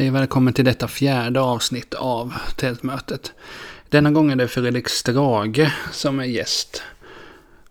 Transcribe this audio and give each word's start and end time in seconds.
Hej 0.00 0.10
välkommen 0.10 0.54
till 0.54 0.64
detta 0.64 0.88
fjärde 0.88 1.40
avsnitt 1.40 1.94
av 1.94 2.34
Tältmötet. 2.56 3.32
Denna 3.88 4.10
gång 4.10 4.32
är 4.32 4.36
det 4.36 4.48
Fredrik 4.48 4.88
Strage 4.88 5.72
som 5.92 6.20
är 6.20 6.24
gäst. 6.24 6.82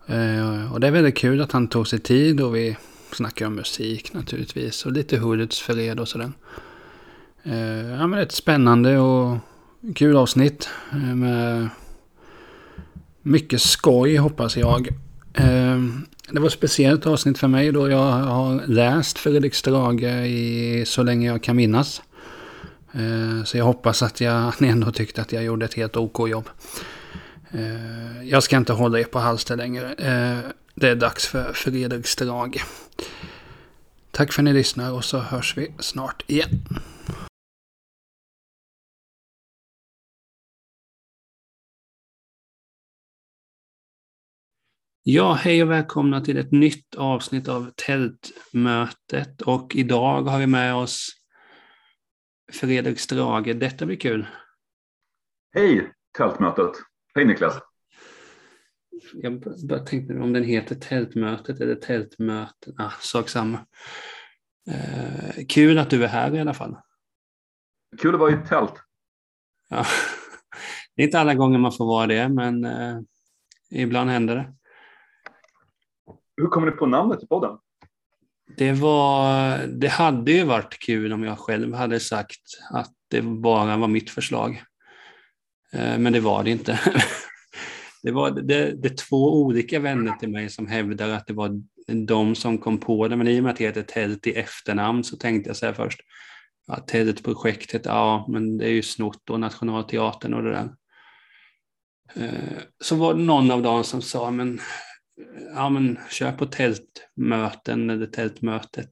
Eh, 0.06 0.72
och 0.72 0.80
det 0.80 0.86
är 0.86 0.90
väldigt 0.90 1.16
kul 1.16 1.40
att 1.40 1.52
han 1.52 1.68
tog 1.68 1.88
sig 1.88 1.98
tid 1.98 2.40
och 2.40 2.56
vi 2.56 2.76
snackar 3.12 3.46
om 3.46 3.54
musik 3.54 4.12
naturligtvis 4.12 4.86
och 4.86 4.92
lite 4.92 5.18
Hoods 5.18 5.60
fred 5.60 6.00
och 6.00 6.08
sådär. 6.08 6.32
Eh, 7.42 7.90
ja 7.90 8.06
men 8.06 8.18
ett 8.18 8.32
spännande 8.32 8.98
och 8.98 9.38
kul 9.94 10.16
avsnitt 10.16 10.68
eh, 10.92 11.14
med 11.14 11.68
mycket 13.22 13.62
skoj 13.62 14.16
hoppas 14.16 14.56
jag. 14.56 14.88
Det 16.32 16.40
var 16.40 16.46
ett 16.46 16.52
speciellt 16.52 17.06
avsnitt 17.06 17.38
för 17.38 17.48
mig 17.48 17.72
då 17.72 17.88
jag 17.88 18.12
har 18.12 18.66
läst 18.66 19.18
Fredrik 19.18 19.54
Strage 19.54 20.26
i 20.26 20.84
så 20.86 21.02
länge 21.02 21.26
jag 21.26 21.42
kan 21.42 21.56
minnas. 21.56 22.02
Eh, 22.92 23.44
så 23.44 23.56
jag 23.56 23.64
hoppas 23.64 24.02
att 24.02 24.20
jag, 24.20 24.52
ni 24.60 24.68
ändå 24.68 24.90
tyckte 24.90 25.22
att 25.22 25.32
jag 25.32 25.44
gjorde 25.44 25.64
ett 25.64 25.74
helt 25.74 25.96
OK 25.96 26.28
jobb. 26.28 26.48
Eh, 27.50 28.22
jag 28.24 28.42
ska 28.42 28.56
inte 28.56 28.72
hålla 28.72 29.00
er 29.00 29.04
på 29.04 29.18
halster 29.18 29.56
längre. 29.56 29.92
Eh, 29.92 30.38
det 30.74 30.88
är 30.88 30.96
dags 30.96 31.26
för 31.26 31.52
Fredrik 31.52 32.16
Tack 34.10 34.32
för 34.32 34.42
att 34.42 34.44
ni 34.44 34.52
lyssnar 34.52 34.92
och 34.92 35.04
så 35.04 35.18
hörs 35.18 35.56
vi 35.56 35.74
snart 35.78 36.24
igen. 36.26 36.64
Ja, 45.02 45.32
hej 45.32 45.62
och 45.62 45.70
välkomna 45.70 46.20
till 46.20 46.36
ett 46.36 46.52
nytt 46.52 46.94
avsnitt 46.94 47.48
av 47.48 47.70
Tältmötet. 47.86 49.42
Och 49.42 49.76
idag 49.76 50.22
har 50.22 50.38
vi 50.38 50.46
med 50.46 50.74
oss 50.74 51.19
Fredrik 52.52 52.98
Strage. 52.98 53.54
Detta 53.54 53.86
blir 53.86 53.96
kul. 53.96 54.26
Hej 55.54 55.92
Tältmötet. 56.18 56.72
Hej 57.14 57.24
Niklas. 57.24 57.60
Jag 59.14 59.40
bara 59.68 59.78
tänkte 59.78 60.14
om 60.14 60.32
den 60.32 60.44
heter 60.44 60.74
Tältmötet 60.74 61.60
eller 61.60 61.74
Tältmöten. 61.74 62.74
Ah, 62.78 62.90
sak 63.00 63.28
samma. 63.28 63.66
Eh, 64.70 65.46
kul 65.48 65.78
att 65.78 65.90
du 65.90 66.04
är 66.04 66.08
här 66.08 66.34
i 66.34 66.40
alla 66.40 66.54
fall. 66.54 66.76
Kul 67.98 68.14
att 68.14 68.20
vara 68.20 68.30
i 68.30 68.34
ett 68.34 68.48
tält. 68.48 68.74
Ja. 69.68 69.84
Det 70.96 71.02
är 71.02 71.06
inte 71.06 71.20
alla 71.20 71.34
gånger 71.34 71.58
man 71.58 71.72
får 71.72 71.86
vara 71.86 72.06
det, 72.06 72.28
men 72.28 72.64
eh, 72.64 72.98
ibland 73.70 74.10
händer 74.10 74.36
det. 74.36 74.54
Hur 76.36 76.46
kommer 76.46 76.70
ni 76.70 76.76
på 76.76 76.86
namnet 76.86 77.18
till 77.18 77.28
podden? 77.28 77.58
Det, 78.56 78.72
var, 78.72 79.58
det 79.66 79.88
hade 79.88 80.32
ju 80.32 80.44
varit 80.44 80.78
kul 80.78 81.12
om 81.12 81.24
jag 81.24 81.38
själv 81.38 81.74
hade 81.74 82.00
sagt 82.00 82.40
att 82.70 82.92
det 83.10 83.22
bara 83.22 83.76
var 83.76 83.88
mitt 83.88 84.10
förslag. 84.10 84.62
Eh, 85.72 85.98
men 85.98 86.12
det 86.12 86.20
var 86.20 86.44
det 86.44 86.50
inte. 86.50 86.80
Det, 88.02 88.10
var, 88.10 88.30
det, 88.30 88.72
det 88.82 88.88
är 88.88 88.96
två 88.96 89.42
olika 89.42 89.78
vänner 89.78 90.12
till 90.12 90.28
mig 90.28 90.50
som 90.50 90.66
hävdar 90.66 91.08
att 91.08 91.26
det 91.26 91.32
var 91.32 91.62
de 92.06 92.34
som 92.34 92.58
kom 92.58 92.78
på 92.78 93.08
det, 93.08 93.16
men 93.16 93.28
i 93.28 93.38
och 93.38 93.42
med 93.42 93.50
att 93.50 93.56
det 93.56 93.64
heter 93.64 93.82
Tält 93.82 94.26
i 94.26 94.32
efternamn 94.32 95.04
så 95.04 95.16
tänkte 95.16 95.50
jag 95.50 95.56
så 95.56 95.66
här 95.66 95.72
först, 95.72 96.00
ja, 96.66 96.76
Tältprojektet, 96.76 97.84
ja, 97.84 98.26
men 98.28 98.58
det 98.58 98.64
är 98.64 98.72
ju 98.72 98.82
snott 98.82 99.30
och 99.30 99.40
Nationalteatern 99.40 100.34
och 100.34 100.42
det 100.42 100.50
där. 100.50 100.70
Eh, 102.14 102.58
så 102.80 102.96
var 102.96 103.14
det 103.14 103.20
någon 103.20 103.50
av 103.50 103.62
dem 103.62 103.84
som 103.84 104.02
sa, 104.02 104.30
men 104.30 104.60
ja, 105.54 105.68
men 105.68 105.98
kör 106.10 106.32
på 106.32 106.46
tältmöten 106.46 107.90
eller 107.90 108.06
tältmötet. 108.06 108.90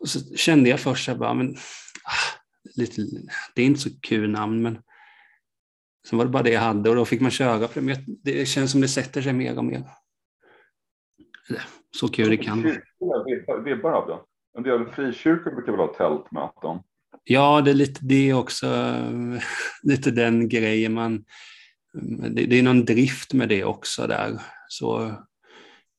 Och 0.00 0.08
så 0.08 0.36
kände 0.36 0.70
jag 0.70 0.80
först 0.80 1.08
att 1.08 1.18
bara, 1.18 1.34
men, 1.34 1.54
ah, 2.04 2.40
lite, 2.76 3.02
det 3.54 3.62
är 3.62 3.66
inte 3.66 3.80
så 3.80 3.90
kul 4.00 4.30
namn, 4.30 4.62
men 4.62 4.78
sen 6.08 6.18
var 6.18 6.24
det 6.24 6.30
bara 6.30 6.42
det 6.42 6.52
jag 6.52 6.60
hade 6.60 6.90
och 6.90 6.96
då 6.96 7.04
fick 7.04 7.20
man 7.20 7.30
köra 7.30 7.68
på 7.68 7.80
det. 7.80 8.04
Det 8.24 8.46
känns 8.46 8.72
som 8.72 8.80
det 8.80 8.88
sätter 8.88 9.22
sig 9.22 9.32
mer 9.32 9.58
och 9.58 9.64
mer. 9.64 9.84
Så 11.96 12.08
kul 12.08 12.30
det 12.30 12.36
kan 12.36 12.62
vara. 12.98 13.62
Vibbar 13.64 13.92
av 13.92 14.08
det. 14.08 14.18
En 14.58 14.62
del 14.62 14.86
frikyrkor 14.86 15.50
brukar 15.50 15.72
väl 15.72 15.80
ha 15.80 15.94
tältmöten? 15.94 16.78
Ja, 17.24 17.60
det 17.60 17.70
är 17.70 17.74
lite 17.74 18.00
det 18.02 18.34
också. 18.34 18.66
Lite 19.82 20.10
den 20.10 20.48
grejen 20.48 20.92
man... 20.92 21.24
Det, 22.30 22.58
är 22.58 22.62
någon 22.62 22.84
drift 22.84 23.32
med 23.32 23.48
det 23.48 23.64
också 23.64 24.06
där. 24.06 24.40
Så 24.68 25.14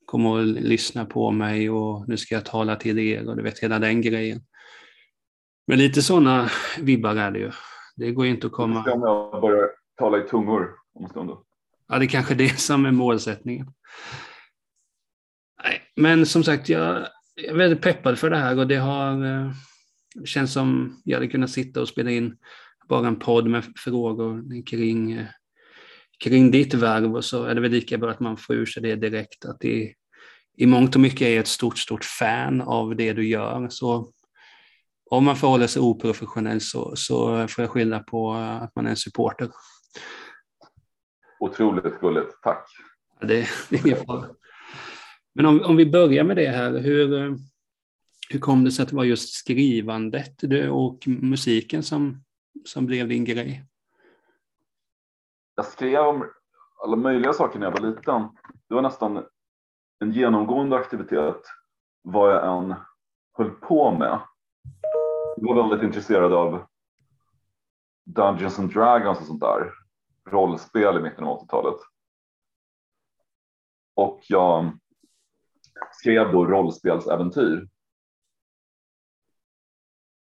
kom 0.04 0.26
och 0.26 0.44
lyssna 0.44 1.04
på 1.04 1.30
mig 1.30 1.70
och 1.70 2.08
nu 2.08 2.16
ska 2.16 2.34
jag 2.34 2.44
tala 2.44 2.76
till 2.76 2.98
er 2.98 3.28
och 3.28 3.36
du 3.36 3.42
vet 3.42 3.58
hela 3.58 3.78
den 3.78 4.00
grejen. 4.00 4.40
Men 5.66 5.78
lite 5.78 6.02
sådana 6.02 6.50
vibbar 6.80 7.16
är 7.16 7.30
det 7.30 7.38
ju. 7.38 7.50
Det 7.96 8.10
går 8.10 8.24
ju 8.24 8.30
inte 8.30 8.46
att 8.46 8.52
komma... 8.52 8.82
Jag 8.86 9.40
börjar 9.40 9.70
tala 9.98 10.18
i 10.18 10.28
tungor 10.28 10.70
om 10.94 11.04
en 11.04 11.10
stund 11.10 11.28
då? 11.28 11.44
Ja, 11.88 11.98
det 11.98 12.04
är 12.04 12.08
kanske 12.08 12.34
det 12.34 12.60
som 12.60 12.86
är 12.86 12.90
målsättningen. 12.90 13.66
Nej, 15.64 15.80
men 15.96 16.26
som 16.26 16.44
sagt, 16.44 16.68
jag 16.68 17.06
är 17.48 17.54
väldigt 17.54 17.82
peppad 17.82 18.18
för 18.18 18.30
det 18.30 18.36
här 18.36 18.58
och 18.58 18.66
det 18.66 18.76
har 18.76 19.24
eh, 19.24 19.52
känns 20.24 20.52
som 20.52 21.00
jag 21.04 21.16
hade 21.16 21.28
kunnat 21.28 21.50
sitta 21.50 21.80
och 21.80 21.88
spela 21.88 22.10
in 22.10 22.36
bara 22.88 23.08
en 23.08 23.18
podd 23.18 23.46
med 23.46 23.64
frågor 23.76 24.66
kring 24.66 25.12
eh, 25.12 25.26
kring 26.18 26.50
ditt 26.50 26.74
värv 26.74 27.16
och 27.16 27.24
så 27.24 27.44
är 27.44 27.54
det 27.54 27.60
väl 27.60 27.70
lika 27.70 27.98
bra 27.98 28.10
att 28.10 28.20
man 28.20 28.36
får 28.36 28.56
ur 28.56 28.66
sig 28.66 28.82
det 28.82 28.96
direkt 28.96 29.44
att 29.44 29.60
det 29.60 29.94
i 30.56 30.66
mångt 30.66 30.94
och 30.94 31.00
mycket 31.00 31.22
är 31.22 31.40
ett 31.40 31.48
stort, 31.48 31.78
stort 31.78 32.04
fan 32.04 32.60
av 32.60 32.96
det 32.96 33.12
du 33.12 33.28
gör. 33.28 33.68
Så 33.70 34.12
om 35.10 35.24
man 35.24 35.36
förhåller 35.36 35.66
sig 35.66 35.82
oprofessionell 35.82 36.60
så, 36.60 36.96
så 36.96 37.48
får 37.48 37.62
jag 37.62 37.70
skylla 37.70 37.98
på 37.98 38.32
att 38.34 38.76
man 38.76 38.86
är 38.86 38.90
en 38.90 38.96
supporter. 38.96 39.48
Otroligt 41.40 42.00
gulligt, 42.00 42.42
tack. 42.42 42.66
Ja, 43.20 43.26
det, 43.26 43.48
det 43.70 43.76
är 43.76 43.86
ingen 43.86 44.04
fara. 44.06 44.28
Men 45.34 45.46
om, 45.46 45.60
om 45.60 45.76
vi 45.76 45.86
börjar 45.86 46.24
med 46.24 46.36
det 46.36 46.48
här, 46.48 46.78
hur, 46.78 47.38
hur 48.30 48.38
kom 48.40 48.64
det 48.64 48.70
sig 48.70 48.82
att 48.82 48.88
det 48.88 48.96
var 48.96 49.04
just 49.04 49.34
skrivandet 49.34 50.42
och 50.70 50.98
musiken 51.06 51.82
som, 51.82 52.24
som 52.64 52.86
blev 52.86 53.08
din 53.08 53.24
grej? 53.24 53.64
Jag 55.54 55.66
skrev 55.66 56.00
om 56.00 56.30
alla 56.82 56.96
möjliga 56.96 57.32
saker 57.32 57.58
när 57.58 57.66
jag 57.66 57.80
var 57.80 57.88
liten. 57.88 58.28
Det 58.68 58.74
var 58.74 58.82
nästan 58.82 59.26
en 59.98 60.12
genomgående 60.12 60.76
aktivitet 60.76 61.42
vad 62.02 62.32
jag 62.32 62.56
än 62.56 62.74
höll 63.32 63.50
på 63.50 63.90
med. 63.90 64.20
Jag 65.36 65.54
var 65.54 65.68
väldigt 65.68 65.86
intresserad 65.86 66.32
av 66.32 66.66
Dungeons 68.04 68.58
and 68.58 68.72
Dragons 68.72 69.20
och 69.20 69.26
sånt 69.26 69.40
där. 69.40 69.72
Rollspel 70.30 70.96
i 70.98 71.02
mitten 71.02 71.24
av 71.24 71.40
80-talet. 71.40 71.80
Och 73.94 74.20
jag 74.28 74.78
skrev 75.92 76.32
då 76.32 76.46
rollspelsäventyr. 76.46 77.68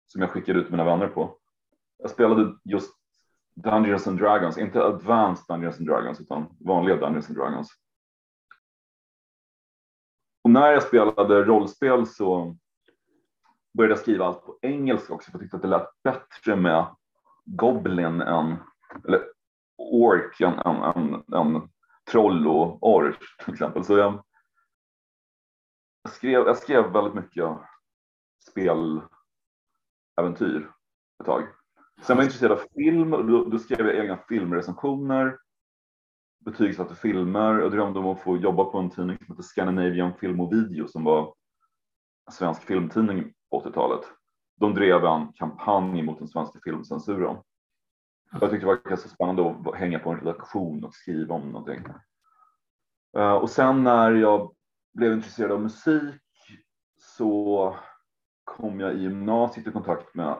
Som 0.08 0.22
jag 0.22 0.32
skickade 0.32 0.60
ut 0.60 0.70
mina 0.70 0.84
vänner 0.84 1.08
på. 1.08 1.38
Jag 1.98 2.10
spelade 2.10 2.58
just 2.64 2.96
Dungeons 3.64 4.08
and 4.08 4.20
Dragons, 4.20 4.58
inte 4.58 4.86
Advanced 4.86 5.46
Dungeons 5.48 5.80
and 5.80 5.88
Dragons 5.88 6.22
utan 6.22 6.56
vanliga 6.60 6.96
Dungeons 6.96 7.30
and 7.30 7.38
Dragons. 7.38 7.70
Och 10.44 10.50
när 10.50 10.72
jag 10.72 10.84
spelade 10.84 11.44
rollspel 11.44 12.08
så 12.08 12.58
började 13.74 13.92
jag 13.92 14.00
skriva 14.00 14.26
allt 14.26 14.46
på 14.46 14.58
engelska 14.62 15.14
också 15.14 15.32
för 15.32 15.38
jag 15.38 15.42
tyckte 15.42 15.56
att 15.56 15.62
det 15.62 15.68
lät 15.68 16.04
bättre 16.04 16.56
med 16.56 16.96
Goblin 17.46 18.22
än, 18.22 18.56
eller 19.08 19.24
Ork 19.78 20.42
än, 20.42 20.60
än, 20.60 20.84
än, 20.84 21.24
än 21.34 21.70
Troll 22.12 22.48
och 22.48 22.88
Ork 22.88 23.20
till 23.46 23.54
exempel. 23.54 23.84
Så 23.84 23.98
jag, 23.98 24.24
jag, 26.04 26.14
skrev, 26.14 26.48
jag 26.48 26.58
skrev 26.58 26.92
väldigt 26.92 27.14
mycket 27.14 27.58
speläventyr 28.50 29.12
ett 31.20 31.26
tag. 31.26 31.57
Sen 32.02 32.18
var 32.18 32.24
jag 32.24 32.28
intresserad 32.28 32.52
av 32.52 32.62
film 32.76 33.14
och 33.14 33.26
då, 33.26 33.44
då 33.44 33.60
skrev 33.60 33.88
jag 33.88 33.96
egna 33.96 34.18
filmrecensioner, 34.18 35.38
betygsatte 36.46 36.96
filmer 36.96 37.60
och 37.60 37.72
drömde 37.72 38.00
om 38.00 38.06
att 38.06 38.22
få 38.22 38.38
jobba 38.38 38.66
på 38.66 38.78
en 38.78 38.90
tidning 38.90 39.18
som 39.18 39.26
heter 39.28 39.44
Scandinavian 39.44 40.14
Film 40.14 40.40
och 40.40 40.54
Video 40.54 40.88
som 40.88 41.04
var 41.04 41.34
en 42.28 42.34
svensk 42.34 42.64
filmtidning 42.64 43.34
på 43.50 43.62
80-talet. 43.62 44.06
De 44.60 44.74
drev 44.74 45.06
en 45.06 45.34
kampanj 45.34 46.04
mot 46.04 46.20
den 46.20 46.28
svenska 46.28 46.60
filmcensuren. 46.64 47.38
Jag 48.32 48.42
tyckte 48.42 48.58
det 48.58 48.66
var 48.66 48.90
ganska 48.90 49.10
spännande 49.10 49.56
att 49.66 49.76
hänga 49.76 50.00
på 50.00 50.10
en 50.10 50.20
redaktion 50.20 50.84
och 50.84 50.94
skriva 50.94 51.36
om 51.36 51.52
någonting. 51.52 51.86
Eh, 53.18 53.34
och 53.34 53.50
sen 53.50 53.84
när 53.84 54.12
jag 54.12 54.56
blev 54.94 55.14
intresserad 55.14 55.52
av 55.52 55.62
musik 55.62 56.22
så 56.98 57.76
kom 58.44 58.80
jag 58.80 58.94
i 58.94 59.02
gymnasiet 59.02 59.68
i 59.68 59.72
kontakt 59.72 60.16
med 60.16 60.40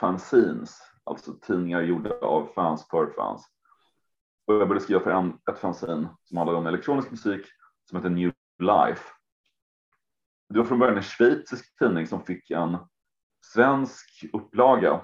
fanzines, 0.00 0.78
alltså 1.04 1.32
tidningar 1.32 1.82
gjorda 1.82 2.14
av 2.14 2.46
fans 2.54 2.88
för 2.90 3.12
fans. 3.16 3.46
Och 4.46 4.54
jag 4.54 4.68
började 4.68 4.84
skriva 4.84 5.00
för 5.00 5.10
en, 5.10 5.38
ett 5.50 5.58
fanzine 5.58 6.08
som 6.24 6.36
handlade 6.36 6.58
om 6.58 6.66
elektronisk 6.66 7.10
musik 7.10 7.46
som 7.88 7.96
heter 7.96 8.10
New 8.10 8.32
Life. 8.58 9.04
Det 10.48 10.58
var 10.58 10.66
från 10.66 10.78
början 10.78 10.96
en 10.96 11.02
schweizisk 11.02 11.78
tidning 11.78 12.06
som 12.06 12.24
fick 12.24 12.50
en 12.50 12.76
svensk 13.52 14.24
upplaga, 14.32 15.00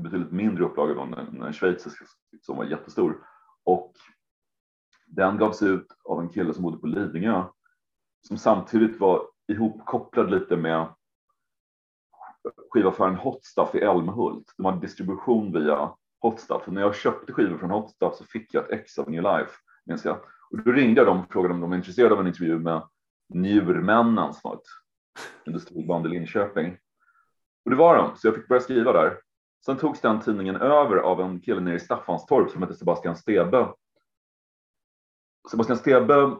betydligt 0.00 0.32
mindre 0.32 0.64
upplaga 0.64 1.02
än 1.02 1.38
den 1.38 1.52
schweiziska 1.52 2.04
som 2.40 2.56
var 2.56 2.64
jättestor. 2.64 3.26
Och 3.64 3.92
den 5.06 5.38
gavs 5.38 5.62
ut 5.62 5.86
av 6.04 6.20
en 6.20 6.28
kille 6.28 6.54
som 6.54 6.62
bodde 6.62 6.78
på 6.78 6.86
Lidingö 6.86 7.44
som 8.20 8.38
samtidigt 8.38 9.00
var 9.00 9.26
ihopkopplad 9.48 10.30
lite 10.30 10.56
med 10.56 10.94
skivaffären 12.70 13.16
Hotstuff 13.16 13.74
i 13.74 13.78
Älmhult. 13.78 14.54
De 14.56 14.66
hade 14.66 14.80
distribution 14.80 15.52
via 15.52 15.94
Hotstuff. 16.20 16.62
När 16.66 16.80
jag 16.80 16.96
köpte 16.96 17.32
skivor 17.32 17.58
från 17.58 17.70
Hotstuff 17.70 18.14
så 18.14 18.24
fick 18.24 18.54
jag 18.54 18.64
ett 18.64 18.80
ex 18.80 18.98
av 18.98 19.10
New 19.10 19.22
Life, 19.22 19.52
minns 19.86 20.04
jag. 20.04 20.16
Och 20.50 20.58
då 20.64 20.72
ringde 20.72 21.00
jag 21.00 21.06
dem 21.06 21.20
och 21.20 21.32
frågade 21.32 21.54
om 21.54 21.60
de 21.60 21.70
var 21.70 21.76
intresserade 21.76 22.14
av 22.14 22.20
en 22.20 22.26
intervju 22.26 22.58
med 22.58 22.82
Njurmännen 23.34 24.32
som 24.32 24.50
var 24.50 24.54
ett 24.54 24.66
industriband 25.46 26.06
i 26.06 26.08
Linköping. 26.08 26.78
Och 27.64 27.70
det 27.70 27.76
var 27.76 27.96
de, 27.96 28.16
så 28.16 28.26
jag 28.26 28.34
fick 28.34 28.48
börja 28.48 28.60
skriva 28.60 28.92
där. 28.92 29.18
Sen 29.64 29.76
togs 29.76 30.00
den 30.00 30.20
tidningen 30.20 30.56
över 30.56 30.96
av 30.96 31.20
en 31.20 31.40
kille 31.40 31.60
nere 31.60 31.74
i 31.74 31.80
Staffanstorp 31.80 32.50
som 32.50 32.62
hette 32.62 32.74
Sebastian 32.74 33.16
Stebe. 33.16 33.68
Sebastian 35.50 35.78
Stebe 35.78 36.36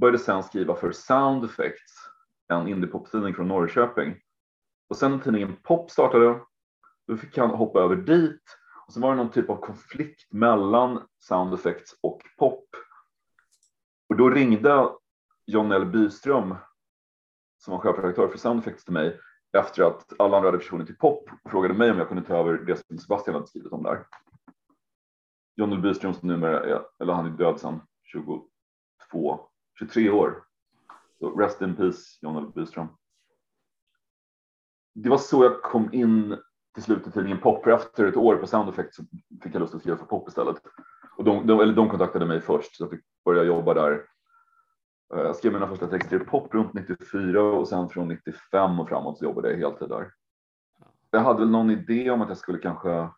började 0.00 0.18
sen 0.18 0.42
skriva 0.42 0.74
för 0.74 0.92
Sound 0.92 1.44
Effects, 1.44 1.92
en 2.48 2.68
indiepoptidning 2.68 3.34
från 3.34 3.48
Norrköping. 3.48 4.16
Och 4.92 4.98
sen 4.98 5.10
när 5.10 5.18
tidningen 5.18 5.56
Pop 5.62 5.90
startade, 5.90 6.40
då 7.06 7.16
fick 7.16 7.38
han 7.38 7.50
hoppa 7.50 7.80
över 7.80 7.96
dit. 7.96 8.42
Och 8.86 8.92
sen 8.92 9.02
var 9.02 9.10
det 9.10 9.16
någon 9.16 9.30
typ 9.30 9.50
av 9.50 9.56
konflikt 9.56 10.32
mellan 10.32 11.08
Sound 11.18 11.54
Effects 11.54 11.94
och 12.00 12.20
Pop. 12.38 12.64
Och 14.08 14.16
då 14.16 14.30
ringde 14.30 14.88
John 15.46 15.72
L. 15.72 15.86
Byström, 15.86 16.54
som 17.58 17.72
var 17.72 17.80
chefredaktör 17.80 18.28
för 18.28 18.38
Sound 18.38 18.60
Effects 18.60 18.84
till 18.84 18.92
mig, 18.92 19.20
efter 19.52 19.82
att 19.82 20.12
alla 20.18 20.36
andra 20.36 20.48
hade 20.48 20.58
försvunnit 20.58 20.86
till 20.86 20.96
Pop 20.96 21.28
och 21.44 21.50
frågade 21.50 21.74
mig 21.74 21.90
om 21.90 21.98
jag 21.98 22.08
kunde 22.08 22.24
ta 22.24 22.36
över 22.36 22.52
det 22.52 22.86
som 22.86 22.98
Sebastian 22.98 23.34
hade 23.34 23.46
skrivit 23.46 23.72
om 23.72 23.82
där. 23.82 24.06
John 25.56 25.72
L. 25.72 25.80
Byström 25.80 26.14
som 26.14 26.28
numera 26.28 26.64
är, 26.64 26.82
eller 26.98 27.12
han 27.12 27.26
är 27.26 27.30
död 27.30 27.60
sedan 27.60 27.80
22, 28.04 29.48
23 29.78 30.10
år. 30.10 30.44
Så 31.18 31.30
rest 31.30 31.62
in 31.62 31.76
peace 31.76 32.18
John 32.20 32.36
L. 32.36 32.52
Byström. 32.54 32.88
Det 34.94 35.08
var 35.08 35.18
så 35.18 35.44
jag 35.44 35.62
kom 35.62 35.92
in 35.92 36.36
till 36.74 36.82
slut 36.82 37.06
i 37.06 37.10
tidningen 37.10 37.40
Pop. 37.40 37.66
Efter 37.66 38.04
ett 38.04 38.16
år 38.16 38.36
på 38.36 38.46
Sound 38.46 38.68
Effect 38.68 38.94
så 38.94 39.02
fick 39.42 39.54
jag 39.54 39.60
lust 39.60 39.74
att 39.74 39.80
skriva 39.80 39.98
för 39.98 40.06
Pop 40.06 40.28
istället. 40.28 40.56
Och 41.16 41.24
de, 41.24 41.46
de, 41.46 41.60
eller 41.60 41.74
de 41.74 41.88
kontaktade 41.88 42.26
mig 42.26 42.40
först 42.40 42.76
så 42.76 42.82
jag 42.82 42.90
fick 42.90 43.04
börja 43.24 43.42
jobba 43.42 43.74
där 43.74 43.92
eh, 45.14 45.20
jag 45.20 45.36
skrev 45.36 45.52
mina 45.52 45.68
första 45.68 45.86
texter 45.86 46.16
i 46.16 46.24
pop 46.24 46.54
runt 46.54 46.74
94 46.74 47.42
och 47.42 47.68
sen 47.68 47.88
från 47.88 48.08
95 48.08 48.80
och 48.80 48.88
framåt 48.88 49.18
så 49.18 49.24
jobbade 49.24 49.50
jag 49.50 49.58
heltid 49.58 49.88
där. 49.88 50.12
Jag 51.10 51.20
hade 51.20 51.38
väl 51.38 51.50
någon 51.50 51.70
idé 51.70 52.10
om 52.10 52.22
att 52.22 52.28
jag 52.28 52.38
skulle 52.38 52.58
kanske 52.58 53.08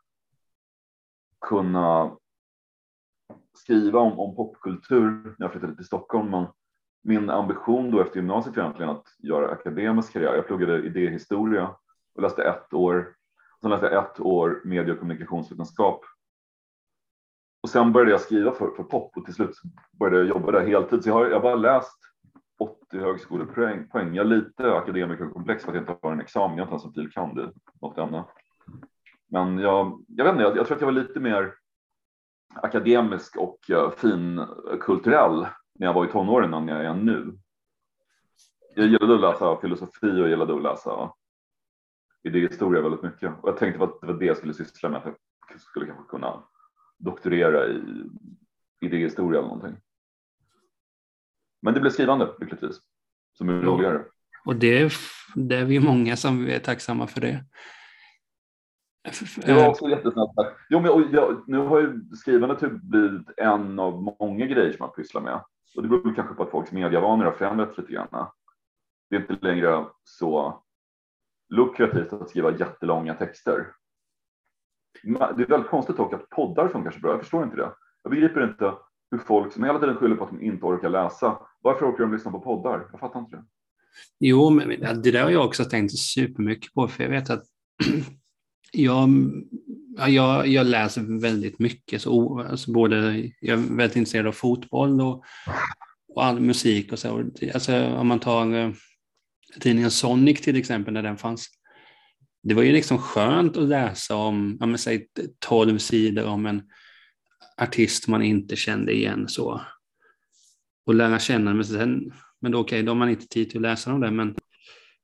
kunna 1.41 2.17
skriva 3.59 4.01
om, 4.01 4.19
om 4.19 4.37
popkultur 4.37 5.25
när 5.25 5.35
jag 5.39 5.53
flyttade 5.53 5.77
till 5.77 5.87
Stockholm. 5.87 6.31
Men 6.31 6.47
min 7.05 7.31
ambition 7.31 7.91
då 7.91 8.01
efter 8.01 8.17
gymnasiet 8.17 8.57
var 8.57 8.63
egentligen 8.63 8.91
att 8.91 9.07
göra 9.19 9.51
akademisk 9.51 10.13
karriär. 10.13 10.35
Jag 10.35 10.47
pluggade 10.47 10.83
idéhistoria 10.83 11.77
och 12.15 12.23
läste 12.23 12.45
ett 12.45 12.75
år. 12.75 13.15
Sen 13.61 13.71
läste 13.71 13.87
jag 13.87 14.05
ett 14.05 14.21
år 14.21 14.61
medie 14.65 14.93
och 14.93 14.99
kommunikationsvetenskap 14.99 16.05
och 17.65 17.71
sen 17.71 17.93
började 17.93 18.11
jag 18.11 18.21
skriva 18.21 18.53
för, 18.53 18.71
för 18.71 18.83
pop 18.83 19.17
och 19.17 19.25
till 19.25 19.35
slut 19.35 19.61
började 19.99 20.19
jag 20.19 20.29
jobba 20.29 20.53
där 20.53 20.67
heltid. 20.67 21.03
Så 21.03 21.09
jag 21.09 21.15
har, 21.15 21.27
jag 21.27 21.35
har 21.35 21.41
bara 21.41 21.55
läst 21.55 21.99
80 22.59 22.99
högskolepoäng. 22.99 23.89
Poäng. 23.89 24.15
Jag 24.15 24.27
är 24.27 24.31
lite 24.31 24.75
akademikerkomplex 24.75 25.65
för 25.65 25.71
att 25.71 25.75
jag 25.75 25.83
inte 25.83 25.97
har 26.03 26.13
en 26.13 26.21
examen. 26.21 26.59
Jag 26.59 26.67
har 26.67 26.75
inte 26.75 26.85
ens 26.85 26.97
en 26.97 27.03
fil. 27.03 27.13
kand 27.13 27.39
i 27.39 27.49
något 27.81 27.99
ämne. 27.99 28.25
Men 29.29 29.59
jag, 29.59 30.05
jag 30.09 30.25
vet 30.25 30.33
inte, 30.33 30.43
jag, 30.43 30.57
jag, 30.57 30.67
tror 30.67 30.75
att 30.75 30.81
jag 30.81 30.87
var 30.87 30.93
lite 30.93 31.21
mer 31.21 31.55
akademisk 32.55 33.37
och 33.37 33.59
uh, 33.71 33.91
finkulturell 33.91 35.47
när 35.75 35.87
jag 35.87 35.95
var 35.95 36.07
i 36.07 36.13
tonåren 36.13 36.55
än 36.55 36.69
jag 36.69 36.85
är 36.85 36.95
nu. 36.95 37.39
Jag 38.77 38.87
gillade 38.87 39.15
att 39.15 39.21
läsa 39.21 39.61
filosofi 39.61 40.07
och 40.07 40.19
jag 40.19 40.29
gillade 40.29 40.55
att 40.55 40.63
läsa 40.63 41.13
idéhistoria 42.23 42.83
väldigt 42.83 43.03
mycket. 43.03 43.33
Och 43.43 43.49
jag 43.49 43.57
tänkte 43.57 43.85
att 43.85 44.01
det 44.01 44.07
var 44.07 44.15
det 44.15 44.25
jag 44.25 44.37
skulle 44.37 44.55
syssla 44.55 44.89
med. 44.89 44.99
Att 44.99 45.17
jag 45.51 45.61
skulle 45.61 45.87
kanske 45.87 46.05
kunna 46.11 46.43
doktorera 46.99 47.67
i 47.67 47.83
idéhistoria 48.81 49.39
eller 49.39 49.49
någonting. 49.49 49.77
Men 51.63 51.75
det 51.75 51.81
blev 51.81 51.91
skrivande 51.91 52.35
lyckligtvis, 52.41 52.81
som 53.33 53.49
är 53.49 53.53
roligare. 53.53 54.05
Och 54.45 54.57
det, 54.57 54.93
det 55.35 55.57
är 55.57 55.65
vi 55.65 55.81
många 55.81 56.17
som 56.17 56.47
är 56.47 56.59
tacksamma 56.59 57.07
för 57.07 57.21
det. 57.21 57.45
Det 59.37 59.53
var 59.53 59.69
också 59.69 59.89
jättesnabbt. 59.89 60.35
Jo, 60.69 60.81
men 60.81 61.13
jag, 61.13 61.45
nu 61.47 61.59
har 61.59 61.81
ju 61.81 62.01
skrivandet 62.17 62.61
typ 62.61 62.73
blivit 62.73 63.29
en 63.37 63.79
av 63.79 64.17
många 64.21 64.47
grejer 64.47 64.73
som 64.73 64.85
jag 64.85 64.97
pysslar 64.97 65.21
med. 65.21 65.45
Och 65.75 65.83
det 65.83 65.89
beror 65.89 66.15
kanske 66.15 66.35
på 66.35 66.43
att 66.43 66.51
folks 66.51 66.73
medievanor 66.73 67.25
har 67.25 67.33
förändrats 67.33 67.79
lite 67.79 67.93
grann. 67.93 68.27
Det 69.11 69.17
är 69.17 69.21
inte 69.21 69.47
längre 69.47 69.87
så 70.05 70.63
lukrativt 71.49 72.13
att 72.13 72.31
skriva 72.31 72.57
jättelånga 72.57 73.15
texter. 73.15 73.67
Det 75.03 75.43
är 75.43 75.49
väldigt 75.49 75.71
konstigt 75.71 75.97
dock 75.97 76.13
att 76.13 76.31
poddar 76.31 76.69
funkar 76.69 76.91
så 76.91 77.01
bra. 77.01 77.11
Jag 77.11 77.21
förstår 77.21 77.45
inte 77.45 77.57
det. 77.57 77.73
Jag 78.03 78.11
begriper 78.11 78.45
inte 78.45 78.75
hur 79.11 79.19
folk 79.19 79.53
som 79.53 79.65
hela 79.65 79.79
tiden 79.79 79.97
skyller 79.97 80.17
på 80.17 80.25
att 80.25 80.31
de 80.31 80.43
inte 80.43 80.67
orkar 80.67 80.89
läsa. 80.89 81.39
Varför 81.61 81.87
orkar 81.87 82.05
de 82.05 82.13
lyssna 82.13 82.31
på 82.31 82.41
poddar? 82.41 82.89
Jag 82.91 83.01
fattar 83.01 83.21
inte 83.21 83.37
det. 83.37 83.45
Jo, 84.19 84.51
men 84.51 84.69
det 85.03 85.11
där 85.11 85.23
har 85.23 85.31
jag 85.31 85.45
också 85.45 85.65
tänkt 85.65 85.99
supermycket 85.99 86.75
på, 86.75 86.89
för 86.89 87.03
jag 87.03 87.11
vet 87.11 87.31
att 87.31 87.43
jag, 88.75 89.33
jag, 90.09 90.49
jag 90.49 90.67
läser 90.67 91.21
väldigt 91.21 91.59
mycket, 91.59 92.03
så, 92.03 92.41
alltså 92.41 92.73
både, 92.73 92.97
jag 93.41 93.59
är 93.59 93.77
väldigt 93.77 93.97
intresserad 93.97 94.27
av 94.27 94.33
fotboll 94.33 95.01
och, 95.01 95.25
och 96.09 96.25
all 96.25 96.41
musik 96.41 96.93
och 96.93 96.99
så. 96.99 97.25
Alltså, 97.55 97.87
om 97.87 98.07
man 98.07 98.21
tar 98.21 98.55
eh, 98.55 98.73
tidningen 99.61 99.91
Sonic 99.91 100.41
till 100.41 100.57
exempel, 100.57 100.95
när 100.95 101.03
den 101.03 101.17
fanns, 101.17 101.49
det 102.43 102.55
var 102.55 102.63
ju 102.63 102.73
liksom 102.73 102.99
skönt 102.99 103.57
att 103.57 103.69
läsa 103.69 104.17
om, 104.17 104.57
ja 104.61 104.67
men 104.67 104.79
säg 104.79 105.07
12 105.39 105.79
sidor 105.79 106.27
om 106.27 106.47
en 106.47 106.63
artist 107.57 108.09
man 108.09 108.23
inte 108.23 108.57
kände 108.57 108.93
igen 108.93 109.29
så. 109.29 109.61
Och 110.87 110.95
lära 110.95 111.19
känna, 111.19 111.55
men 111.55 111.65
sen, 111.65 112.13
men 112.41 112.55
okej, 112.55 112.61
okay, 112.61 112.83
då 112.83 112.91
har 112.91 112.97
man 112.97 113.11
inte 113.11 113.27
tid 113.27 113.51
till 113.51 113.59
att 113.59 113.63
läsa 113.63 113.93
om 113.93 114.01
det, 114.01 114.11
men 114.11 114.35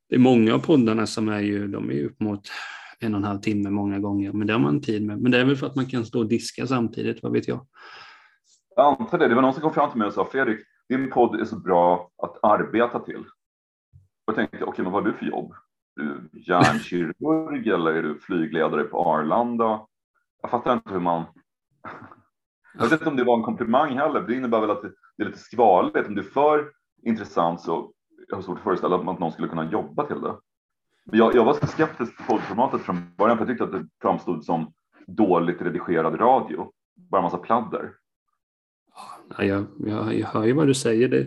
det 0.08 0.14
är 0.14 0.18
många 0.18 0.54
av 0.54 0.58
poddarna 0.58 1.06
som 1.06 1.28
är 1.28 1.40
ju, 1.40 1.68
de 1.68 1.90
är 1.90 1.94
ju 1.94 2.06
upp 2.06 2.20
mot 2.20 2.50
en 3.00 3.14
och 3.14 3.18
en 3.18 3.24
halv 3.24 3.38
timme 3.38 3.70
många 3.70 3.98
gånger, 3.98 4.32
men 4.32 4.46
det 4.46 4.52
har 4.52 4.60
man 4.60 4.80
tid 4.80 5.06
med. 5.06 5.18
Men 5.18 5.32
det 5.32 5.38
är 5.38 5.44
väl 5.44 5.56
för 5.56 5.66
att 5.66 5.76
man 5.76 5.86
kan 5.86 6.04
stå 6.04 6.18
och 6.18 6.28
diska 6.28 6.66
samtidigt, 6.66 7.22
vad 7.22 7.32
vet 7.32 7.48
jag? 7.48 7.66
Jag 8.76 9.00
antar 9.00 9.18
det. 9.18 9.28
Det 9.28 9.34
var 9.34 9.42
någon 9.42 9.52
som 9.52 9.62
kom 9.62 9.74
fram 9.74 9.90
till 9.90 9.98
mig 9.98 10.06
och 10.06 10.14
sa, 10.14 10.28
Fredrik, 10.32 10.60
din 10.88 11.10
podd 11.10 11.40
är 11.40 11.44
så 11.44 11.58
bra 11.58 12.10
att 12.22 12.44
arbeta 12.44 12.98
till. 12.98 13.24
Jag 14.26 14.36
tänkte, 14.36 14.56
okej, 14.56 14.68
okay, 14.68 14.82
men 14.82 14.92
vad 14.92 15.04
har 15.04 15.10
du 15.10 15.18
för 15.18 15.26
jobb? 15.26 15.54
du 15.96 16.28
hjärnkirurg 16.32 17.68
eller 17.74 17.92
är 17.92 18.02
du 18.02 18.18
flygledare 18.18 18.84
på 18.84 19.04
Arlanda? 19.04 19.86
Jag 20.42 20.50
fattar 20.50 20.72
inte 20.72 20.92
hur 20.92 21.00
man... 21.00 21.24
Jag 22.78 22.82
vet 22.82 22.92
inte 22.92 23.10
om 23.10 23.16
det 23.16 23.24
var 23.24 23.36
en 23.36 23.42
komplimang 23.42 23.96
heller, 23.96 24.20
det 24.20 24.34
innebär 24.34 24.60
väl 24.60 24.70
att 24.70 24.82
det 25.16 25.24
är 25.24 25.26
lite 25.26 25.38
skvaligt. 25.38 26.08
Om 26.08 26.14
det 26.14 26.20
är 26.20 26.22
för 26.22 26.70
intressant 27.02 27.60
så 27.60 27.92
jag 28.28 28.36
har 28.36 28.42
svårt 28.42 28.58
att 28.58 28.64
föreställa 28.64 29.02
mig 29.02 29.12
att 29.12 29.18
någon 29.18 29.32
skulle 29.32 29.48
kunna 29.48 29.70
jobba 29.70 30.06
till 30.06 30.20
det. 30.20 30.36
Jag, 31.12 31.34
jag 31.34 31.44
var 31.44 31.54
så 31.54 31.66
skeptisk 31.66 32.16
till 32.16 32.26
poddformatet 32.26 32.80
från 32.80 33.14
början 33.16 33.38
för 33.38 33.44
jag 33.44 33.48
tyckte 33.48 33.64
att 33.64 33.72
det 33.72 33.88
framstod 34.02 34.44
som 34.44 34.72
dåligt 35.06 35.62
redigerad 35.62 36.20
radio. 36.20 36.70
Bara 37.10 37.22
massa 37.22 37.38
pladder. 37.38 37.90
Ja, 39.36 39.44
jag, 39.44 39.66
jag, 39.78 40.14
jag 40.14 40.26
hör 40.26 40.44
ju 40.44 40.52
vad 40.52 40.66
du 40.66 40.74
säger. 40.74 41.08
Det, 41.08 41.26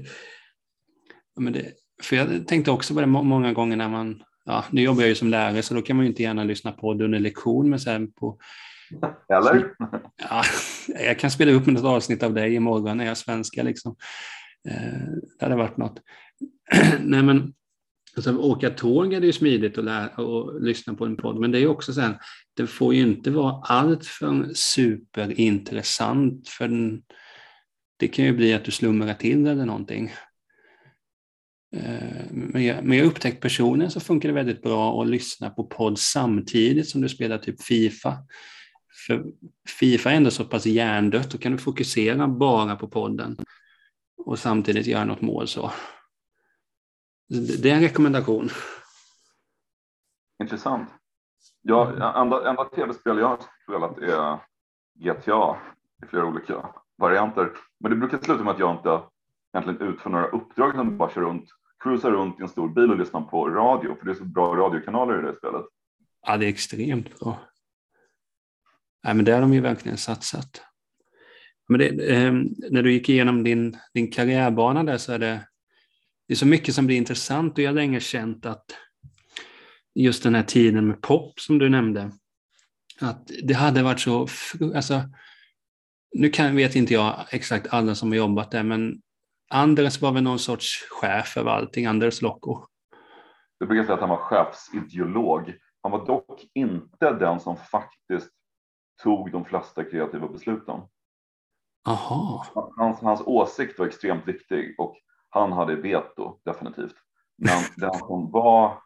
men 1.40 1.54
det, 1.54 1.66
för 2.04 2.16
jag 2.16 2.48
tänkte 2.48 2.72
också 2.72 2.94
på 2.94 3.00
det 3.00 3.08
många 3.08 3.54
gånger 3.54 3.78
när 3.78 3.90
man 3.90 4.24
ja, 4.46 4.66
nu 4.72 4.82
jobbar 4.82 5.02
jag 5.02 5.10
ju 5.10 5.16
som 5.16 5.28
lärare 5.28 5.62
så 5.62 5.74
då 5.74 5.82
kan 5.82 5.96
man 5.96 6.06
ju 6.06 6.10
inte 6.10 6.24
gärna 6.24 6.44
lyssna 6.44 6.72
på 6.72 6.94
det 6.94 7.06
under 7.06 7.20
lektion. 7.20 7.70
Men 7.70 7.80
sen 7.80 8.12
på, 8.12 8.38
Eller? 9.30 9.74
Ja, 10.30 10.44
jag 10.88 11.20
kan 11.20 11.32
spela 11.32 11.52
upp 11.52 11.68
ett 11.68 11.84
avsnitt 11.84 12.24
av 12.24 12.34
dig 12.34 12.56
imorgon 12.56 12.98
när 12.98 13.06
jag 13.06 13.12
är 13.12 13.16
svenska. 13.16 13.63
Liksom. 13.63 13.96
Eh, 14.70 15.08
det 15.40 15.46
hade 15.46 15.56
varit 15.56 15.78
något. 15.78 16.02
Nej, 17.00 17.24
men, 17.24 17.54
alltså, 18.15 18.38
åka 18.38 18.70
tåg 18.70 19.13
är 19.13 19.20
det 19.20 19.27
ju 19.27 19.34
smidigt 19.34 19.77
att 19.77 19.86
lära 19.86 20.24
och 20.24 20.62
lyssna 20.62 20.93
på 20.93 21.05
en 21.05 21.17
podd, 21.17 21.39
men 21.39 21.51
det 21.51 21.60
är 21.60 21.67
också 21.67 21.93
så 21.93 22.01
här, 22.01 22.17
det 22.53 22.67
får 22.67 22.93
ju 22.93 23.01
inte 23.01 23.32
vara 23.32 23.62
allt 23.63 24.05
för 24.05 24.51
superintressant, 24.53 26.50
för 26.50 26.67
den, 26.67 27.01
det 27.98 28.08
kan 28.08 28.25
ju 28.25 28.34
bli 28.34 28.53
att 28.53 28.65
du 28.65 28.72
slumrar 28.72 29.13
till 29.13 29.48
eller 29.48 29.65
någonting. 29.65 30.12
Eh, 31.75 32.25
men 32.32 32.65
jag, 32.65 32.84
men 32.84 32.98
jag 32.98 33.08
upptäckt 33.08 33.41
personligen 33.41 33.91
så 33.91 34.00
funkar 34.00 34.29
det 34.29 34.36
väldigt 34.36 34.62
bra 34.62 35.01
att 35.01 35.08
lyssna 35.08 35.50
på 35.50 35.63
podd 35.63 36.00
samtidigt 36.00 36.89
som 36.89 37.01
du 37.01 37.10
spelar 37.10 37.38
typ 37.38 37.62
Fifa. 37.62 38.17
För 39.08 39.25
Fifa 39.79 40.12
är 40.12 40.15
ändå 40.15 40.32
så 40.32 40.46
pass 40.46 40.65
hjärndött, 40.65 41.32
då 41.32 41.38
kan 41.38 41.51
du 41.51 41.58
fokusera 41.58 42.27
bara 42.27 42.75
på 42.75 42.88
podden 42.88 43.38
och 44.17 44.39
samtidigt 44.39 44.88
göra 44.88 45.05
något 45.05 45.22
mål 45.22 45.48
så. 45.48 45.72
Det 47.34 47.70
är 47.70 47.75
en 47.75 47.82
rekommendation. 47.82 48.50
Intressant. 50.44 50.90
Ja, 51.62 51.92
enda, 52.22 52.50
enda 52.50 52.66
tv-spel 52.66 53.18
jag 53.18 53.28
har 53.28 53.40
spelat 53.63 53.98
är 53.98 54.40
GTA 55.00 55.58
i 56.04 56.08
flera 56.10 56.25
olika 56.25 56.70
varianter. 56.98 57.52
Men 57.80 57.92
det 57.92 57.98
brukar 57.98 58.18
sluta 58.18 58.44
med 58.44 58.54
att 58.54 58.60
jag 58.60 58.75
inte 58.75 59.02
egentligen 59.54 59.94
utför 59.94 60.10
några 60.10 60.28
uppdrag 60.28 60.70
utan 60.70 60.98
bara 60.98 61.10
kör 61.10 61.22
runt, 61.22 61.50
cruisar 61.84 62.12
runt 62.12 62.40
i 62.40 62.44
en 62.44 62.50
stor 62.50 62.70
bil 62.70 62.92
och 62.92 62.98
lyssnar 62.98 63.22
på 63.22 63.50
radio, 63.50 63.96
för 63.96 64.06
det 64.06 64.12
är 64.12 64.16
så 64.16 64.25
bra 64.25 64.56
radiokanaler 64.56 65.20
i 65.20 65.22
det 65.22 65.38
spelet. 65.38 65.66
Ja, 66.28 66.38
det 66.38 66.46
är 66.46 66.50
extremt 66.50 67.20
bra. 67.20 67.40
Nej, 69.04 69.13
men 69.13 69.25
det 69.25 69.32
har 69.32 69.42
de 69.42 69.54
ju 69.54 69.62
verkligen 69.62 69.98
satsat. 69.98 70.62
Men 71.68 71.80
det, 71.80 72.12
eh, 72.12 72.34
när 72.72 72.84
du 72.84 72.92
gick 72.92 73.10
igenom 73.10 73.44
din, 73.44 73.78
din 73.94 74.12
karriärbana 74.12 74.84
där 74.84 74.98
så 74.98 75.12
är 75.13 75.20
det, 75.20 75.48
det 76.27 76.34
är 76.34 76.36
så 76.36 76.48
mycket 76.48 76.75
som 76.75 76.86
blir 76.86 76.98
intressant 76.98 77.58
och 77.58 77.63
jag 77.63 77.70
har 77.70 77.75
länge 77.75 78.00
känt 78.00 78.46
att 78.46 78.65
just 79.96 80.24
den 80.24 80.36
här 80.36 80.44
tiden 80.44 80.88
med 80.88 81.01
pop 81.01 81.39
som 81.39 81.60
du 81.60 81.70
nämnde, 81.70 82.12
att 83.01 83.32
det 83.44 83.53
hade 83.53 83.84
varit 83.84 84.00
så, 84.00 84.27
alltså, 84.75 85.01
nu 86.13 86.30
kan, 86.30 86.56
vet 86.56 86.75
inte 86.75 86.94
jag 86.94 87.25
exakt 87.32 87.74
alla 87.74 87.96
som 87.96 88.10
har 88.10 88.15
jobbat 88.15 88.51
där, 88.51 88.63
men 88.63 89.01
Anders 89.50 90.01
var 90.01 90.12
väl 90.12 90.24
någon 90.24 90.39
sorts 90.39 90.88
chef 90.89 91.38
över 91.38 91.51
allting, 91.51 91.86
Anders 91.86 92.22
Locko. 92.22 92.65
Jag 93.58 93.70
brukar 93.70 93.84
säga 93.84 93.94
att 93.94 94.00
han 94.00 94.10
var 94.10 94.18
chefsideolog. 94.18 95.53
Han 95.82 95.92
var 95.92 96.06
dock 96.06 96.42
inte 96.53 97.12
den 97.12 97.39
som 97.39 97.58
faktiskt 97.58 98.30
tog 99.03 99.32
de 99.32 99.46
flesta 99.46 99.84
kreativa 99.84 100.27
besluten. 100.27 100.82
Aha. 101.88 102.46
Hans, 102.77 103.00
hans 103.00 103.22
åsikt 103.25 103.80
var 103.80 103.86
extremt 103.86 104.27
viktig 104.27 104.75
och 104.77 104.96
han 105.34 105.52
hade 105.52 105.75
veto, 105.75 106.40
definitivt. 106.46 106.96
Men 107.38 107.63
den 107.78 107.94
som 107.94 108.32
var 108.32 108.82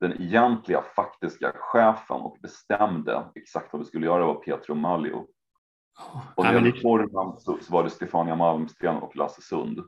den 0.00 0.22
egentliga 0.22 0.82
faktiska 0.82 1.52
chefen 1.54 2.20
och 2.20 2.38
bestämde 2.42 3.24
exakt 3.34 3.72
vad 3.72 3.82
vi 3.82 3.88
skulle 3.88 4.06
göra 4.06 4.26
var 4.26 4.34
Pietro 4.34 4.74
Maglio. 4.74 5.26
Och 6.34 6.44
när 6.44 6.60
det 6.60 6.80
formen 6.80 7.40
så, 7.40 7.58
så 7.60 7.72
var 7.72 7.84
det 7.84 7.90
Stefania 7.90 8.36
Malmsten 8.36 8.96
och 8.96 9.16
Lasse 9.16 9.42
Sund. 9.42 9.80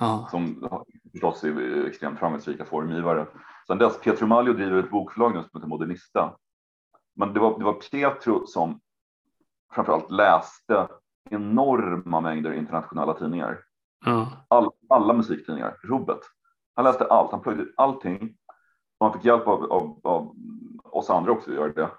Ja. 0.00 0.28
Som 0.30 0.70
förstås 1.12 1.44
är 1.44 1.86
extremt 1.86 2.18
framgångsrika 2.18 2.64
formgivare. 2.64 3.26
Sen 3.66 3.78
dess, 3.78 4.00
Pietro 4.00 4.26
Maglio 4.26 4.52
driver 4.52 4.78
ett 4.78 4.90
bokförlag 4.90 5.34
nu 5.34 5.42
som 5.42 5.50
heter 5.54 5.68
Modernista. 5.68 6.36
Men 7.16 7.34
det 7.34 7.40
var, 7.40 7.58
det 7.58 7.64
var 7.64 7.72
Pietro 7.72 8.46
som 8.46 8.80
framförallt 9.72 10.10
läste 10.10 10.88
enorma 11.30 12.20
mängder 12.20 12.52
internationella 12.52 13.14
tidningar. 13.14 13.58
Ja. 14.04 14.30
All, 14.48 14.70
alla 14.92 15.12
musiktidningar, 15.12 15.76
rubbet. 15.82 16.20
Han 16.74 16.84
läste 16.84 17.04
allt, 17.06 17.30
han 17.30 17.42
plöjde 17.42 17.66
allting. 17.76 18.36
Och 18.98 19.06
han 19.06 19.12
fick 19.12 19.24
hjälp 19.24 19.46
av, 19.46 19.72
av, 19.72 20.00
av 20.02 20.36
oss 20.84 21.10
andra 21.10 21.32
också 21.32 21.50
att 21.50 21.56
göra 21.56 21.72
det. 21.72 21.90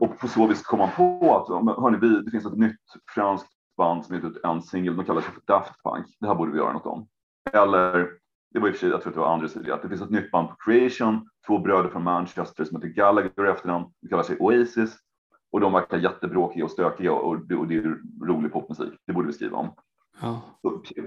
Och 0.00 0.18
på 0.18 0.28
så 0.28 0.46
vis 0.46 0.62
kom 0.62 0.80
han 0.80 0.90
på 0.96 1.36
att 1.36 1.48
hörni, 1.76 1.98
vi, 2.00 2.22
det 2.22 2.30
finns 2.30 2.46
ett 2.46 2.58
nytt 2.58 2.80
franskt 3.14 3.48
band 3.76 4.04
som 4.04 4.14
heter 4.14 4.28
ut 4.28 4.44
en 4.44 4.62
singel, 4.62 4.96
de 4.96 5.04
kallar 5.04 5.20
sig 5.20 5.30
för 5.30 5.42
Daft 5.46 5.82
Punk. 5.82 6.06
Det 6.20 6.26
här 6.26 6.34
borde 6.34 6.52
vi 6.52 6.58
göra 6.58 6.72
något 6.72 6.86
om. 6.86 7.08
Eller, 7.52 8.10
det 8.50 8.58
var 8.58 8.68
i 8.68 8.70
och 8.70 8.74
för 8.74 8.80
sig, 8.80 8.88
jag 8.88 9.02
tror 9.02 9.10
att 9.10 9.14
det 9.14 9.20
var 9.20 9.32
Andres 9.32 9.56
idé, 9.56 9.72
att 9.72 9.82
det 9.82 9.88
finns 9.88 10.02
ett 10.02 10.10
nytt 10.10 10.30
band 10.30 10.48
på 10.48 10.56
Creation, 10.56 11.28
två 11.46 11.58
bröder 11.58 11.88
från 11.88 12.04
Manchester 12.04 12.64
som 12.64 12.76
heter 12.76 12.88
Gallagher 12.88 13.44
efter 13.44 13.68
dem. 13.68 13.92
De 14.02 14.08
kallar 14.08 14.22
sig 14.22 14.38
Oasis. 14.38 14.98
Och 15.52 15.60
de 15.60 15.72
verkar 15.72 15.98
jättebråkiga 15.98 16.64
och 16.64 16.70
stökiga 16.70 17.12
och 17.12 17.28
och, 17.28 17.52
och 17.58 17.66
det 17.66 17.76
är 17.76 18.00
rolig 18.26 18.52
popmusik. 18.52 18.92
Det 19.06 19.12
borde 19.12 19.26
vi 19.26 19.32
skriva 19.32 19.56
om. 19.56 19.74
Ja. 20.20 20.42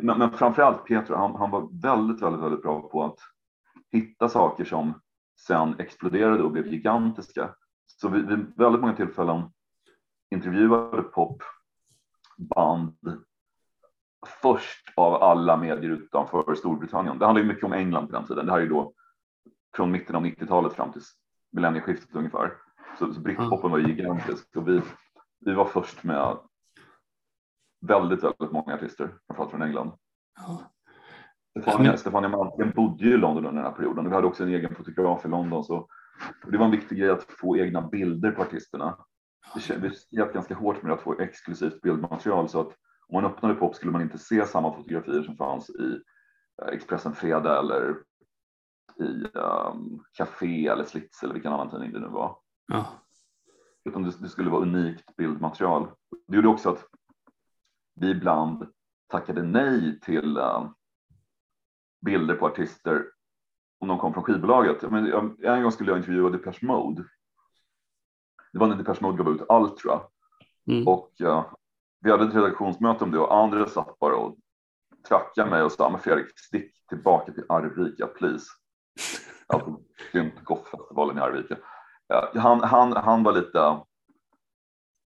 Men, 0.01 0.19
men 0.19 0.31
framförallt 0.31 0.85
Petro, 0.85 1.15
han, 1.15 1.35
han 1.35 1.51
var 1.51 1.81
väldigt, 1.81 2.21
väldigt, 2.21 2.41
väldigt 2.41 2.61
bra 2.61 2.89
på 2.89 3.03
att 3.03 3.19
hitta 3.91 4.29
saker 4.29 4.65
som 4.65 5.01
sen 5.47 5.79
exploderade 5.79 6.43
och 6.43 6.51
blev 6.51 6.67
gigantiska. 6.67 7.55
Så 7.85 8.09
vid, 8.09 8.27
vid 8.27 8.53
väldigt 8.55 8.81
många 8.81 8.95
tillfällen 8.95 9.43
intervjuade 10.31 11.03
popband 11.03 12.93
först 14.41 14.93
av 14.95 15.13
alla 15.13 15.57
medier 15.57 15.91
utanför 15.91 16.55
Storbritannien. 16.55 17.19
Det 17.19 17.25
handlar 17.25 17.41
ju 17.41 17.47
mycket 17.47 17.63
om 17.63 17.73
England 17.73 18.07
på 18.07 18.13
den 18.13 18.27
tiden. 18.27 18.45
Det 18.45 18.51
här 18.51 18.59
är 18.59 18.63
ju 18.63 18.69
då 18.69 18.93
från 19.75 19.91
mitten 19.91 20.15
av 20.15 20.25
90-talet 20.25 20.73
fram 20.73 20.91
till 20.91 21.01
millennieskiftet 21.51 22.15
ungefär. 22.15 22.53
Så, 22.99 23.13
så 23.13 23.19
britpopen 23.19 23.71
var 23.71 23.79
gigantisk 23.79 24.55
och 24.55 24.67
vi, 24.67 24.81
vi 25.39 25.53
var 25.53 25.65
först 25.65 26.03
med 26.03 26.37
väldigt, 27.81 28.23
väldigt 28.23 28.51
många 28.51 28.73
artister, 28.73 29.13
framförallt 29.27 29.51
från 29.51 29.61
England. 29.61 29.91
Ja. 30.38 30.71
Stefania, 31.59 31.97
Stefania 31.97 32.29
Malmsten 32.29 32.71
bodde 32.75 33.03
ju 33.03 33.13
i 33.13 33.17
London 33.17 33.45
under 33.45 33.61
den 33.61 33.71
här 33.71 33.77
perioden. 33.77 34.09
Vi 34.09 34.15
hade 34.15 34.27
också 34.27 34.43
en 34.43 34.50
egen 34.50 34.75
fotograf 34.75 35.25
i 35.25 35.27
London. 35.27 35.63
Så 35.63 35.88
det 36.47 36.57
var 36.57 36.65
en 36.65 36.71
viktig 36.71 36.97
grej 36.97 37.09
att 37.09 37.23
få 37.23 37.57
egna 37.57 37.81
bilder 37.81 38.31
på 38.31 38.41
artisterna. 38.41 38.97
Vi 39.55 39.61
slet 39.91 40.33
ganska 40.33 40.55
hårt 40.55 40.83
med 40.83 40.91
att 40.91 41.01
få 41.01 41.19
exklusivt 41.19 41.81
bildmaterial 41.81 42.50
så 42.50 42.59
att 42.59 42.75
om 43.07 43.21
man 43.21 43.25
öppnade 43.25 43.55
Pop 43.55 43.75
skulle 43.75 43.91
man 43.91 44.01
inte 44.01 44.17
se 44.17 44.45
samma 44.45 44.73
fotografier 44.73 45.23
som 45.23 45.38
fanns 45.38 45.69
i 45.69 46.00
eh, 46.61 46.67
Expressen 46.73 47.13
Fredag 47.13 47.59
eller 47.59 47.95
i 49.00 49.25
um, 49.33 50.03
Café 50.13 50.67
eller 50.67 50.83
Slits 50.83 51.23
eller 51.23 51.33
vilken 51.33 51.53
annan 51.53 51.69
tidning 51.69 51.91
det 51.93 52.00
nu 52.00 52.07
var. 52.07 52.38
Ja. 52.67 52.85
Utan 53.85 54.03
det, 54.03 54.21
det 54.21 54.29
skulle 54.29 54.50
vara 54.50 54.61
unikt 54.61 55.15
bildmaterial. 55.15 55.88
Det 56.27 56.35
gjorde 56.35 56.47
också 56.47 56.69
att 56.69 56.85
vi 58.01 58.10
ibland 58.10 58.67
tackade 59.08 59.43
nej 59.43 60.00
till 60.00 60.38
uh, 60.38 60.70
bilder 62.05 62.36
på 62.36 62.48
artister 62.48 63.05
om 63.79 63.88
de 63.88 64.00
kom 64.00 64.13
från 64.13 64.24
skivbolaget. 64.24 64.91
Men, 64.91 65.36
en 65.43 65.63
gång 65.63 65.72
skulle 65.72 65.91
jag 65.91 66.00
intervjua 66.00 66.29
Depeche 66.29 66.65
Mode. 66.65 67.03
Det 68.53 68.60
var 68.60 68.67
när 68.67 68.75
Depeche 68.75 69.01
Mode 69.01 69.24
gav 69.24 69.34
ut 69.34 69.41
Ultra. 69.50 70.01
Mm. 70.67 70.88
Och 70.88 71.12
uh, 71.22 71.46
vi 72.01 72.12
hade 72.12 72.24
ett 72.24 72.36
redaktionsmöte 72.36 73.03
om 73.03 73.12
det 73.12 73.20
och 73.20 73.36
andra 73.36 73.67
satt 73.67 74.00
bara 74.00 74.15
och 74.15 74.38
trackade 75.08 75.50
mig 75.50 75.63
och 75.63 75.72
sa, 75.72 75.89
men 75.89 76.00
Fredrik, 76.00 76.39
stick 76.39 76.88
tillbaka 76.89 77.31
till 77.31 77.46
Arvika, 77.50 78.08
please. 78.08 78.46
Alltså 79.48 79.79
syntgoffestivalen 80.12 81.17
i 81.17 81.22
Arvika. 81.22 81.55
Uh, 82.13 82.41
han, 82.41 82.63
han, 82.63 82.93
han 82.93 83.24
var 83.24 83.34
lite, 83.34 83.79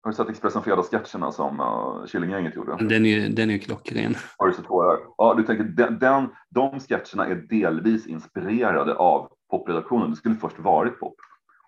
har 0.04 0.12
du 0.12 0.16
sett 0.16 0.30
Expressen 0.30 0.64
Fredag-sketcherna 0.64 1.32
som 1.32 1.60
uh, 1.60 2.06
Killinggänget 2.06 2.56
gjorde? 2.56 2.78
Den 2.90 3.06
är 3.06 3.10
ju, 3.10 3.30
den 3.30 3.50
är 3.50 3.54
ju 3.54 3.60
klockren. 3.60 4.16
Har 4.38 4.48
du 4.48 4.54
sett 4.54 4.66
tårar? 4.66 5.00
Ja, 5.18 5.34
du 5.34 5.44
tänker 5.44 5.64
den, 5.64 6.00
den, 6.00 6.30
de 6.50 6.80
sketcherna 6.80 7.28
är 7.28 7.36
delvis 7.36 8.08
inspirerade 8.08 8.96
av 8.96 9.32
popredaktionen. 9.52 10.10
Det 10.10 10.16
skulle 10.16 10.36
först 10.36 10.60
varit 10.60 11.00
pop. 11.00 11.16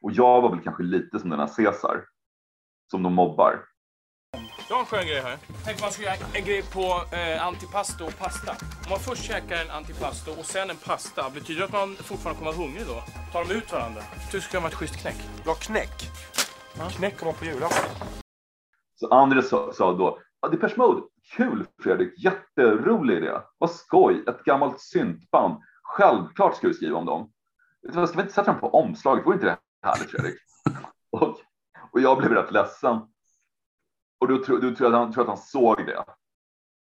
Och 0.02 0.12
jag 0.12 0.42
var 0.42 0.50
väl 0.50 0.60
kanske 0.60 0.84
lite 0.84 1.20
som 1.20 1.30
den 1.30 1.40
här 1.40 1.50
Caesar 1.58 2.04
som 2.92 3.04
de 3.04 3.14
mobbar. 3.14 3.66
Jag 4.70 4.76
har 4.76 4.82
en 4.82 4.86
skön 4.86 5.08
grej 5.08 5.22
här. 5.22 5.38
Tänk 5.66 5.82
man 5.82 5.92
ska 5.92 6.04
göra 6.04 6.16
en 6.34 6.46
grej 6.46 6.64
på 6.74 7.04
eh, 7.16 7.46
antipasto 7.48 8.06
och 8.06 8.18
pasta. 8.18 8.52
Om 8.52 8.90
man 8.90 9.00
först 9.00 9.24
käkar 9.24 9.56
en 9.62 9.70
antipasto 9.70 10.32
och 10.32 10.46
sen 10.46 10.70
en 10.70 10.76
pasta, 10.76 11.30
betyder 11.30 11.60
det 11.60 11.66
att 11.66 11.72
man 11.72 11.96
fortfarande 11.96 12.40
kommer 12.40 12.52
vara 12.52 12.62
hungrig 12.62 12.86
då? 12.88 13.04
Tar 13.32 13.46
de 13.46 13.54
ut 13.54 13.72
varandra? 13.72 14.02
Det 14.32 14.42
skulle 14.42 14.60
vara 14.60 14.70
ett 14.70 14.78
schysst 14.78 15.02
knäck. 15.02 15.18
Ja, 15.46 15.54
knäck. 15.54 16.10
Ja. 16.78 16.90
Knäck 16.90 17.26
man 17.26 17.34
på 17.34 17.46
julafton. 17.46 18.21
Så 19.02 19.08
Andres 19.08 19.50
sa, 19.50 19.74
sa 19.74 19.94
då, 19.94 20.20
ja, 20.42 20.48
Depeche 20.48 20.78
Mode, 20.78 21.02
kul 21.36 21.66
Fredrik, 21.84 22.24
jätterolig 22.24 23.18
idé. 23.18 23.42
Vad 23.58 23.72
skoj, 23.72 24.24
ett 24.28 24.44
gammalt 24.44 24.82
syntband. 24.82 25.62
Självklart 25.84 26.56
ska 26.56 26.68
vi 26.68 26.74
skriva 26.74 26.98
om 26.98 27.06
dem. 27.06 27.32
Ska 27.92 28.06
vi 28.06 28.22
inte 28.22 28.34
sätta 28.34 28.52
dem 28.52 28.60
på 28.60 28.70
omslaget? 28.70 29.26
Vore 29.26 29.36
inte 29.36 29.46
det 29.46 29.58
härligt 29.88 30.12
Fredrik? 30.12 30.36
och, 31.12 31.38
och 31.92 32.02
jag 32.02 32.18
blev 32.18 32.32
rätt 32.32 32.52
ledsen. 32.52 33.00
Och 34.20 34.28
då, 34.28 34.44
tror, 34.44 34.62
då 34.62 34.76
tror 34.76 34.92
jag 34.92 34.94
att 34.94 35.00
han, 35.00 35.14
tror 35.14 35.24
att 35.24 35.30
han 35.30 35.38
såg 35.38 35.86
det. 35.86 36.06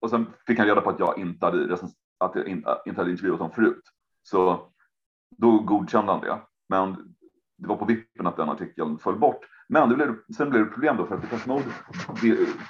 Och 0.02 0.10
sen 0.10 0.34
fick 0.48 0.58
han 0.58 0.68
reda 0.68 0.82
på 0.82 0.90
att 0.90 1.00
jag 1.00 1.18
inte 1.18 1.46
hade, 1.46 1.78
att 2.18 2.36
jag 2.36 2.48
inte, 2.48 2.82
inte 2.86 3.02
hade 3.02 3.12
intervjuat 3.12 3.40
honom 3.40 3.56
förut. 3.56 3.84
Så 4.24 4.70
då 5.38 5.60
godkände 5.60 6.12
han 6.12 6.22
det. 6.22 6.42
Men 6.70 7.16
det 7.58 7.68
var 7.68 7.78
på 7.78 7.86
vippen 7.86 8.28
att 8.28 8.38
den 8.38 8.50
artikeln 8.50 9.00
föll 9.00 9.20
bort. 9.20 9.46
Men 9.70 9.90
det 9.90 9.96
blev, 9.96 10.16
sen 10.38 10.50
blev 10.50 10.66
det 10.66 10.72
problem 10.72 10.98
då 10.98 11.06
för 11.06 11.16
att 11.16 11.22
Depeche 11.22 11.48
Mode 11.48 11.66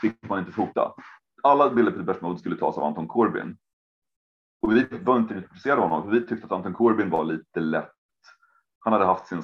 fick 0.02 0.30
man 0.30 0.40
inte 0.40 0.52
fota. 0.52 0.94
Alla 1.44 1.70
bilder 1.70 1.92
på 1.92 1.98
Depeche 1.98 2.22
Mode 2.22 2.40
skulle 2.40 2.58
tas 2.58 2.78
av 2.78 2.84
Anton 2.84 3.08
Corbin. 3.08 3.58
Och 4.62 4.72
vi 4.72 4.88
var 5.02 5.18
inte 5.18 5.34
intresserade 5.34 5.82
av 5.82 5.90
honom 5.90 6.04
för 6.04 6.12
vi 6.12 6.28
tyckte 6.28 6.46
att 6.46 6.52
Anton 6.52 6.74
Corbin 6.74 7.10
var 7.10 7.24
lite 7.24 7.60
lätt. 7.60 7.92
Han 8.80 8.94
hade 8.94 9.06
haft 9.06 9.28
sin 9.28 9.44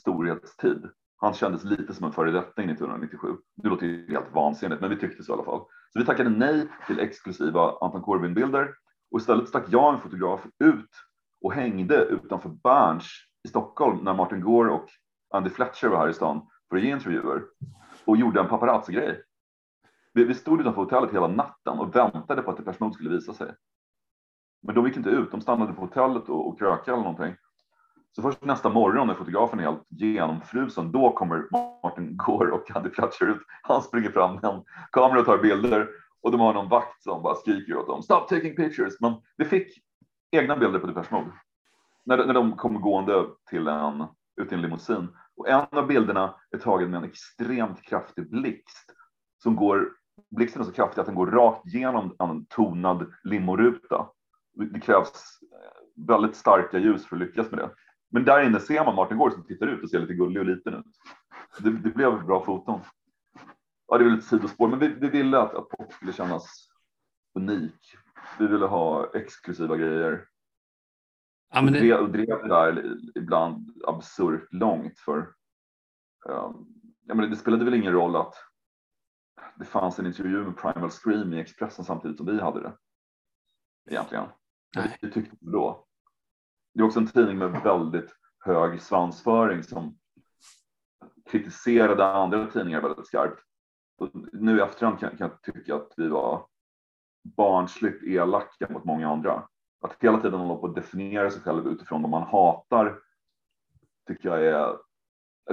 storhetstid. 0.00 0.90
Han 1.16 1.34
kändes 1.34 1.64
lite 1.64 1.94
som 1.94 2.06
en 2.06 2.12
föredetting 2.12 2.70
1997. 2.70 3.36
Det 3.56 3.68
låter 3.68 3.86
ju 3.86 4.10
helt 4.10 4.34
vansinnigt, 4.34 4.80
men 4.80 4.90
vi 4.90 4.96
tyckte 4.96 5.24
så 5.24 5.32
i 5.32 5.34
alla 5.34 5.44
fall. 5.44 5.60
Så 5.92 5.98
vi 5.98 6.04
tackade 6.04 6.30
nej 6.30 6.68
till 6.86 7.00
exklusiva 7.00 7.78
Anton 7.80 8.02
Corbin-bilder 8.02 8.74
och 9.10 9.20
istället 9.20 9.48
stack 9.48 9.64
jag 9.68 9.94
en 9.94 10.00
fotograf 10.00 10.46
ut 10.64 10.90
och 11.42 11.52
hängde 11.52 12.04
utanför 12.04 12.48
Berns 12.48 13.27
i 13.48 13.50
Stockholm 13.50 13.98
när 14.04 14.14
Martin 14.14 14.40
Gore 14.40 14.70
och 14.70 14.88
Andy 15.30 15.50
Fletcher 15.50 15.88
var 15.88 15.98
här 15.98 16.08
i 16.08 16.14
stan 16.14 16.46
för 16.68 16.76
att 16.76 16.82
ge 16.82 16.90
intervjuer 16.90 17.42
och 18.04 18.16
gjorde 18.16 18.40
en 18.40 18.48
paparazzi-grej. 18.48 19.22
Vi, 20.14 20.24
vi 20.24 20.34
stod 20.34 20.60
utanför 20.60 20.82
hotellet 20.82 21.12
hela 21.12 21.28
natten 21.28 21.78
och 21.78 21.96
väntade 21.96 22.42
på 22.42 22.50
att 22.50 22.56
Depeche 22.56 22.76
Mode 22.80 22.94
skulle 22.94 23.10
visa 23.10 23.32
sig. 23.32 23.54
Men 24.62 24.74
de 24.74 24.86
gick 24.86 24.96
inte 24.96 25.10
ut, 25.10 25.30
de 25.30 25.40
stannade 25.40 25.72
på 25.72 25.80
hotellet 25.80 26.28
och, 26.28 26.48
och 26.48 26.58
krökade 26.58 26.92
eller 26.92 27.10
någonting. 27.10 27.36
Så 28.16 28.22
först 28.22 28.44
nästa 28.44 28.68
morgon 28.68 29.06
när 29.06 29.14
fotografen 29.14 29.58
är 29.58 29.64
helt 29.64 29.86
genomfrusen, 29.88 30.92
då 30.92 31.12
kommer 31.12 31.48
Martin 31.82 32.16
Gore 32.16 32.50
och 32.50 32.76
Andy 32.76 32.90
Fletcher 32.90 33.26
ut. 33.26 33.42
Han 33.62 33.82
springer 33.82 34.10
fram 34.10 34.34
med 34.34 34.44
en 34.44 34.64
kamera 34.92 35.20
och 35.20 35.26
tar 35.26 35.38
bilder 35.38 35.88
och 36.22 36.32
de 36.32 36.40
har 36.40 36.54
någon 36.54 36.68
vakt 36.68 37.02
som 37.02 37.22
bara 37.22 37.34
skriker 37.34 37.76
åt 37.76 37.86
dem. 37.86 38.02
Stop 38.02 38.26
taking 38.28 38.56
pictures. 38.56 39.00
Men 39.00 39.14
vi 39.36 39.44
fick 39.44 39.68
egna 40.30 40.56
bilder 40.56 40.78
på 40.78 40.86
Depeche 40.86 41.12
Mode. 41.12 41.32
När, 42.08 42.26
när 42.26 42.34
de 42.34 42.56
kommer 42.56 42.80
gående 42.80 43.26
till 43.50 43.68
en, 43.68 44.04
ut 44.40 44.52
i 44.52 44.54
en 44.54 44.62
limousin. 44.62 45.08
Och 45.36 45.48
en 45.48 45.66
av 45.70 45.86
bilderna 45.86 46.34
är 46.50 46.58
tagen 46.58 46.90
med 46.90 46.98
en 46.98 47.04
extremt 47.04 47.82
kraftig 47.82 48.30
blixt 48.30 48.92
som 49.42 49.56
går, 49.56 49.88
blixten 50.30 50.62
är 50.62 50.66
så 50.66 50.72
kraftig 50.72 51.00
att 51.00 51.06
den 51.06 51.14
går 51.14 51.26
rakt 51.26 51.66
genom 51.66 52.16
en 52.18 52.46
tonad 52.46 53.12
limoruta. 53.24 54.08
Det 54.72 54.80
krävs 54.80 55.38
eh, 55.52 56.06
väldigt 56.06 56.36
starka 56.36 56.78
ljus 56.78 57.06
för 57.06 57.16
att 57.16 57.22
lyckas 57.22 57.50
med 57.50 57.60
det. 57.60 57.70
Men 58.10 58.24
där 58.24 58.42
inne 58.46 58.60
ser 58.60 58.84
man 58.84 58.94
Martin 58.94 59.18
Gård 59.18 59.32
som 59.32 59.44
tittar 59.44 59.66
ut 59.66 59.82
och 59.82 59.90
ser 59.90 59.98
lite 59.98 60.14
gullig 60.14 60.40
och 60.40 60.46
liten 60.46 60.74
ut. 60.74 60.86
Det, 61.58 61.70
det 61.70 61.90
blev 61.90 62.26
bra 62.26 62.44
foton. 62.44 62.80
Ja, 63.88 63.98
det 63.98 64.04
är 64.04 64.08
väl 64.08 64.18
ett 64.18 64.24
sidospår, 64.24 64.68
men 64.68 64.78
vi, 64.78 64.88
vi 64.88 65.08
ville 65.08 65.38
att, 65.38 65.54
att 65.54 65.68
pop 65.68 65.92
skulle 65.92 66.12
kännas 66.12 66.68
unik. 67.34 67.96
Vi 68.38 68.46
ville 68.46 68.66
ha 68.66 69.10
exklusiva 69.14 69.76
grejer. 69.76 70.27
Ja, 71.50 71.62
men 71.62 71.72
det... 71.72 71.94
Och 71.94 72.10
drev 72.10 72.42
det 72.42 72.48
där 72.48 72.96
ibland 73.14 73.82
absurt 73.86 74.48
långt 74.52 74.98
för 74.98 75.18
um, 76.28 76.66
ja, 77.06 77.14
men 77.14 77.30
det 77.30 77.36
spelade 77.36 77.64
väl 77.64 77.74
ingen 77.74 77.92
roll 77.92 78.16
att 78.16 78.34
det 79.56 79.64
fanns 79.64 79.98
en 79.98 80.06
intervju 80.06 80.44
med 80.44 80.56
Primal 80.56 80.90
Scream 80.90 81.32
i 81.32 81.40
Expressen 81.40 81.84
samtidigt 81.84 82.16
som 82.16 82.26
vi 82.26 82.40
hade 82.40 82.62
det. 82.62 82.76
Egentligen. 83.90 84.28
Nej. 84.76 84.98
Det 85.00 85.10
tyckte 85.10 85.36
vi 85.40 85.50
då. 85.52 85.86
Det 86.74 86.80
är 86.80 86.86
också 86.86 87.00
en 87.00 87.06
tidning 87.06 87.38
med 87.38 87.62
väldigt 87.62 88.16
hög 88.38 88.82
svansföring 88.82 89.62
som 89.62 89.98
kritiserade 91.30 92.06
andra 92.06 92.46
tidningar 92.46 92.80
väldigt 92.80 93.06
skarpt. 93.06 93.42
Och 93.98 94.10
nu 94.32 94.58
i 94.58 94.60
efterhand 94.60 95.00
kan, 95.00 95.16
kan 95.16 95.30
jag 95.30 95.42
tycka 95.42 95.74
att 95.74 95.92
vi 95.96 96.08
var 96.08 96.46
barnsligt 97.36 98.02
elaka 98.02 98.68
mot 98.70 98.84
många 98.84 99.08
andra. 99.08 99.48
Att 99.80 99.96
hela 100.00 100.20
tiden 100.20 100.40
hålla 100.40 100.60
på 100.60 100.66
att 100.66 100.74
definiera 100.74 101.30
sig 101.30 101.42
själv 101.42 101.66
utifrån 101.66 102.02
vad 102.02 102.10
man 102.10 102.22
hatar 102.22 102.98
tycker 104.08 104.28
jag 104.28 104.46
är, 104.46 104.76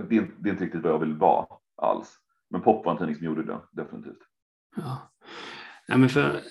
det 0.09 0.17
är, 0.17 0.31
det 0.39 0.49
är 0.49 0.51
inte 0.51 0.65
riktigt 0.65 0.81
vad 0.81 0.91
jag 0.91 0.99
vill 0.99 1.15
vara 1.15 1.47
alls. 1.75 2.19
Men 2.49 2.61
Pop 2.61 2.85
var 2.85 2.91
en 2.91 2.97
tidning 2.97 3.15
som 3.15 3.25
gjorde 3.25 3.43
det, 3.43 3.61
definitivt. 3.71 4.19
Ja, 4.75 5.11
ja 5.87 5.97
men 5.97 6.09
för, 6.09 6.41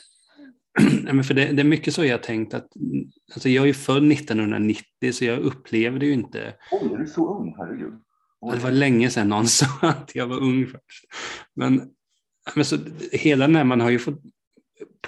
ja, 1.07 1.13
men 1.13 1.25
för 1.25 1.35
det, 1.35 1.53
det, 1.53 1.63
är 1.63 1.65
mycket 1.65 1.95
så 1.95 2.05
jag 2.05 2.23
tänkt 2.23 2.55
att, 2.55 2.69
alltså 3.35 3.49
jag 3.49 3.63
är 3.63 3.67
ju 3.67 3.75
född 3.75 4.13
1990 4.13 5.13
så 5.13 5.25
jag 5.25 5.39
upplevde 5.39 6.07
ju 6.07 6.13
inte. 6.13 6.55
Oj, 6.73 6.93
är 6.93 6.99
du 6.99 7.07
så 7.07 7.39
ung? 7.39 7.55
Herregud. 7.59 7.95
Det 8.53 8.59
var 8.59 8.71
länge 8.71 9.11
sedan 9.11 9.29
någon 9.29 9.47
sa 9.47 9.67
att 9.81 10.15
jag 10.15 10.27
var 10.27 10.37
ung 10.37 10.67
först. 10.67 11.05
Men, 11.55 11.91
men 12.55 12.65
så, 12.65 12.77
hela 13.13 13.47
den 13.47 13.57
här, 13.57 13.65
man 13.65 13.81
har 13.81 13.91
ju 13.91 13.99
fått 13.99 14.23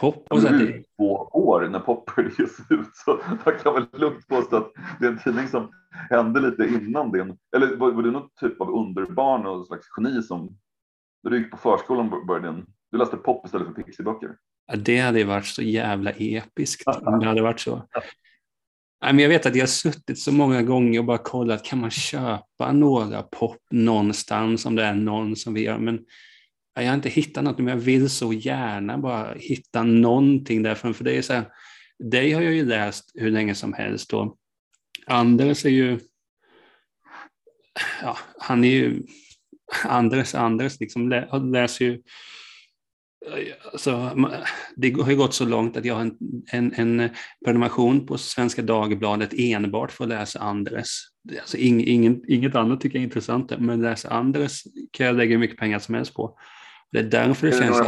pop. 0.00 0.26
Och 0.30 0.40
så 0.40 0.48
du 0.48 0.68
är 0.68 0.82
två 0.96 1.12
år 1.32 1.68
när 1.68 1.80
pop 1.80 2.14
började 2.16 2.34
ges 2.38 2.58
ut 2.70 2.90
så 2.94 3.20
jag 3.44 3.60
kan 3.60 3.74
väl 3.74 3.86
lugnt 3.92 4.28
påstå 4.28 4.56
att 4.56 4.72
det 5.00 5.06
är 5.06 5.10
en 5.10 5.18
tidning 5.18 5.48
som 5.48 5.70
hände 6.10 6.40
lite 6.40 6.64
innan 6.64 7.12
din. 7.12 7.38
Eller 7.56 7.76
var, 7.76 8.02
du 8.02 8.10
någon 8.10 8.28
typ 8.40 8.60
av 8.60 8.70
underbarn 8.70 9.46
och 9.46 9.66
slags 9.66 9.86
geni 9.96 10.22
som 10.22 10.58
när 11.22 11.30
du 11.30 11.38
gick 11.38 11.50
på 11.50 11.56
förskolan 11.56 12.26
började 12.26 12.48
din, 12.48 12.66
du 12.92 12.98
läste 12.98 13.16
pop 13.16 13.46
istället 13.46 13.66
för 13.66 13.82
pixiböcker? 13.82 14.36
Ja, 14.66 14.76
det 14.76 14.98
hade 14.98 15.18
ju 15.18 15.24
varit 15.24 15.46
så 15.46 15.62
jävla 15.62 16.10
episkt 16.10 16.86
om 16.86 17.20
det 17.20 17.26
hade 17.26 17.42
varit 17.42 17.60
så. 17.60 17.82
Nej, 19.02 19.12
men 19.12 19.18
jag 19.18 19.28
vet 19.28 19.46
att 19.46 19.54
jag 19.54 19.62
har 19.62 19.66
suttit 19.66 20.18
så 20.18 20.32
många 20.32 20.62
gånger 20.62 20.98
och 20.98 21.04
bara 21.04 21.18
kollat, 21.18 21.64
kan 21.64 21.80
man 21.80 21.90
köpa 21.90 22.72
några 22.72 23.22
pop 23.22 23.58
någonstans 23.70 24.66
om 24.66 24.74
det 24.74 24.84
är 24.84 24.94
någon 24.94 25.36
som 25.36 25.54
vill 25.54 25.64
göra, 25.64 25.78
men 25.78 26.04
jag 26.82 26.90
har 26.90 26.94
inte 26.94 27.08
hittat 27.08 27.44
något, 27.44 27.58
men 27.58 27.66
jag 27.66 27.76
vill 27.76 28.10
så 28.10 28.32
gärna 28.32 28.98
bara 28.98 29.34
hitta 29.34 29.82
någonting 29.82 30.62
därifrån, 30.62 30.94
för 30.94 31.04
det 31.04 31.16
är 31.16 31.22
så 31.22 31.32
här, 31.32 31.44
dig 31.98 32.32
har 32.32 32.42
jag 32.42 32.54
ju 32.54 32.64
läst 32.64 33.10
hur 33.14 33.30
länge 33.30 33.54
som 33.54 33.72
helst 33.72 34.12
och 34.12 34.36
Anders 35.06 35.64
är 35.64 35.70
ju, 35.70 35.98
ja, 38.02 38.18
han 38.38 38.64
är 38.64 38.68
ju, 38.68 39.02
Anders, 39.84 40.34
Anders 40.34 40.80
liksom 40.80 41.08
läser 41.52 41.84
ju 41.84 42.02
Alltså, 43.72 44.16
det 44.76 44.90
har 44.90 45.10
ju 45.10 45.16
gått 45.16 45.34
så 45.34 45.44
långt 45.44 45.76
att 45.76 45.84
jag 45.84 45.94
har 45.94 46.00
en, 46.00 46.42
en, 46.52 46.72
en 46.74 47.10
prenumeration 47.44 48.06
på 48.06 48.18
Svenska 48.18 48.62
Dagbladet 48.62 49.30
enbart 49.32 49.92
för 49.92 50.04
att 50.04 50.10
läsa 50.10 50.38
Andres. 50.40 51.00
Alltså, 51.40 51.56
ing, 51.56 51.86
ingen, 51.86 52.22
inget 52.28 52.54
annat 52.54 52.80
tycker 52.80 52.96
jag 52.96 53.00
är 53.00 53.06
intressant, 53.06 53.52
men 53.58 53.82
läsa 53.82 54.10
Andres 54.10 54.62
kan 54.90 55.06
jag 55.06 55.16
lägga 55.16 55.38
mycket 55.38 55.58
pengar 55.58 55.78
som 55.78 55.94
helst 55.94 56.14
på. 56.14 56.38
Det 56.92 56.98
är 56.98 57.02
därför 57.02 57.46
det, 57.46 57.52
det 57.52 57.58
känns... 57.58 57.80
Att... 57.80 57.86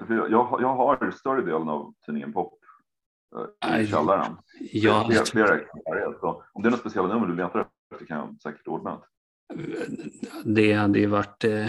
Efter, 0.00 0.14
jag, 0.14 0.58
jag 0.60 0.76
har 0.76 1.10
större 1.10 1.40
delen 1.40 1.68
av 1.68 1.94
tidningen 2.06 2.32
Pop 2.32 2.58
eh, 3.66 3.80
i 3.80 3.86
källaren. 3.86 4.36
Ja, 4.72 5.04
flera, 5.08 5.24
flera 5.24 5.56
exemplar. 5.56 6.42
Om 6.52 6.62
det 6.62 6.68
är 6.68 6.70
något 6.70 6.80
speciella 6.80 7.08
nummer 7.08 7.26
du 7.26 7.36
letar 7.36 7.60
efter 7.60 8.06
kan 8.06 8.18
jag 8.18 8.40
säkert 8.42 8.66
ordna 8.66 9.00
det. 10.44 10.72
hade 10.72 10.98
ju 10.98 11.06
varit, 11.06 11.44
eh, 11.44 11.66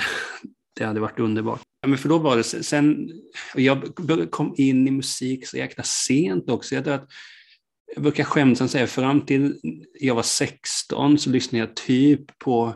det 0.75 0.85
hade 0.85 0.99
varit 0.99 1.19
underbart. 1.19 1.61
Men 1.87 1.97
för 1.97 2.09
då 2.09 2.17
var 2.17 2.37
det 2.37 2.43
sen, 2.43 3.09
jag 3.55 3.95
kom 4.29 4.53
in 4.57 4.87
i 4.87 4.91
musik 4.91 5.47
så 5.47 5.57
jäkla 5.57 5.83
sent 5.83 6.49
också. 6.49 6.75
Jag, 6.75 6.89
att, 6.89 7.07
jag 7.95 8.03
brukar 8.03 8.23
skämtsamt 8.23 8.71
säga 8.71 8.87
fram 8.87 9.21
till 9.21 9.59
jag 9.99 10.15
var 10.15 10.23
16 10.23 11.17
så 11.17 11.29
lyssnade 11.29 11.65
jag 11.65 11.75
typ 11.75 12.39
på 12.39 12.73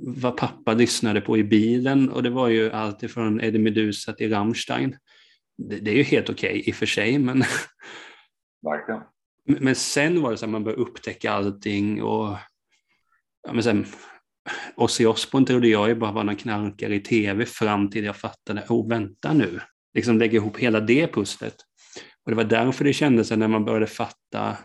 vad 0.00 0.36
pappa 0.36 0.74
lyssnade 0.74 1.20
på 1.20 1.38
i 1.38 1.44
bilen 1.44 2.10
och 2.10 2.22
det 2.22 2.30
var 2.30 2.48
ju 2.48 2.70
allt 2.70 3.02
ifrån 3.02 3.40
Eddie 3.40 3.58
Meduza 3.58 4.12
till 4.12 4.30
Rammstein. 4.30 4.96
Det, 5.58 5.76
det 5.76 5.90
är 5.90 5.94
ju 5.94 6.02
helt 6.02 6.30
okej 6.30 6.50
okay, 6.50 6.62
i 6.66 6.70
och 6.70 6.76
för 6.76 6.86
sig, 6.86 7.18
men... 7.18 7.38
Verkligen. 8.62 9.00
Men 9.44 9.74
sen 9.74 10.22
var 10.22 10.30
det 10.30 10.36
så 10.36 10.44
att 10.44 10.50
man 10.50 10.64
började 10.64 10.82
upptäcka 10.82 11.32
allting 11.32 12.02
och 12.02 12.36
ja, 13.46 13.52
men 13.52 13.62
sen, 13.62 13.86
Ozzy 14.76 15.06
Osbourne 15.06 15.46
trodde 15.46 15.68
jag 15.68 15.88
ju 15.88 15.94
bara 15.94 16.12
var 16.12 16.24
någon 16.24 16.36
knarkare 16.36 16.94
i 16.94 17.00
tv 17.00 17.46
fram 17.46 17.90
till 17.90 18.04
jag 18.04 18.16
fattade, 18.16 18.64
oh 18.68 18.88
vänta 18.88 19.32
nu, 19.32 19.60
liksom 19.94 20.18
lägga 20.18 20.34
ihop 20.34 20.58
hela 20.58 20.80
det 20.80 21.06
pusslet. 21.06 21.56
Och 22.24 22.30
det 22.30 22.36
var 22.36 22.44
därför 22.44 22.84
det 22.84 22.92
kändes 22.92 23.30
när 23.30 23.48
man 23.48 23.64
började 23.64 23.86
fatta, 23.86 24.56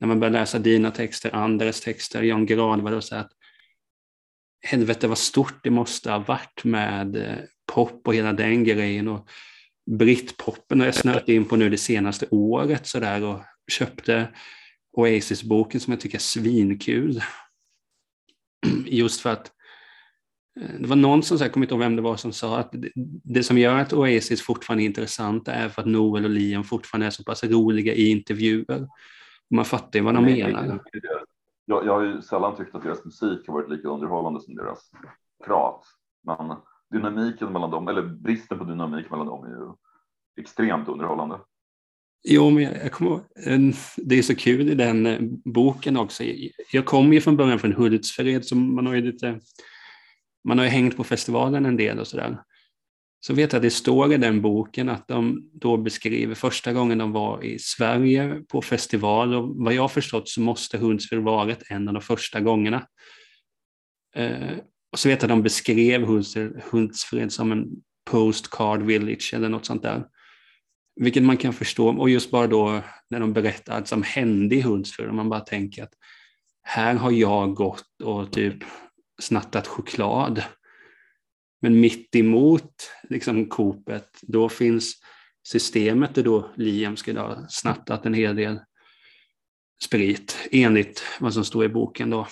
när 0.00 0.08
man 0.08 0.20
började 0.20 0.38
läsa 0.38 0.58
dina 0.58 0.90
texter, 0.90 1.34
Andres 1.34 1.80
texter, 1.80 2.22
Jan 2.22 2.46
Gradvall 2.46 2.94
och 2.94 3.04
så 3.04 3.16
att 3.16 3.30
helvete 4.62 5.08
vad 5.08 5.18
stort 5.18 5.54
det 5.62 5.70
måste 5.70 6.10
ha 6.10 6.18
varit 6.18 6.64
med 6.64 7.16
eh, 7.16 7.38
pop 7.72 8.08
och 8.08 8.14
hela 8.14 8.32
den 8.32 8.64
grejen. 8.64 9.08
Och 9.08 9.28
Britpoppen 9.90 10.80
har 10.80 10.86
jag 10.86 10.94
snöat 10.94 11.28
in 11.28 11.44
på 11.44 11.56
nu 11.56 11.70
det 11.70 11.78
senaste 11.78 12.26
året 12.30 12.86
sådär 12.86 13.24
och 13.24 13.40
köpte 13.72 14.28
Oasis-boken 14.92 15.80
som 15.80 15.90
jag 15.90 16.00
tycker 16.00 16.18
är 16.18 16.20
svinkul. 16.20 17.22
Just 18.86 19.20
för 19.20 19.30
att 19.30 19.52
eh, 20.60 20.80
det 20.80 20.86
var 20.86 20.96
någon 20.96 21.22
som, 21.22 21.38
jag 21.38 21.52
kommer 21.52 21.66
inte 21.66 21.74
ihåg 21.74 21.82
vem 21.82 21.96
det 21.96 22.02
var, 22.02 22.16
som 22.16 22.32
sa 22.32 22.58
att 22.58 22.74
det, 23.24 23.42
som 23.42 23.58
gör 23.58 23.78
att 23.78 23.92
Oasis 23.92 24.42
fortfarande 24.42 24.84
är 24.84 24.86
intressant 24.86 25.48
är 25.48 25.68
för 25.68 25.82
att 25.82 25.88
Noel 25.88 26.24
och 26.24 26.30
Liam 26.30 26.64
fortfarande 26.64 27.06
är 27.06 27.10
så 27.10 27.24
pass 27.24 27.44
roliga 27.44 27.94
i 27.94 28.08
intervjuer. 28.08 28.88
Man 29.50 29.64
fattar 29.64 29.98
ju 29.98 30.04
vad 30.04 30.14
de 30.14 30.24
menar. 30.24 30.80
Jag, 31.70 31.86
jag 31.86 31.94
har 31.94 32.02
ju 32.02 32.22
sällan 32.22 32.56
tyckt 32.56 32.74
att 32.74 32.82
deras 32.82 33.04
musik 33.04 33.48
har 33.48 33.54
varit 33.54 33.70
lika 33.70 33.88
underhållande 33.88 34.40
som 34.40 34.54
deras 34.54 34.90
prat. 35.44 35.84
Men 36.26 36.56
dynamiken 36.90 37.52
mellan 37.52 37.70
dem, 37.70 37.88
eller 37.88 38.02
bristen 38.02 38.58
på 38.58 38.64
dynamik 38.64 39.10
mellan 39.10 39.26
dem 39.26 39.44
är 39.44 39.48
ju 39.48 39.72
extremt 40.42 40.88
underhållande. 40.88 41.38
Jo, 42.28 42.50
men 42.50 42.62
jag, 42.62 42.76
jag 42.76 42.92
kommer 42.92 43.20
det 43.96 44.18
är 44.18 44.22
så 44.22 44.34
kul 44.34 44.70
i 44.70 44.74
den 44.74 45.06
eh, 45.06 45.18
boken 45.44 45.96
också. 45.96 46.24
Jag 46.72 46.86
kommer 46.86 47.14
ju 47.14 47.20
från 47.20 47.36
början 47.36 47.58
från 47.58 47.72
Hultsfred, 47.72 48.44
så 48.44 48.56
man 48.56 48.86
har 48.86 48.94
ju 48.94 49.00
lite, 49.00 49.40
man 50.44 50.58
har 50.58 50.64
ju 50.64 50.70
hängt 50.70 50.96
på 50.96 51.04
festivalen 51.04 51.66
en 51.66 51.76
del 51.76 51.98
och 51.98 52.06
sådär. 52.06 52.38
Så 53.20 53.34
vet 53.34 53.52
jag 53.52 53.58
att 53.58 53.62
det 53.62 53.70
står 53.70 54.12
i 54.12 54.16
den 54.16 54.40
boken 54.40 54.88
att 54.88 55.08
de 55.08 55.50
då 55.52 55.76
beskriver 55.76 56.34
första 56.34 56.72
gången 56.72 56.98
de 56.98 57.12
var 57.12 57.44
i 57.44 57.58
Sverige 57.58 58.42
på 58.48 58.62
festival 58.62 59.34
och 59.34 59.64
vad 59.64 59.74
jag 59.74 59.92
förstått 59.92 60.28
så 60.28 60.40
måste 60.40 60.78
Hultsfred 60.78 61.22
varit 61.22 61.70
en 61.70 61.88
av 61.88 61.94
de 61.94 62.02
första 62.02 62.40
gångerna. 62.40 62.86
Eh, 64.16 64.56
och 64.92 64.98
så 64.98 65.08
vet 65.08 65.22
jag 65.22 65.30
att 65.30 65.36
de 65.36 65.42
beskrev 65.42 66.04
Hultsfred 66.70 67.32
som 67.32 67.52
en 67.52 67.66
postcard 68.10 68.82
village 68.82 69.34
eller 69.34 69.48
något 69.48 69.66
sånt 69.66 69.82
där. 69.82 70.04
Vilket 70.96 71.22
man 71.22 71.36
kan 71.36 71.52
förstå, 71.52 71.88
och 71.88 72.10
just 72.10 72.30
bara 72.30 72.46
då 72.46 72.82
när 73.10 73.20
de 73.20 73.32
berättar 73.32 73.78
att 73.78 73.88
som 73.88 74.02
hände 74.02 74.54
i 74.54 74.60
Hultsfred, 74.60 75.14
man 75.14 75.28
bara 75.28 75.40
tänker 75.40 75.82
att 75.82 75.92
här 76.62 76.94
har 76.94 77.10
jag 77.10 77.54
gått 77.54 78.02
och 78.04 78.32
typ 78.32 78.64
snattat 79.20 79.66
choklad. 79.66 80.42
Men 81.60 81.80
mitt 81.80 82.16
emot 82.16 82.90
liksom 83.02 83.48
Coopet, 83.48 84.18
då 84.22 84.48
finns 84.48 84.94
systemet 85.42 86.14
där 86.14 86.22
då 86.22 86.50
Liam 86.54 86.96
skulle 86.96 87.20
ha 87.20 87.46
snattat 87.48 88.06
en 88.06 88.14
hel 88.14 88.36
del 88.36 88.60
sprit, 89.84 90.48
enligt 90.52 91.02
vad 91.20 91.34
som 91.34 91.44
står 91.44 91.64
i 91.64 91.68
boken 91.68 92.10
då. 92.10 92.26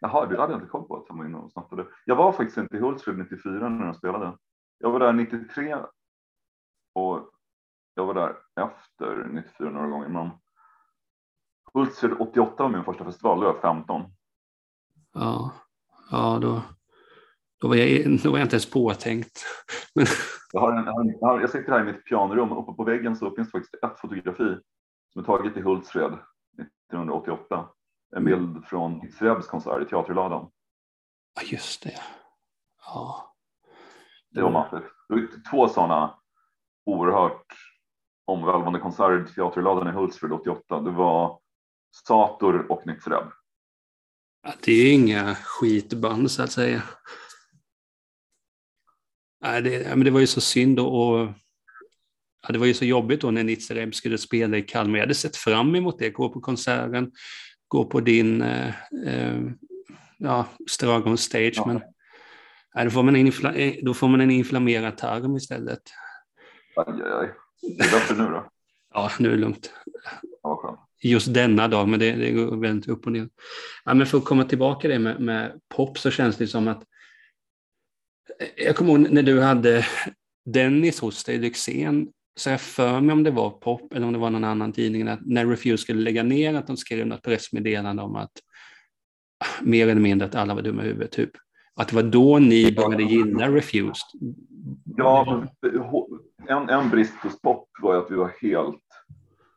Jaha, 0.00 0.26
det 0.26 0.40
hade 0.40 0.52
jag 0.52 0.60
inte 0.60 0.70
koll 0.70 0.88
på 0.88 0.96
att 0.96 1.08
han 1.08 1.18
var 1.18 1.24
inne 1.24 1.38
och 1.38 1.52
snattade. 1.52 1.86
Jag 2.04 2.16
var 2.16 2.32
faktiskt 2.32 2.58
inte 2.58 2.76
i 2.76 2.80
Hultsfred 2.80 3.18
94 3.18 3.68
när 3.68 3.84
de 3.84 3.94
spelade. 3.94 4.38
Jag 4.78 4.90
var 4.90 5.00
där 5.00 5.12
93 5.12 5.76
och 6.94 7.30
jag 7.94 8.06
var 8.06 8.14
där 8.14 8.36
efter 8.60 9.28
94 9.32 9.70
några 9.70 9.86
gånger. 9.86 10.08
Men 10.08 10.30
Hultsfred 11.72 12.12
88 12.20 12.62
var 12.62 12.70
min 12.70 12.84
första 12.84 13.04
festival, 13.04 13.40
då 13.40 13.46
var 13.46 13.52
jag 13.52 13.62
15. 13.62 14.02
Ja, 15.12 15.52
ja 16.10 16.38
då, 16.42 16.62
då, 17.60 17.68
var 17.68 17.76
jag, 17.76 18.18
då 18.22 18.30
var 18.30 18.38
jag 18.38 18.44
inte 18.44 18.56
ens 18.56 18.70
påtänkt. 18.70 19.44
Men... 19.94 20.06
Jag, 20.52 20.60
har 20.60 20.72
en, 20.72 21.18
jag, 21.20 21.50
sitter 21.50 21.72
här 21.72 21.80
i 21.80 21.92
mitt 21.92 22.04
pianorum 22.04 22.52
och 22.52 22.62
uppe 22.62 22.76
på 22.76 22.84
väggen 22.84 23.16
så 23.16 23.30
finns 23.30 23.48
det 23.48 23.58
faktiskt 23.58 23.84
ett 23.84 24.00
fotografi 24.00 24.56
som 25.12 25.22
är 25.22 25.26
taget 25.26 25.56
i 25.56 25.60
Hultsfred 25.60 26.12
1988. 26.12 27.68
En 28.16 28.24
bild 28.24 28.64
från 28.64 29.12
Srebs 29.18 29.46
konsert 29.46 29.82
i 29.82 29.84
Teaterladan. 29.84 30.50
Ja, 31.34 31.42
just 31.44 31.82
det. 31.82 32.00
Ja. 32.86 33.34
Det 34.30 34.42
var 34.42 34.50
maffigt. 34.50 34.86
Det 35.08 35.14
var 35.14 35.50
två 35.50 35.68
sådana 35.68 36.14
oerhört 36.86 37.46
omvälvande 38.24 38.78
konserter 38.78 39.30
i 39.30 39.34
Teaterladan 39.34 39.88
i 39.88 39.90
Hultsfred 39.90 40.32
88. 40.32 40.80
Det 40.80 40.90
var 40.90 41.40
Sator 42.06 42.72
och 42.72 42.86
Nixreb. 42.86 43.24
Ja, 44.42 44.52
det 44.62 44.72
är 44.72 44.92
inga 44.92 45.34
skitband 45.34 46.30
så 46.30 46.42
att 46.42 46.52
säga. 46.52 46.82
Nej, 49.46 49.62
det, 49.62 49.96
men 49.96 50.04
det 50.04 50.10
var 50.10 50.20
ju 50.20 50.26
så 50.26 50.40
synd 50.40 50.80
och 50.80 51.28
ja, 52.42 52.52
det 52.52 52.58
var 52.58 52.66
ju 52.66 52.74
så 52.74 52.84
jobbigt 52.84 53.20
då 53.20 53.30
när 53.30 53.44
Nitzereb 53.44 53.94
skulle 53.94 54.18
spela 54.18 54.56
i 54.56 54.62
Kalmar. 54.62 54.98
Jag 54.98 55.02
hade 55.02 55.14
sett 55.14 55.36
fram 55.36 55.74
emot 55.74 55.98
det, 55.98 56.10
gå 56.10 56.28
på 56.28 56.40
konserten, 56.40 57.12
gå 57.68 57.84
på 57.84 58.00
din 58.00 58.42
eh, 58.42 58.68
eh, 59.06 59.40
ja, 60.18 60.46
Stragon 60.70 61.18
Stage. 61.18 61.52
Ja. 61.56 61.66
Men 61.66 61.82
ja, 62.74 62.84
då, 62.84 62.90
får 62.90 63.02
man 63.02 63.16
en 63.16 63.26
infla, 63.26 63.54
eh, 63.54 63.74
då 63.82 63.94
får 63.94 64.08
man 64.08 64.20
en 64.20 64.30
inflammerad 64.30 64.96
tarm 64.96 65.36
istället. 65.36 65.82
Aj, 66.76 67.02
aj, 67.02 67.12
aj. 67.12 67.32
Det 67.78 67.84
är 67.84 67.90
bättre 67.90 68.14
nu 68.14 68.30
då? 68.30 68.50
ja, 68.94 69.10
nu 69.18 69.28
är 69.28 69.32
det 69.32 69.38
lugnt. 69.38 69.72
Ja, 70.42 70.88
Just 71.02 71.34
denna 71.34 71.68
dag, 71.68 71.88
men 71.88 72.00
det, 72.00 72.12
det 72.12 72.30
går 72.30 72.56
väldigt 72.56 72.88
upp 72.88 73.06
och 73.06 73.12
ner. 73.12 73.28
Ja, 73.84 73.94
men 73.94 74.06
för 74.06 74.18
att 74.18 74.24
komma 74.24 74.44
tillbaka 74.44 74.88
det 74.88 74.98
med, 74.98 75.20
med 75.20 75.60
pop 75.74 75.98
så 75.98 76.10
känns 76.10 76.36
det 76.36 76.46
som 76.46 76.68
att 76.68 76.82
jag 78.56 78.76
kommer 78.76 78.90
ihåg 78.90 79.10
när 79.10 79.22
du 79.22 79.40
hade 79.40 79.86
Dennis 80.44 81.00
hos 81.00 81.24
dig, 81.24 81.38
Lyxzén, 81.38 82.08
så 82.36 82.50
jag 82.50 82.60
för 82.60 83.00
mig 83.00 83.12
om 83.12 83.22
det 83.22 83.30
var 83.30 83.50
Pop 83.50 83.94
eller 83.94 84.06
om 84.06 84.12
det 84.12 84.18
var 84.18 84.30
någon 84.30 84.44
annan 84.44 84.72
tidning, 84.72 85.08
att 85.08 85.26
när 85.26 85.46
Refuse 85.46 85.82
skulle 85.82 86.02
lägga 86.02 86.22
ner 86.22 86.54
att 86.54 86.66
de 86.66 86.76
skrev 86.76 87.06
något 87.06 87.22
pressmeddelande 87.22 88.02
om 88.02 88.16
att 88.16 88.32
ah, 89.44 89.62
mer 89.62 89.88
eller 89.88 90.00
mindre 90.00 90.28
att 90.28 90.34
alla 90.34 90.54
var 90.54 90.62
dumma 90.62 90.84
i 90.84 90.86
huvudet, 90.86 91.12
typ. 91.12 91.30
Att 91.74 91.88
det 91.88 91.96
var 91.96 92.02
då 92.02 92.38
ni 92.38 92.72
började 92.72 93.02
gilla 93.02 93.48
Refused. 93.50 94.34
Ja, 94.96 95.44
en, 96.48 96.68
en 96.68 96.90
brist 96.90 97.14
hos 97.22 97.40
Pop 97.40 97.68
var 97.82 97.94
ju 97.94 98.00
att 98.00 98.10
vi 98.10 98.16
var 98.16 98.32
helt 98.42 98.82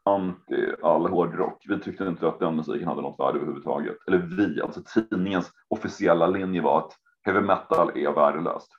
anti 0.04 0.72
all 0.84 1.08
hårdrock. 1.08 1.66
Vi 1.70 1.80
tyckte 1.80 2.08
inte 2.08 2.28
att 2.28 2.40
den 2.40 2.56
musiken 2.56 2.88
hade 2.88 3.02
något 3.02 3.20
värde 3.20 3.38
överhuvudtaget. 3.38 3.98
Eller 4.08 4.18
vi, 4.18 4.62
alltså 4.62 4.82
tidningens 4.94 5.52
officiella 5.68 6.28
linje 6.28 6.62
var 6.62 6.80
att 6.80 6.92
heavy 7.22 7.42
metal 7.42 7.98
är 7.98 8.12
värdelöst. 8.12 8.72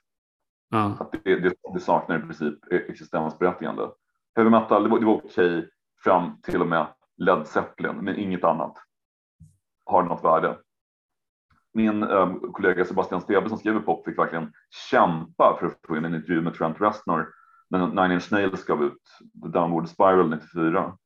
Ja. 0.69 0.97
Att 0.99 1.11
det, 1.11 1.35
det, 1.35 1.53
det, 1.73 1.79
saknar 1.79 2.17
i 2.17 2.21
princip 2.21 2.71
existensberättigande. 2.71 3.89
Heavy 4.35 4.49
metal, 4.49 4.83
det 4.83 4.89
var, 4.89 4.99
det 4.99 5.05
var 5.05 5.13
okej 5.13 5.69
fram 6.03 6.41
till 6.41 6.61
och 6.61 6.67
med 6.67 6.87
Led 7.17 7.47
Zeppelin, 7.47 7.95
men 7.95 8.15
inget 8.15 8.43
annat 8.43 8.77
har 9.85 10.03
något 10.03 10.23
värde. 10.23 10.57
Min 11.73 12.03
äh, 12.03 12.33
kollega 12.53 12.85
Sebastian 12.85 13.21
Stebe 13.21 13.49
som 13.49 13.57
skrev 13.57 13.79
pop 13.79 14.05
fick 14.05 14.17
verkligen 14.17 14.53
kämpa 14.89 15.57
för 15.59 15.67
att 15.67 15.79
få 15.87 15.97
in 15.97 16.05
en 16.05 16.15
intervju 16.15 16.41
med 16.41 16.53
Trent 16.53 16.81
Reznor 16.81 17.27
när 17.69 17.87
Nine 17.87 18.11
Inch 18.11 18.31
Nails 18.31 18.65
gav 18.65 18.83
ut 18.83 19.01
The 19.43 19.47
Downward 19.47 19.89
Spiral 19.89 20.29
94. 20.29 20.97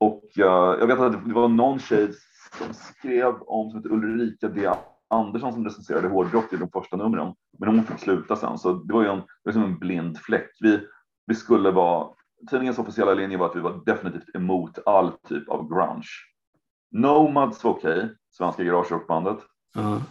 Och 0.00 0.24
uh, 0.38 0.44
jag 0.80 0.86
vet 0.86 0.98
att 0.98 1.28
det 1.28 1.34
var 1.34 1.48
någon 1.48 1.78
tjej 1.78 2.12
som 2.58 2.74
skrev 2.74 3.34
om, 3.42 3.70
som 3.70 3.78
heter 3.78 3.92
Ulrika 3.92 4.48
D. 4.48 4.70
Andersson 5.08 5.52
som 5.52 5.64
recenserade 5.64 6.08
hårdrock 6.08 6.52
i 6.52 6.56
de 6.56 6.70
första 6.70 6.96
numren. 6.96 7.34
Men 7.58 7.68
hon 7.68 7.84
fick 7.84 7.98
sluta 7.98 8.36
sen, 8.36 8.58
så 8.58 8.72
det 8.72 8.94
var 8.94 9.02
ju 9.02 9.08
en, 9.08 9.18
det 9.18 9.26
var 9.44 9.52
som 9.52 9.64
en 9.64 9.78
blind 9.78 10.18
fläck. 10.18 10.50
Vi, 10.60 10.80
vi 11.26 11.34
skulle 11.34 11.70
vara, 11.70 12.08
tidningens 12.50 12.78
officiella 12.78 13.14
linje 13.14 13.36
var 13.36 13.46
att 13.46 13.56
vi 13.56 13.60
var 13.60 13.82
definitivt 13.86 14.34
emot 14.34 14.78
all 14.86 15.12
typ 15.12 15.48
av 15.48 15.68
grunge. 15.68 16.08
Nomads 16.90 17.64
var 17.64 17.70
okej, 17.70 17.98
okay, 17.98 18.08
svenska 18.30 18.64
garagerockbandet. 18.64 19.38
Uh. 19.76 20.02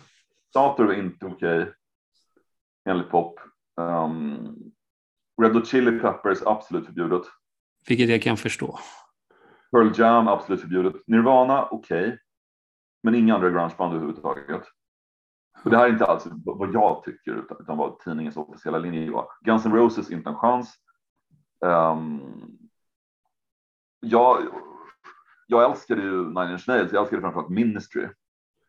Sator 0.54 0.86
var 0.86 0.94
inte 0.94 1.26
okej, 1.26 1.62
okay, 1.62 1.74
enligt 2.90 3.10
pop. 3.10 3.40
Um, 3.78 4.56
Red 5.42 5.54
Hot 5.54 5.68
Chili 5.68 6.00
Peppers 6.00 6.42
absolut 6.46 6.86
förbjudet. 6.86 7.22
Vilket 7.88 8.10
jag 8.10 8.22
kan 8.22 8.38
förstå. 8.38 8.80
Pearl 9.72 9.92
Jam 10.00 10.28
absolut 10.28 10.62
förbjudet. 10.62 10.96
Nirvana 11.08 11.66
okej, 11.66 12.08
okay, 12.08 12.18
men 13.04 13.16
inga 13.16 13.36
andra 13.36 13.50
grungeband 13.50 13.94
överhuvudtaget. 13.94 14.64
Och 15.66 15.72
det 15.72 15.78
här 15.78 15.86
är 15.86 15.92
inte 15.92 16.06
alls 16.06 16.28
vad 16.46 16.74
jag 16.74 17.04
tycker 17.04 17.32
utan, 17.32 17.58
utan 17.60 17.78
vad 17.78 18.00
tidningens 18.00 18.38
officiella 18.38 18.78
linje 18.78 19.12
var. 19.12 19.28
Guns 19.42 19.66
N' 19.66 19.76
Roses 19.76 20.12
inte 20.12 20.30
en 20.30 20.36
chans. 20.36 20.76
Um, 21.60 22.22
jag, 24.00 24.38
jag 25.48 25.72
älskade 25.72 26.02
ju 26.02 26.26
Nine 26.26 26.52
Inch 26.52 26.68
Nails, 26.68 26.92
jag 26.92 27.02
älskade 27.02 27.22
framförallt 27.22 27.50
Ministry. 27.50 28.08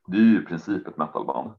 Det 0.06 0.16
är 0.16 0.22
ju 0.22 0.42
i 0.42 0.44
princip 0.44 0.86
ett 0.86 0.96
metalband. 0.96 1.50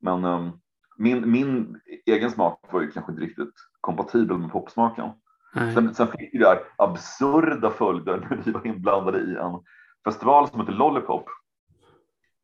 Men 0.00 0.24
um, 0.24 0.60
min, 0.96 1.30
min 1.30 1.80
egen 2.06 2.30
smak 2.30 2.72
var 2.72 2.80
ju 2.80 2.90
kanske 2.90 3.12
inte 3.12 3.24
riktigt 3.24 3.54
kompatibel 3.80 4.38
med 4.38 4.50
popsmaken. 4.52 5.10
Sen, 5.54 5.94
sen, 5.94 6.08
fick 6.08 6.32
det 6.32 6.38
där 6.38 6.58
absurda 6.78 7.70
följder 7.70 8.26
när 8.30 8.36
vi 8.36 8.52
var 8.52 8.66
inblandade 8.66 9.18
i 9.18 9.36
en 9.36 9.60
festival 10.04 10.48
som 10.48 10.60
heter 10.60 10.72
Lollipop. 10.72 11.24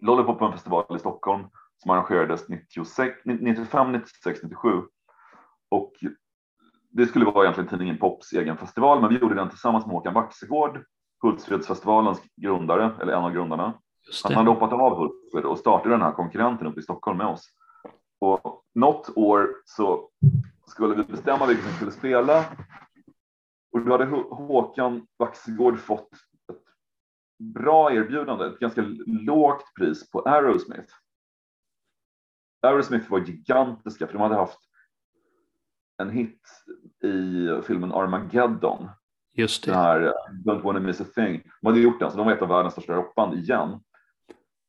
Lollipop 0.00 0.40
var 0.40 0.46
en 0.46 0.52
festival 0.52 0.96
i 0.96 0.98
Stockholm 0.98 1.44
som 1.82 1.90
arrangerades 1.90 2.48
96, 2.48 3.16
95, 3.24 3.92
96, 3.92 4.42
97. 4.42 4.82
Och 5.68 5.92
det 6.90 7.06
skulle 7.06 7.24
vara 7.24 7.44
egentligen 7.44 7.68
tidningen 7.68 7.98
Pops 7.98 8.32
egen 8.32 8.56
festival, 8.56 9.00
men 9.00 9.10
vi 9.10 9.18
gjorde 9.18 9.34
den 9.34 9.48
tillsammans 9.48 9.86
med 9.86 9.94
Håkan 9.94 10.14
Waxegård, 10.14 10.84
Hultsfredsfestivalens 11.22 12.22
grundare, 12.36 12.90
eller 13.02 13.12
en 13.12 13.24
av 13.24 13.32
grundarna. 13.32 13.74
Han 14.24 14.34
hade 14.34 14.50
hoppat 14.50 14.72
av 14.72 14.96
Hultsfred 14.96 15.44
och 15.44 15.58
startade 15.58 15.94
den 15.94 16.02
här 16.02 16.12
konkurrenten 16.12 16.66
uppe 16.66 16.80
i 16.80 16.82
Stockholm 16.82 17.18
med 17.18 17.26
oss. 17.26 17.48
Och 18.18 18.64
något 18.74 19.16
år 19.16 19.48
så 19.64 20.10
skulle 20.66 20.94
vi 20.94 21.02
bestämma 21.02 21.46
vilka 21.46 21.62
som 21.62 21.72
skulle 21.72 21.90
spela. 21.90 22.44
Och 23.72 23.80
då 23.80 23.92
hade 23.92 24.04
Håkan 24.30 25.06
Waxegård 25.18 25.78
fått 25.78 26.12
ett 26.52 26.64
bra 27.38 27.92
erbjudande, 27.92 28.46
ett 28.46 28.58
ganska 28.58 28.84
lågt 29.06 29.74
pris 29.74 30.10
på 30.10 30.20
Aerosmith. 30.20 30.92
Aerosmith 32.62 33.10
var 33.10 33.18
gigantiska 33.18 34.06
för 34.06 34.12
de 34.12 34.22
hade 34.22 34.34
haft 34.34 34.60
en 35.98 36.10
hit 36.10 36.42
i 37.02 37.48
filmen 37.62 37.92
Armageddon. 37.92 38.88
Just 39.34 39.64
det. 39.64 39.70
Den 39.70 39.80
här 39.80 40.02
uh, 40.02 40.12
Don't 40.44 40.62
wanna 40.62 40.80
miss 40.80 41.00
a 41.00 41.04
thing. 41.14 41.42
De 41.60 41.66
hade 41.66 41.80
gjort 41.80 42.00
den, 42.00 42.10
så 42.10 42.16
de 42.16 42.26
var 42.26 42.32
ett 42.32 42.42
av 42.42 42.48
världens 42.48 42.72
största 42.72 42.94
rockband 42.94 43.34
igen. 43.34 43.80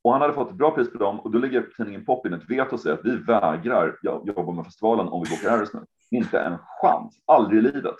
Och 0.01 0.11
han 0.11 0.21
hade 0.21 0.33
fått 0.33 0.49
ett 0.49 0.55
bra 0.55 0.71
pris 0.71 0.91
på 0.91 0.97
dem 0.97 1.19
och 1.19 1.31
då 1.31 1.39
ligger 1.39 1.61
tidningen 1.77 2.05
Pop 2.05 2.25
in 2.25 2.33
ett 2.33 2.49
veto 2.49 2.73
och 2.73 2.79
säger 2.79 2.97
att 2.97 3.05
vi 3.05 3.15
vägrar 3.15 3.99
jobba 4.03 4.51
med 4.51 4.65
festivalen 4.65 5.07
om 5.07 5.23
vi 5.23 5.29
bokar 5.29 5.49
Aerosmith. 5.49 5.85
Inte 6.11 6.39
en 6.39 6.57
chans, 6.81 7.23
aldrig 7.25 7.59
i 7.59 7.61
livet. 7.61 7.95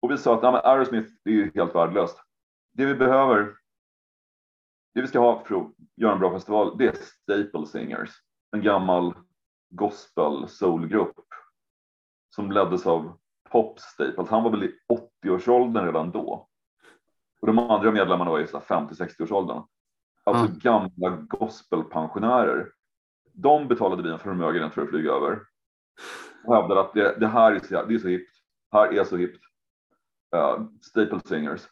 Och 0.00 0.10
vi 0.10 0.18
sa 0.18 0.34
att 0.34 0.42
ja, 0.42 0.60
Aerosmith 0.60 1.10
är 1.24 1.30
ju 1.30 1.50
helt 1.54 1.74
värdelöst. 1.74 2.22
Det 2.72 2.86
vi 2.86 2.94
behöver, 2.94 3.54
det 4.94 5.00
vi 5.00 5.06
ska 5.06 5.18
ha 5.18 5.44
för 5.44 5.54
att 5.54 5.72
göra 5.96 6.12
en 6.12 6.18
bra 6.18 6.32
festival, 6.32 6.78
det 6.78 6.86
är 6.86 6.92
staple 6.92 7.66
singers 7.66 8.10
en 8.52 8.62
gammal 8.62 9.14
gospel 9.70 10.48
soulgrupp 10.48 11.16
som 12.34 12.52
leddes 12.52 12.86
av 12.86 13.18
Pop 13.50 13.78
Staples. 13.80 14.28
Han 14.28 14.42
var 14.42 14.50
väl 14.50 14.64
i 14.64 14.74
80-årsåldern 15.24 15.86
redan 15.86 16.10
då. 16.10 16.48
Och 17.40 17.46
de 17.46 17.58
andra 17.58 17.92
medlemmarna 17.92 18.30
var 18.30 18.40
i 18.40 18.44
50-60-årsåldern. 18.44 19.62
Alltså 20.24 20.44
mm. 20.44 20.58
gamla 20.58 21.10
gospelpensionärer. 21.10 22.72
De 23.32 23.68
betalade 23.68 24.02
vi 24.02 24.10
en 24.10 24.18
förmögenhet 24.18 24.74
för 24.74 24.82
att 24.82 24.88
flyga 24.88 25.12
över. 25.12 25.40
Och 26.44 26.54
hävdade 26.54 26.80
att 26.80 26.94
det, 26.94 27.16
det 27.20 27.26
här 27.26 27.52
är 27.52 27.58
så, 27.58 27.86
det 27.86 27.94
är 27.94 27.98
så 27.98 28.08
hippt. 28.08 28.32
Här 28.72 28.98
är 28.98 29.04
så 29.04 29.16
hippt. 29.16 29.40
Uh, 30.36 30.66
Staple 30.82 31.20
Singers. 31.24 31.68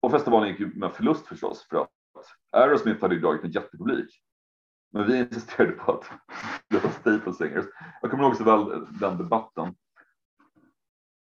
Och 0.00 0.10
festivalen 0.10 0.48
gick 0.48 0.60
ju 0.60 0.74
med 0.74 0.92
förlust 0.92 1.26
förstås 1.26 1.66
för 1.70 1.76
att 1.76 1.90
Aerosmith 2.52 3.00
hade 3.00 3.14
ju 3.14 3.20
dragit 3.20 3.44
en 3.44 3.50
jättepublik. 3.50 4.22
Men 4.92 5.06
vi 5.06 5.18
insisterade 5.18 5.72
på 5.72 5.92
att 5.92 6.10
det 6.68 6.78
var 6.78 6.90
Staple 6.90 7.34
Singers. 7.34 7.64
Jag 8.02 8.10
kommer 8.10 8.24
ihåg 8.24 8.36
så 8.36 8.44
väl 8.44 8.86
den 9.00 9.18
debatten. 9.18 9.74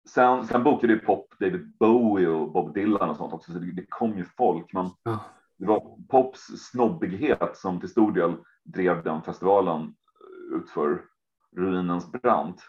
sen, 0.10 0.48
sen 0.48 0.64
bokade 0.64 0.94
ju 0.94 1.00
pop 1.00 1.34
David 1.40 1.78
Bowie 1.78 2.28
och 2.28 2.52
Bob 2.52 2.74
Dylan 2.74 3.10
och 3.10 3.18
sånt 3.18 3.34
också, 3.34 3.52
så 3.52 3.60
det, 3.60 3.72
det 3.72 3.86
kom 3.90 4.18
ju 4.18 4.26
folk. 4.26 4.74
Men 4.74 4.90
det 5.58 5.66
var 5.66 5.98
Pops 6.10 6.42
snobbighet 6.42 7.58
som 7.58 7.80
till 7.80 7.90
stor 7.90 8.12
del 8.12 8.36
drev 8.64 9.04
den 9.04 9.22
festivalen 9.22 9.96
utför 10.54 11.02
ruinens 11.58 12.12
brant. 12.12 12.62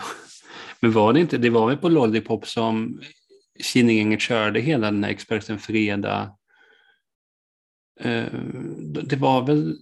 Men 0.80 0.92
var 0.92 1.12
det 1.12 1.20
inte, 1.20 1.38
det 1.38 1.50
var 1.50 1.66
väl 1.66 1.76
på 1.76 1.88
Lollipop 1.88 2.46
som 2.46 3.00
Killinggänget 3.72 4.20
körde 4.20 4.60
hela 4.60 4.90
den 4.90 5.04
här 5.04 5.10
Expressen 5.10 5.58
Fredag. 5.58 6.36
Eh, 8.00 8.32
Det 9.08 9.16
var 9.16 9.46
väl 9.46 9.76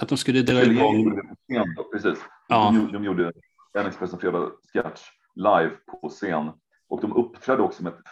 att 0.00 0.08
de 0.08 0.16
skulle 0.18 0.42
dra 0.42 0.62
igång. 0.62 1.20
scen 1.48 1.74
precis. 1.92 2.18
Ja. 2.48 2.64
De, 2.70 2.76
gjorde- 2.80 2.92
de 2.92 3.04
gjorde 3.04 3.32
en 3.78 3.86
Expressen 3.86 4.18
Fredag-sketch 4.18 5.00
live 5.34 5.70
på 5.86 6.08
scen 6.08 6.50
och 6.88 7.00
de 7.00 7.12
uppträdde 7.12 7.62
också 7.62 7.82
med 7.82 7.92
ett 7.92 8.02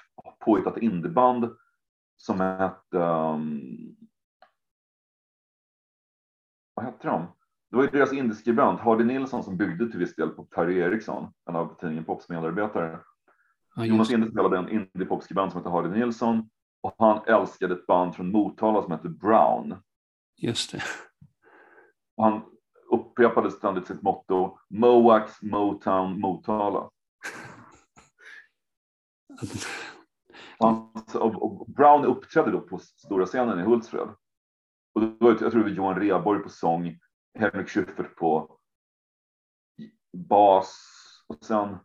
påhittat 0.44 0.78
indieband 0.78 1.56
som 2.16 2.40
hette 2.40 2.96
um, 2.98 3.96
vad 6.74 6.84
hette 6.84 7.08
de? 7.08 7.26
Det 7.70 7.76
var 7.76 7.82
ju 7.84 7.90
deras 7.90 8.12
indieskribent 8.12 8.80
Hardy 8.80 9.04
Nilsson 9.04 9.42
som 9.44 9.56
byggde 9.56 9.90
till 9.90 9.98
viss 9.98 10.14
del 10.14 10.28
på 10.28 10.44
Perry 10.44 10.78
Eriksson, 10.78 11.32
en 11.48 11.56
av 11.56 11.76
tidningen 11.80 12.04
Pops 12.04 12.28
medarbetare. 12.28 13.00
Ja, 13.76 13.84
Jonas 13.84 14.10
Inde 14.10 14.30
spelade 14.30 14.58
en 14.58 14.68
indiepopskribent 14.68 15.52
som 15.52 15.58
hette 15.60 15.70
Hardy 15.70 15.88
Nilsson 15.88 16.50
och 16.82 16.94
han 16.98 17.24
älskade 17.26 17.74
ett 17.74 17.86
band 17.86 18.16
från 18.16 18.32
Motala 18.32 18.82
som 18.82 18.92
hette 18.92 19.08
Brown. 19.08 19.76
just 20.36 20.72
det. 20.72 20.82
Och 22.16 22.24
han 22.24 22.42
upprepade 22.90 23.50
ständigt 23.50 23.86
sitt 23.86 24.02
motto 24.02 24.58
Moax, 24.68 25.42
Motown, 25.42 26.20
Motala. 26.20 26.90
Han, 30.58 30.92
och, 31.14 31.42
och 31.42 31.70
Brown 31.70 32.04
uppträdde 32.04 32.50
då 32.50 32.60
på 32.60 32.78
stora 32.78 33.26
scenen 33.26 33.60
i 33.60 33.62
Hultsfred. 33.62 34.08
Och 34.94 35.00
det 35.00 35.16
var, 35.20 35.30
jag 35.30 35.38
tror 35.38 35.50
det 35.50 35.62
var 35.62 35.68
Johan 35.68 36.00
Rheborg 36.00 36.42
på 36.42 36.48
sång, 36.48 36.98
Henrik 37.38 37.68
Schyffert 37.68 38.16
på 38.16 38.58
bas 40.12 40.78
och 41.28 41.44
sen 41.44 41.78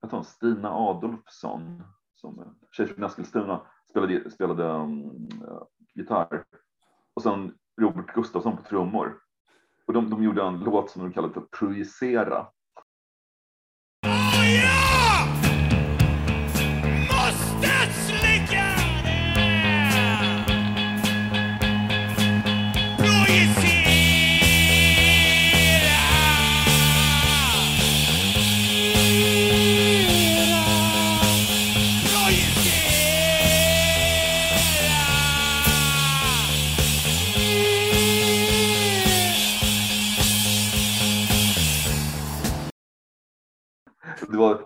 jag 0.00 0.10
tror 0.10 0.22
Stina 0.22 0.70
Adolfsson 0.70 1.82
som 2.14 2.58
tjej 2.70 2.86
från 2.86 3.04
Eskilstuna 3.04 3.66
spelade, 3.92 4.30
spelade 4.30 4.64
um, 4.64 5.28
eh, 5.48 5.62
gitarr. 5.94 6.44
Och 7.14 7.22
sen 7.22 7.54
Robert 7.80 8.14
Gustafsson 8.14 8.56
på 8.56 8.62
trummor. 8.62 9.18
Och 9.86 9.92
de, 9.92 10.10
de 10.10 10.22
gjorde 10.22 10.42
en 10.42 10.58
låt 10.60 10.90
som 10.90 11.02
de 11.02 11.12
kallade 11.12 11.34
för 11.34 11.40
Projicera. 11.40 12.46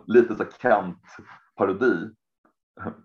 Lite 0.07 0.37
så 0.37 0.42
här 0.42 0.51
Kent-parodi. 0.62 2.11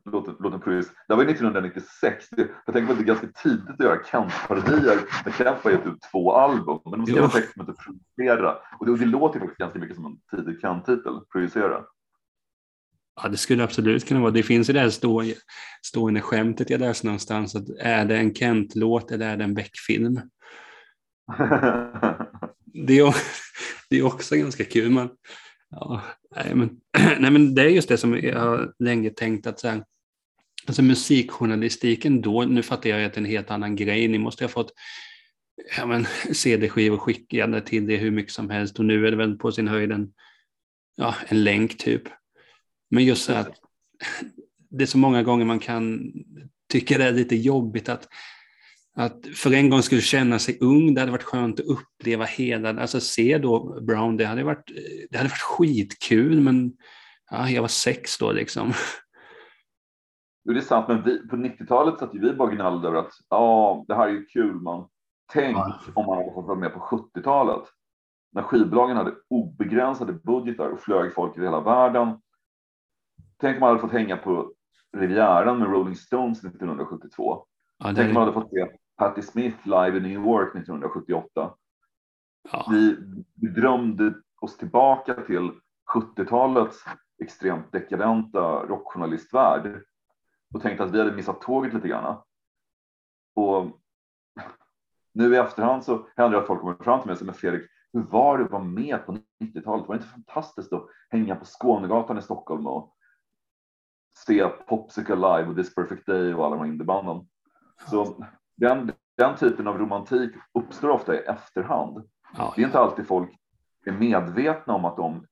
Låten, 0.06 0.36
låten 0.40 0.60
Projicera. 0.62 0.94
Det 1.08 1.16
var 1.16 1.24
ju 1.24 1.30
1996. 1.30 2.30
Det- 2.32 2.48
Jag 2.66 2.74
tänker 2.76 2.86
på 2.88 2.92
att 2.92 2.98
det 3.00 3.04
är 3.04 3.08
ganska 3.16 3.28
tidigt 3.28 3.70
att 3.70 3.80
göra 3.80 4.04
Kent-parodier. 4.12 5.00
Men 5.24 5.34
Kent 5.34 5.58
har 5.64 5.72
gett 5.72 5.86
ut 5.88 6.02
två 6.12 6.34
album. 6.34 6.80
Men 6.86 7.00
de 7.00 7.06
skrev 7.06 7.24
en 7.24 7.30
text 7.30 7.54
som 7.54 7.62
heter 7.62 7.74
Projicera. 7.84 8.58
Och 8.80 8.86
det, 8.86 8.92
och 8.92 8.98
det 9.00 9.06
låter 9.06 9.40
faktiskt 9.40 9.58
ganska 9.60 9.80
mycket 9.80 9.96
som 9.96 10.06
en 10.06 10.38
tidig 10.38 10.62
Kent-titel. 10.62 11.14
Projicera. 11.32 11.84
Ja, 13.24 13.30
det 13.30 13.38
skulle 13.38 13.64
absolut 13.64 14.08
kunna 14.08 14.20
vara. 14.20 14.32
Det 14.32 14.44
finns 14.44 14.70
ju 14.70 14.74
det 14.74 14.80
här 14.80 14.90
stå, 14.90 15.24
stående 15.86 16.22
skämtet 16.22 16.70
jag 16.70 16.80
läste 16.80 17.06
någonstans. 17.08 17.56
Att 17.56 17.70
är 17.80 18.06
det 18.06 18.18
en 18.18 18.34
Kent-låt 18.36 19.12
eller 19.12 19.30
är 19.30 19.38
det 19.38 19.44
en 19.44 19.54
Beck-film? 19.54 20.20
Det 22.74 23.00
är, 23.00 23.16
det 23.90 23.98
är 24.00 24.06
också 24.06 24.36
ganska 24.36 24.64
kul. 24.66 24.92
Men, 24.92 25.10
ja, 25.72 26.02
nej, 26.36 26.56
men, 26.56 26.82
nej, 27.20 27.32
men 27.32 27.56
det 27.56 27.62
är 27.62 27.70
just 27.70 27.90
det 27.90 27.98
som 27.98 28.20
jag 28.20 28.40
har 28.40 28.74
länge 28.80 29.10
tänkt 29.10 29.48
att 29.48 29.60
så 29.60 29.68
här, 29.68 29.84
alltså 30.68 30.82
musikjournalistiken 30.82 32.22
då, 32.22 32.42
nu 32.44 32.64
fattar 32.64 32.90
jag 32.90 33.04
att 33.04 33.14
det 33.14 33.18
är 33.18 33.22
en 33.22 33.30
helt 33.30 33.52
annan 33.52 33.76
grej. 33.76 34.08
Ni 34.08 34.18
måste 34.18 34.44
ha 34.44 34.50
fått 34.50 34.74
ja, 35.78 35.86
men, 35.86 36.06
CD-skivor 36.34 36.98
skickade 36.98 37.62
till 37.62 37.88
det 37.88 37.98
hur 37.98 38.12
mycket 38.12 38.34
som 38.34 38.50
helst 38.50 38.80
och 38.80 38.86
nu 38.86 39.08
är 39.08 39.12
det 39.12 39.18
väl 39.18 39.38
på 39.38 39.52
sin 39.52 39.68
höjd 39.68 39.92
en, 39.92 40.14
ja, 40.96 41.16
en 41.28 41.44
länk 41.44 41.78
typ. 41.78 42.04
Men 42.90 43.06
just 43.06 43.26
så 43.26 43.34
att 43.34 43.52
det 44.70 44.84
är 44.84 44.88
så 44.88 44.98
många 44.98 45.24
gånger 45.24 45.46
man 45.46 45.60
kan 45.60 46.14
tycka 46.70 46.98
det 46.98 47.04
är 47.06 47.12
lite 47.12 47.36
jobbigt 47.36 47.90
att, 47.90 48.08
att 48.95 49.25
för 49.36 49.54
en 49.54 49.69
gång 49.69 49.82
skulle 49.82 50.01
känna 50.01 50.39
sig 50.39 50.58
ung. 50.62 50.93
Det 50.93 50.99
hade 50.99 51.12
varit 51.12 51.23
skönt 51.23 51.60
att 51.60 51.65
uppleva 51.65 52.25
hela, 52.25 52.82
alltså 52.82 52.99
se 52.99 53.38
då 53.38 53.82
Brown, 53.82 54.17
det 54.17 54.25
hade 54.25 54.43
varit, 54.43 54.71
det 55.10 55.17
hade 55.17 55.30
varit 55.30 55.41
skitkul 55.41 56.41
men 56.41 56.73
ja, 57.32 57.49
jag 57.49 57.62
var 57.62 57.67
sex 57.67 58.17
då 58.17 58.32
liksom. 58.32 58.73
Jo, 60.43 60.54
det 60.54 60.60
är 60.60 60.62
sant, 60.62 60.88
men 60.88 61.04
vi, 61.04 61.27
på 61.27 61.36
90-talet 61.36 61.99
satt 61.99 62.15
ju 62.15 62.19
vi 62.19 62.34
bara 62.34 62.56
gnällde 62.56 62.88
över 62.88 62.97
att 62.99 63.12
ja, 63.30 63.86
det 63.88 63.95
här 63.95 64.08
är 64.08 64.12
ju 64.12 64.25
kul, 64.25 64.56
man. 64.56 64.88
Tänk 65.34 65.58
Ja. 65.58 65.80
om 65.95 66.06
man 66.06 66.17
hade 66.17 66.34
fått 66.34 66.45
vara 66.47 66.60
med 66.60 66.73
på 66.73 66.80
70-talet. 66.80 67.63
När 68.34 68.41
skivbolagen 68.43 68.97
hade 68.97 69.13
obegränsade 69.30 70.13
budgetar 70.13 70.69
och 70.69 70.80
flög 70.80 71.13
folk 71.13 71.38
i 71.38 71.41
hela 71.41 71.60
världen. 71.62 72.21
Tänk 73.38 73.56
om 73.56 73.60
man 73.60 73.69
hade 73.69 73.82
fått 73.82 73.91
hänga 73.91 74.17
på 74.17 74.54
Rivieran 74.97 75.60
med 75.60 75.71
Rolling 75.71 75.95
Stones 75.95 76.43
1972. 76.43 77.45
Ja, 77.77 77.93
Tänk 77.95 78.08
om 78.08 78.13
man 78.13 78.23
hade 78.23 78.34
fått 78.34 78.49
se 78.49 78.67
Patti 79.02 79.22
Smith 79.22 79.68
live 79.68 79.98
i 79.98 80.00
New 80.00 80.12
York 80.12 80.56
1978. 80.56 81.54
ja, 82.52 82.68
Vi, 82.70 82.98
vi 83.36 83.48
drömde 83.48 84.14
oss 84.42 84.58
tillbaka 84.58 85.14
till 85.14 85.52
70-talets 85.94 86.86
extremt 87.22 87.72
dekadenta 87.72 88.66
rockjournalistvärld 88.66 89.84
och 90.54 90.62
tänkte 90.62 90.84
att 90.84 90.92
vi 90.92 91.00
hade 91.00 91.12
missat 91.12 91.42
tåget 91.42 91.74
lite 91.74 91.88
grann. 91.88 92.18
Och 93.36 93.66
nu 95.14 95.36
i 95.36 95.38
efterhand 95.38 95.84
så 95.84 96.08
händer 96.16 96.38
det 96.38 96.42
att 96.42 96.48
folk 96.48 96.62
kommer 96.62 96.84
fram 96.84 97.00
till 97.00 97.08
mig 97.08 97.14
och 97.14 97.18
säger, 97.18 97.32
men 97.32 97.36
Fredrik, 97.36 97.70
hur 97.94 98.02
var 98.02 98.38
det 98.38 98.44
att 98.44 98.52
vara 98.52 98.64
med 98.64 99.06
på 99.06 99.18
90-talet? 99.44 99.88
Var 99.88 99.96
det 99.96 100.02
inte 100.02 100.14
fantastiskt 100.14 100.74
att 100.74 100.88
hänga 101.10 101.36
på 101.36 101.46
Skånegatan 101.46 102.18
i 102.18 102.22
Stockholm 102.22 102.68
och 102.68 102.96
se 104.18 104.48
Popsicle 104.48 105.16
Live 105.16 105.46
och 105.46 105.56
This 105.56 105.76
Perfect 105.76 106.06
Day 106.06 106.34
och 106.34 106.46
alla 106.46 106.56
de 106.56 106.62
här 106.62 106.72
indiebanden? 106.72 107.28
Så 107.90 108.26
den, 108.62 108.91
den 109.17 109.38
typen 109.38 109.67
av 109.67 109.78
romantik 109.78 110.32
uppstår 110.60 110.89
ofta 110.89 111.15
i 111.15 111.17
efterhand. 111.17 112.10
ja, 112.38 112.54
Det 112.56 112.62
är 112.62 112.65
inte 112.65 112.80
alltid 112.80 113.08
folk 113.08 113.30
är 113.86 113.91
medvetna 113.91 114.74
om 114.74 114.86
att 114.86 114.97
de 114.97 115.26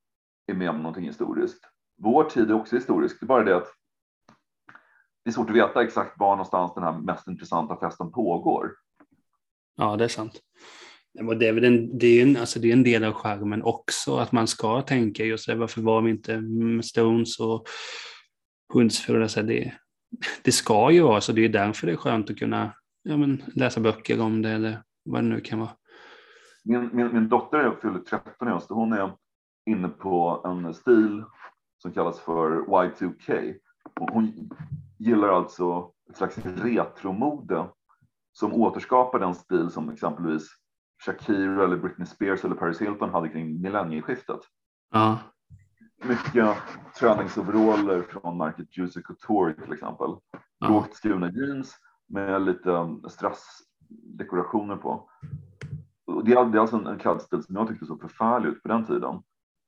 är 0.47 0.53
med 0.53 0.69
om 0.69 0.77
någonting 0.77 1.03
historiskt. 1.05 1.59
Vår 1.97 2.23
tid 2.23 2.49
är 2.49 2.53
också 2.53 2.75
historisk. 2.75 3.19
Det 3.19 3.23
är 3.23 3.27
bara 3.27 3.43
det 3.43 3.57
att 3.57 3.67
det 5.23 5.29
är 5.29 5.31
svårt 5.31 5.49
att 5.49 5.55
veta 5.55 5.83
exakt 5.83 6.19
var 6.19 6.31
någonstans 6.31 6.73
den 6.75 6.83
här 6.83 6.99
mest 6.99 7.27
intressanta 7.27 7.79
festen 7.79 8.11
pågår. 8.11 8.71
ja, 9.77 9.95
det 9.95 10.03
är 10.03 10.07
sant. 10.07 10.41
Det 11.13 11.47
är, 11.47 11.53
väl 11.53 11.63
en, 11.63 11.97
det, 11.97 12.07
är 12.07 12.23
en, 12.23 12.37
alltså 12.37 12.59
det 12.59 12.69
är 12.69 12.73
en 12.73 12.83
del 12.83 13.03
av 13.03 13.13
skärmen 13.13 13.63
också, 13.63 14.17
att 14.17 14.31
man 14.31 14.47
ska 14.47 14.81
tänka 14.81 15.23
just 15.23 15.47
det, 15.47 15.55
varför 15.55 15.81
var 15.81 16.01
vi 16.01 16.11
inte 16.11 16.43
Stones 16.83 17.39
och 17.39 17.67
Hundsfjord? 18.73 19.21
Alltså 19.21 19.41
det, 19.41 19.73
det 20.43 20.51
ska 20.51 20.91
ju 20.91 21.01
vara 21.01 21.21
så, 21.21 21.31
det 21.31 21.45
är 21.45 21.49
därför 21.49 21.87
det 21.87 21.93
är 21.93 21.97
skönt 21.97 22.29
att 22.29 22.39
kunna 22.39 22.73
ja, 23.03 23.17
men, 23.17 23.43
läsa 23.55 23.79
böcker 23.79 24.21
om 24.21 24.41
det 24.41 24.49
eller 24.49 24.83
vad 25.03 25.23
det 25.23 25.27
nu 25.27 25.41
kan 25.41 25.59
vara. 25.59 25.71
Min, 26.63 26.89
min, 26.93 27.13
min 27.13 27.29
dotter 27.29 27.77
fyller 27.81 27.99
13 27.99 28.47
i 28.47 28.51
höst 28.51 28.71
och 28.71 28.77
hon 28.77 28.93
är 28.93 29.11
inne 29.65 29.89
på 29.89 30.41
en 30.45 30.73
stil 30.73 31.23
som 31.81 31.91
kallas 31.91 32.19
för 32.19 32.51
Y2K. 32.65 33.55
Och 33.99 34.09
Hon 34.09 34.49
gillar 34.97 35.27
alltså 35.27 35.91
ett 36.09 36.17
slags 36.17 36.37
retromode 36.37 37.65
som 38.31 38.53
återskapar 38.53 39.19
den 39.19 39.35
stil 39.35 39.69
som 39.69 39.89
exempelvis 39.89 40.47
Shakira 41.05 41.63
eller 41.63 41.77
Britney 41.77 42.05
Spears 42.05 42.45
eller 42.45 42.55
Paris 42.55 42.81
Hilton 42.81 43.09
hade 43.09 43.29
kring 43.29 43.61
millennieskiftet. 43.61 44.39
Ja, 44.91 45.19
mycket 46.03 46.57
träningsoveraller 46.99 48.01
från 48.01 48.37
märket 48.37 48.77
Juicy 48.77 49.01
Couture 49.01 49.53
till 49.53 49.73
exempel. 49.73 50.15
Ja. 50.59 50.69
Lågt 50.69 50.95
skurna 50.95 51.31
jeans 51.31 51.75
med 52.09 52.45
lite 52.45 52.69
um, 52.69 53.05
strassdekorationer 53.09 54.75
på. 54.75 55.09
Och 56.05 56.25
det 56.25 56.31
är 56.31 56.57
alltså 56.57 56.75
en, 56.75 56.87
en 56.87 56.99
klädstil 56.99 57.43
som 57.43 57.55
jag 57.55 57.67
tyckte 57.67 57.85
såg 57.85 58.01
förfärlig 58.01 58.49
ut 58.49 58.63
på 58.63 58.67
den 58.67 58.85
tiden. 58.85 59.21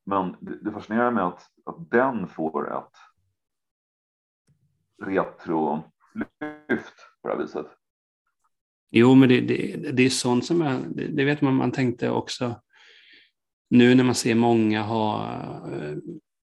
Men 0.05 0.35
det, 0.39 0.57
det 0.61 0.71
fascinerar 0.71 1.11
mig 1.11 1.23
att, 1.23 1.47
att 1.65 1.91
den 1.91 2.27
får 2.27 2.77
ett 2.77 2.95
retrolyft 5.05 5.85
på 7.21 7.27
det 7.27 7.29
här 7.29 7.37
viset. 7.37 7.67
Jo, 8.89 9.15
men 9.15 9.29
det, 9.29 9.41
det, 9.41 9.91
det 9.91 10.03
är 10.03 10.09
sånt 10.09 10.45
som 10.45 10.61
jag, 10.61 10.81
det, 10.95 11.07
det 11.07 11.25
vet 11.25 11.41
man, 11.41 11.55
man 11.55 11.71
tänkte 11.71 12.09
också 12.09 12.55
nu 13.69 13.95
när 13.95 14.03
man 14.03 14.15
ser 14.15 14.35
många 14.35 14.81
ha, 14.83 15.33
eh, 15.71 15.97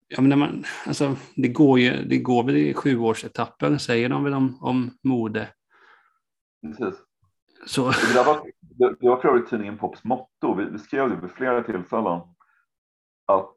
ja 0.07 0.21
men 0.21 0.29
när 0.29 0.35
man, 0.35 0.63
alltså 0.85 1.15
det 1.35 1.47
går 1.47 1.79
ju, 1.79 2.03
det 2.05 2.17
går 2.17 2.43
väl 2.43 2.57
i 2.57 2.73
sjuårsetapper, 2.73 3.77
säger 3.77 4.09
de 4.09 4.23
väl 4.23 4.33
om, 4.33 4.57
om 4.61 4.91
mode. 5.03 5.47
Precis. 6.65 6.95
Så, 7.65 7.89
Det, 7.89 8.13
där 8.13 8.25
var, 8.25 8.51
det, 8.59 8.95
det 8.99 9.09
var 9.09 9.17
för 9.17 9.27
övrigt 9.29 9.49
tidningen 9.49 9.77
Pops 9.77 10.03
motto. 10.03 10.55
Vi, 10.55 10.65
vi 10.65 10.79
skrev 10.79 11.09
det 11.09 11.15
vid 11.15 11.31
flera 11.31 11.63
tillfällen. 11.63 12.21
Att 13.25 13.55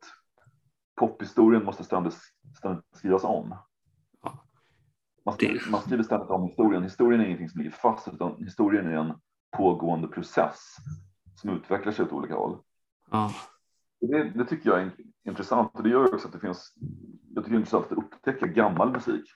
pophistorien 0.96 1.64
måste 1.64 1.84
ständigt, 1.84 2.14
ständigt 2.58 2.84
skrivas 2.92 3.24
om. 3.24 3.54
Man, 5.24 5.34
skriver, 5.34 5.70
man 5.70 5.80
skriver 5.80 6.02
ständigt 6.02 6.30
om 6.30 6.46
historien. 6.46 6.82
Historien 6.82 7.20
är 7.20 7.24
ingenting 7.24 7.48
som 7.48 7.58
ligger 7.58 7.76
fast 7.76 8.08
utan 8.08 8.44
historien 8.44 8.86
är 8.86 8.96
en 8.96 9.12
pågående 9.56 10.08
process 10.08 10.76
som 11.34 11.50
utvecklar 11.50 11.92
sig 11.92 12.04
åt 12.04 12.12
olika 12.12 12.34
håll. 12.34 12.58
ja, 13.10 13.32
Det, 14.00 14.24
det 14.24 14.44
tycker 14.44 14.70
jag 14.70 14.82
är 14.82 14.90
intressant 15.24 15.70
och 15.74 15.82
det 15.82 15.90
gör 15.90 16.14
också 16.14 16.26
att 16.28 16.32
det 16.32 16.40
finns. 16.40 16.74
Jag 17.34 17.44
tycker 17.44 17.50
det 17.50 17.56
är 17.56 17.58
intressant 17.58 17.92
att 17.92 17.98
upptäcka 17.98 18.46
gammal 18.46 18.92
musik. 18.92 19.30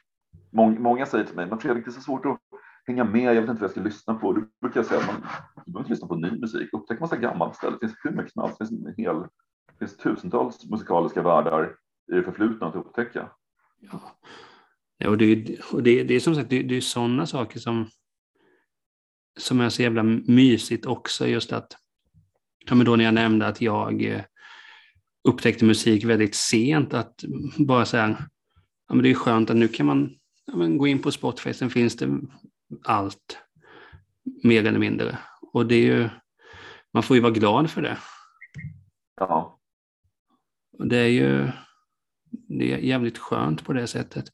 Många, 0.51 0.81
många 0.81 1.07
säger 1.07 1.25
till 1.25 1.37
mig, 1.37 1.47
men 1.47 1.59
Fredrik, 1.59 1.85
det 1.85 1.91
är 1.91 1.93
så 1.93 2.01
svårt 2.01 2.27
att 2.27 2.41
hänga 2.87 3.05
med. 3.05 3.35
Jag 3.35 3.41
vet 3.41 3.51
inte 3.51 3.61
vad 3.61 3.63
jag 3.63 3.71
ska 3.71 3.81
lyssna 3.81 4.15
på. 4.15 4.33
Då 4.33 4.43
brukar 4.61 4.81
jag 4.81 4.87
säga, 4.87 5.01
att 5.01 5.07
man, 5.07 5.17
du 5.67 5.73
behöver 5.73 5.81
inte 5.81 5.91
lyssna 5.91 6.09
på 6.09 6.17
ny 6.17 6.31
musik. 6.31 6.69
Upptäck 6.73 7.01
massa 7.01 7.17
gammalt 7.17 7.55
istället. 7.55 7.81
Det 7.81 7.87
finns 7.87 7.99
hur 8.03 8.11
mycket 8.11 8.33
som 8.33 8.43
helst. 8.43 8.59
Det 8.59 8.67
finns, 8.67 8.87
en 8.87 8.95
hel, 8.97 9.17
det 9.17 9.79
finns 9.79 9.97
tusentals 9.97 10.71
musikaliska 10.71 11.23
världar 11.23 11.77
i 12.13 12.15
det 12.15 12.23
förflutna 12.23 12.67
att 12.67 12.77
upptäcka. 12.77 13.31
ja. 13.79 14.01
Ja, 15.03 15.11
och 15.11 15.19
det, 15.19 15.61
och 15.73 15.83
det, 15.83 16.03
det 16.03 16.15
är 16.15 16.21
som 16.21 16.35
sagt, 16.35 16.51
det, 16.51 16.63
det 16.63 16.77
är 16.77 16.81
sådana 16.81 17.27
saker 17.27 17.61
som, 17.61 17.87
som 19.39 19.61
är 19.61 19.69
så 19.69 19.83
jävla 19.83 20.03
mysigt 20.03 20.87
också, 20.87 21.27
just 21.27 21.53
att, 21.53 21.77
ja 22.67 22.75
men 22.75 22.87
då 22.87 22.97
när 22.97 23.05
jag 23.05 23.15
nämnde 23.15 23.47
att 23.47 23.61
jag 23.61 24.05
eh, 24.05 24.23
upptäckte 25.29 25.65
musik 25.65 26.05
väldigt 26.05 26.35
sent, 26.35 26.95
att 26.95 27.25
bara 27.59 27.85
säga, 27.85 28.17
ja 28.89 28.95
men 28.95 29.03
det 29.03 29.11
är 29.11 29.15
skönt 29.15 29.51
att 29.51 29.57
nu 29.57 29.69
kan 29.69 29.87
man 29.87 30.15
ja, 30.47 30.57
men 30.57 30.79
gå 30.79 30.87
in 30.87 31.03
på 31.03 31.11
Spotify, 31.11 31.53
sen 31.53 31.71
finns 31.71 31.97
det 31.97 32.21
allt, 32.85 33.39
mer 34.45 34.67
eller 34.67 34.79
mindre. 34.79 35.19
Och 35.53 35.67
det 35.67 35.75
är 35.75 35.85
ju, 35.85 36.09
man 36.93 37.03
får 37.03 37.17
ju 37.17 37.23
vara 37.23 37.33
glad 37.33 37.71
för 37.71 37.83
det. 37.83 37.99
Ja, 39.17 39.59
Och 40.79 40.87
det 40.87 40.97
är 40.97 41.09
ju 41.09 41.51
det 42.31 42.73
är 42.73 42.79
jävligt 42.79 43.19
skönt 43.19 43.65
på 43.65 43.73
det 43.73 43.87
sättet. 43.87 44.25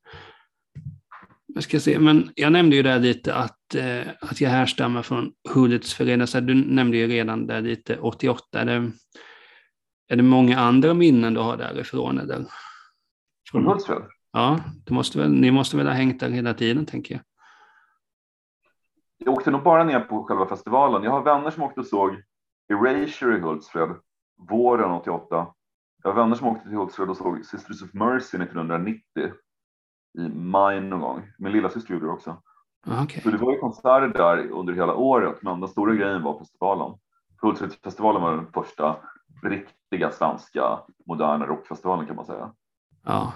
Jag 1.47 1.63
ska 1.63 1.81
se, 1.81 1.99
men 1.99 2.31
jag 2.35 2.53
nämnde 2.53 2.77
ju 2.77 2.83
där 2.83 2.99
lite 2.99 3.35
att, 3.35 3.75
eh, 3.75 4.09
att 4.21 4.41
jag 4.41 4.51
härstammar 4.51 5.03
från 5.03 5.33
Hullets 5.49 5.95
förening. 5.95 6.47
Du 6.47 6.55
nämnde 6.55 6.97
ju 6.97 7.07
redan 7.07 7.47
där 7.47 7.61
lite 7.61 7.99
88. 7.99 8.61
Är 8.61 8.65
det, 8.65 8.93
är 10.09 10.17
det 10.17 10.23
många 10.23 10.59
andra 10.59 10.95
minnen 10.95 11.35
du 11.35 11.41
har 11.41 11.57
därifrån? 11.57 12.19
Eller? 12.19 12.47
från 13.51 13.67
Hultsfred. 13.67 14.03
Ja, 14.33 14.61
det 14.85 14.95
måste 14.95 15.19
väl, 15.19 15.31
ni 15.31 15.51
måste 15.51 15.77
väl 15.77 15.87
ha 15.87 15.95
hängt 15.95 16.21
där 16.21 16.31
hela 16.31 16.55
tiden, 16.55 16.87
tänker 16.87 17.15
jag. 17.15 17.23
Jag 19.19 19.35
åkte 19.35 19.51
nog 19.51 19.63
bara 19.63 19.85
ner 19.85 20.01
på 20.01 20.25
själva 20.25 20.47
festivalen. 20.47 21.03
Jag 21.03 21.11
har 21.11 21.23
vänner 21.23 21.51
som 21.51 21.63
åkte 21.63 21.81
och 21.81 21.87
såg 21.87 22.23
Erasure 22.73 23.37
i 23.37 23.41
Hultsfred 23.41 23.95
våren 24.49 24.91
88. 24.91 25.47
Jag 26.03 26.11
har 26.11 26.17
vänner 26.23 26.35
som 26.35 26.47
åkte 26.49 26.69
till 26.69 26.77
Hultsfred 26.79 27.11
och 27.11 27.17
såg 27.17 27.45
Sisters 27.45 27.83
of 27.83 27.93
Mercy 27.93 28.37
1990 28.39 29.03
i 30.19 30.29
maj 30.29 30.81
någon 30.81 31.01
gång. 31.01 31.23
Min 31.39 31.53
lilla 31.53 31.69
syster 31.71 31.95
gjorde 31.95 32.07
det 32.07 32.13
också. 32.13 32.43
Ja, 32.87 33.03
okej. 33.05 33.23
Så 33.23 33.31
det 33.31 33.37
var 33.37 33.53
ju 33.53 33.59
konserter 33.59 34.09
där 34.09 34.51
under 34.51 34.73
hela 34.73 34.95
året, 34.95 35.43
men 35.43 35.61
den 35.61 35.69
stora 35.69 35.95
grejen 35.95 36.23
var 36.23 36.39
festivalen. 36.39 36.99
Hultsfredsfestivalen 37.43 38.23
var 38.23 38.37
den 38.37 38.53
första 38.53 38.97
riktiga 39.43 40.11
svenska 40.11 40.79
moderna 41.07 41.47
rockfestivalen 41.47 42.07
kan 42.07 42.17
man 42.17 42.25
säga. 42.25 42.53
Ja, 43.05 43.33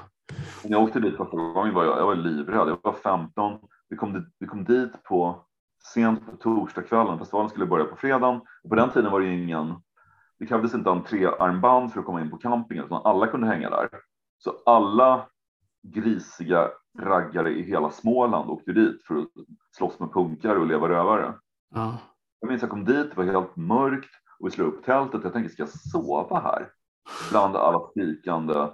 När 0.65 0.71
jag 0.71 0.83
åkte 0.83 1.01
dit 1.01 1.17
första 1.17 1.37
gången 1.37 1.75
var 1.75 1.85
jag, 1.85 1.99
jag 1.99 2.07
var 2.07 2.15
livrädd. 2.15 2.69
Jag 2.69 2.79
var 2.83 2.93
15. 2.93 3.59
Vi 3.89 3.97
kom, 3.97 4.13
dit, 4.13 4.25
vi 4.39 4.47
kom 4.47 4.65
dit 4.65 5.03
på 5.03 5.45
sent 5.87 6.27
på 6.27 6.37
torsdagskvällen. 6.37 7.19
Festivalen 7.19 7.51
skulle 7.51 7.67
börja 7.67 7.85
på 7.85 7.97
fredagen. 7.97 8.41
Och 8.63 8.69
på 8.71 8.75
den 8.75 8.91
tiden 8.91 9.13
var 9.13 9.21
det 9.21 9.27
ingen. 9.35 9.75
Det 10.39 10.47
krävdes 10.47 10.75
inte 10.75 10.91
entréarmband 10.91 11.93
för 11.93 12.01
att 12.01 12.07
komma 12.07 12.21
in 12.21 12.31
på 12.31 12.39
campingen, 12.39 12.85
utan 12.85 13.03
alla 13.05 13.27
kunde 13.27 13.47
hänga 13.47 13.71
där. 13.71 13.89
Så 14.39 14.63
alla 14.67 15.27
grisiga 15.83 16.71
raggare 16.99 17.51
i 17.51 17.63
hela 17.63 17.91
Småland 17.91 18.51
åkte 18.51 18.73
dit 18.73 19.05
för 19.05 19.19
att 19.19 19.29
slåss 19.77 19.99
med 20.01 20.13
punkare 20.13 20.59
och 20.59 20.67
leva 20.67 20.89
rövare. 20.89 21.35
ja, 21.75 21.99
Jag 22.41 22.49
minns 22.49 22.63
jag 22.63 22.71
kom 22.71 22.85
dit, 22.85 23.11
det 23.11 23.17
var 23.17 23.25
helt 23.25 23.57
mörkt 23.57 24.11
och 24.39 24.47
vi 24.47 24.51
slog 24.51 24.69
upp 24.69 24.85
tältet. 24.85 25.25
Jag 25.25 25.33
tänkte, 25.33 25.53
ska 25.53 25.63
jag 25.63 25.71
sova 25.71 26.41
här? 26.41 26.71
Bland 27.31 27.57
alla 27.57 27.89
skrikande 27.91 28.69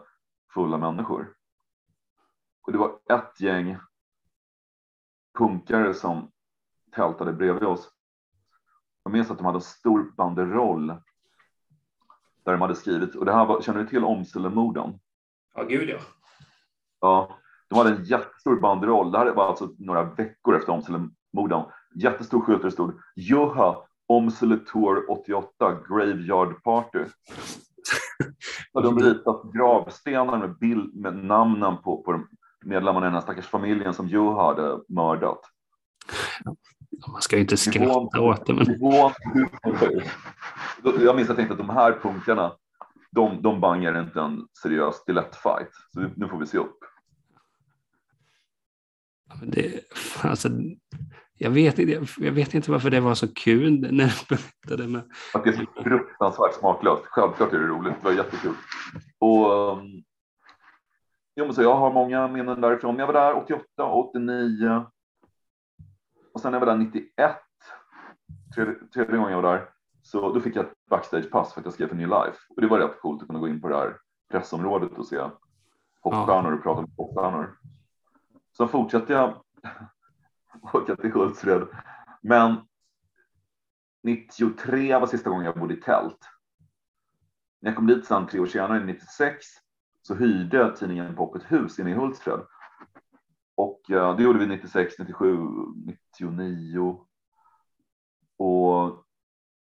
fulla 0.55 0.79
människor. 0.79 1.35
Och 2.67 2.73
det 2.73 2.79
var 2.79 2.99
ett 3.11 3.41
gäng 3.41 3.77
punkare 5.39 5.95
som 5.95 6.31
tältade 6.91 7.33
bredvid 7.33 7.63
oss. 7.63 7.91
Jag 9.03 9.13
minns 9.13 9.31
att 9.31 9.39
de 9.39 9.47
hade 9.47 9.59
en 9.59 9.63
stor 9.63 10.13
banderoll 10.17 10.87
där 12.45 12.53
de 12.53 12.61
hade 12.61 12.75
skrivit, 12.75 13.15
och 13.15 13.25
det 13.25 13.33
här 13.33 13.47
var, 13.47 13.61
känner 13.61 13.81
du 13.81 13.87
till 13.87 14.05
Åmselemorden? 14.05 14.99
ja 15.55 15.65
gud 15.65 15.89
ja. 15.89 15.99
Ja, 17.01 17.39
de 17.69 17.79
hade 17.79 17.91
en 17.91 18.05
jättestor 18.05 18.61
banderoll. 18.61 19.13
Det 19.13 19.19
här 19.19 19.35
var 19.35 19.49
alltså 19.49 19.75
några 19.79 20.05
veckor 20.05 20.57
efter 20.57 20.73
Åmselemorden. 20.73 21.65
Jättestor 21.95 22.41
skylt 22.41 22.63
där 22.63 22.69
det 22.69 22.73
stod 22.73 23.01
Joha 23.17 23.77
Åmsele 24.07 24.57
Tour 24.57 25.11
88 25.11 25.79
Graveyard 25.89 26.63
Party. 26.63 26.99
Så 28.73 28.81
de 28.81 28.99
ritat 28.99 29.43
gravstenar 29.53 30.39
med, 30.39 30.59
bild, 30.59 30.95
med 30.95 31.17
namnen 31.17 31.77
på, 31.77 32.03
på 32.03 32.25
medlemmarna 32.65 33.07
i 33.07 33.09
den 33.09 33.15
här 33.15 33.21
stackars 33.21 33.47
familjen 33.47 33.95
som 33.95 34.09
Joha 34.09 34.47
hade 34.47 34.81
mördat. 34.89 35.41
Man 37.07 37.23
ska 37.23 37.37
ju 37.37 37.43
inte 37.43 37.57
skratta 37.57 38.21
åt 38.21 38.47
det, 38.47 38.55
men 38.55 38.67
Nivån 38.67 39.13
Jag 41.01 41.17
minns 41.17 41.21
att 41.25 41.29
jag 41.29 41.37
tänkte 41.37 41.53
att 41.53 41.59
de 41.59 41.71
här 41.71 41.93
punkarna, 42.03 42.53
de, 43.11 43.43
de 43.43 43.61
bangar 43.61 44.01
inte 44.03 44.21
en 44.21 44.47
seriös 44.63 44.95
stilettfight. 44.97 45.71
Så 45.95 46.01
nu 46.17 46.29
får 46.29 46.39
vi 46.39 46.47
se 46.47 46.59
upp. 46.59 46.79
det, 49.43 49.81
alltså, 50.23 50.49
jag, 51.39 51.51
vet, 51.51 51.79
inte- 51.79 52.07
jag 52.19 52.33
vet 52.33 52.55
inte 52.55 52.71
varför 52.71 52.91
det 52.91 53.01
var 53.01 53.15
så 53.15 53.35
kul 53.35 53.81
när 53.93 54.05
jag 54.05 54.13
berättade. 54.29 54.89
Men, 54.89 55.03
Att 55.35 55.45
det 55.45 55.51
är 55.51 55.67
så 55.75 55.83
fruktansvärt 55.83 56.55
smaklöst. 56.55 57.03
Självklart 57.07 57.53
är 57.53 57.59
det 57.59 57.67
roligt. 57.67 57.95
Det 58.01 58.05
var 58.05 58.13
jättekul. 58.13 58.55
Och, 59.19 59.73
um, 59.73 60.03
jo, 61.37 61.45
men 61.45 61.55
så 61.55 61.63
jag 61.63 61.75
har 61.75 61.93
många 61.93 62.29
minnen 62.29 62.61
därifrån. 62.61 62.99
Jag 62.99 63.07
var 63.07 63.15
där 63.15 63.37
88, 63.37 63.65
89. 63.93 64.87
Och 66.39 66.43
sen 66.43 66.53
när 66.53 66.59
jag 66.59 66.67
var 66.67 66.73
där 66.73 66.85
91. 66.85 67.37
Tredje, 68.55 68.75
tredje 68.95 69.17
gången 69.17 69.33
jag 69.33 69.43
var 69.43 69.53
där. 69.53 69.71
Så 70.03 70.33
då 70.33 70.41
fick 70.41 70.57
jag 70.57 70.65
ett 70.65 70.73
backstagepass 70.91 71.53
för 71.53 71.61
att 71.61 71.65
jag 71.65 71.75
skrev 71.75 71.89
för 71.89 71.97
New 71.97 72.09
Life. 72.09 72.39
Och 72.49 72.61
det 72.61 72.67
var 72.67 72.79
rätt 72.79 73.01
coolt 73.01 73.23
att 73.23 73.29
kunna 73.29 73.41
gå 73.41 73.49
in 73.49 73.61
på 73.61 73.69
det 73.69 73.77
här 73.77 73.97
pressområdet 74.31 74.99
och 74.99 75.07
se 75.07 75.21
popstjärnor 76.03 76.53
och 76.53 76.63
prata 76.63 76.81
med 76.81 76.97
popstjärnor. 76.97 77.59
Sen 78.57 78.69
fortsatte 78.69 79.13
jag 79.13 79.43
åka 80.73 80.97
till 80.97 81.13
Hultsfred. 81.13 81.67
Men 82.23 82.57
93 84.03 84.99
var 84.99 85.07
sista 85.07 85.31
gången 85.31 85.45
jag 85.45 85.59
bodde 85.59 85.75
i 85.75 85.81
tält. 85.81 86.29
När 87.61 87.71
jag 87.71 87.77
kom 87.77 87.87
dit 87.87 88.07
sen 88.07 88.27
tre 88.27 88.41
år 88.41 88.47
senare, 88.47 88.85
96, 88.85 89.47
så 90.03 90.15
hyrde 90.15 90.77
tidningen 90.77 91.17
Pop 91.17 91.37
ett 91.37 91.53
hus 91.53 91.79
inne 91.79 91.91
i 91.91 91.95
Hultsfred. 91.95 92.41
Och 93.59 93.91
eh, 93.91 94.17
det 94.17 94.23
gjorde 94.23 94.39
vi 94.39 94.47
96, 94.47 94.95
97, 94.99 95.37
99. 96.21 97.07
Och 98.37 99.05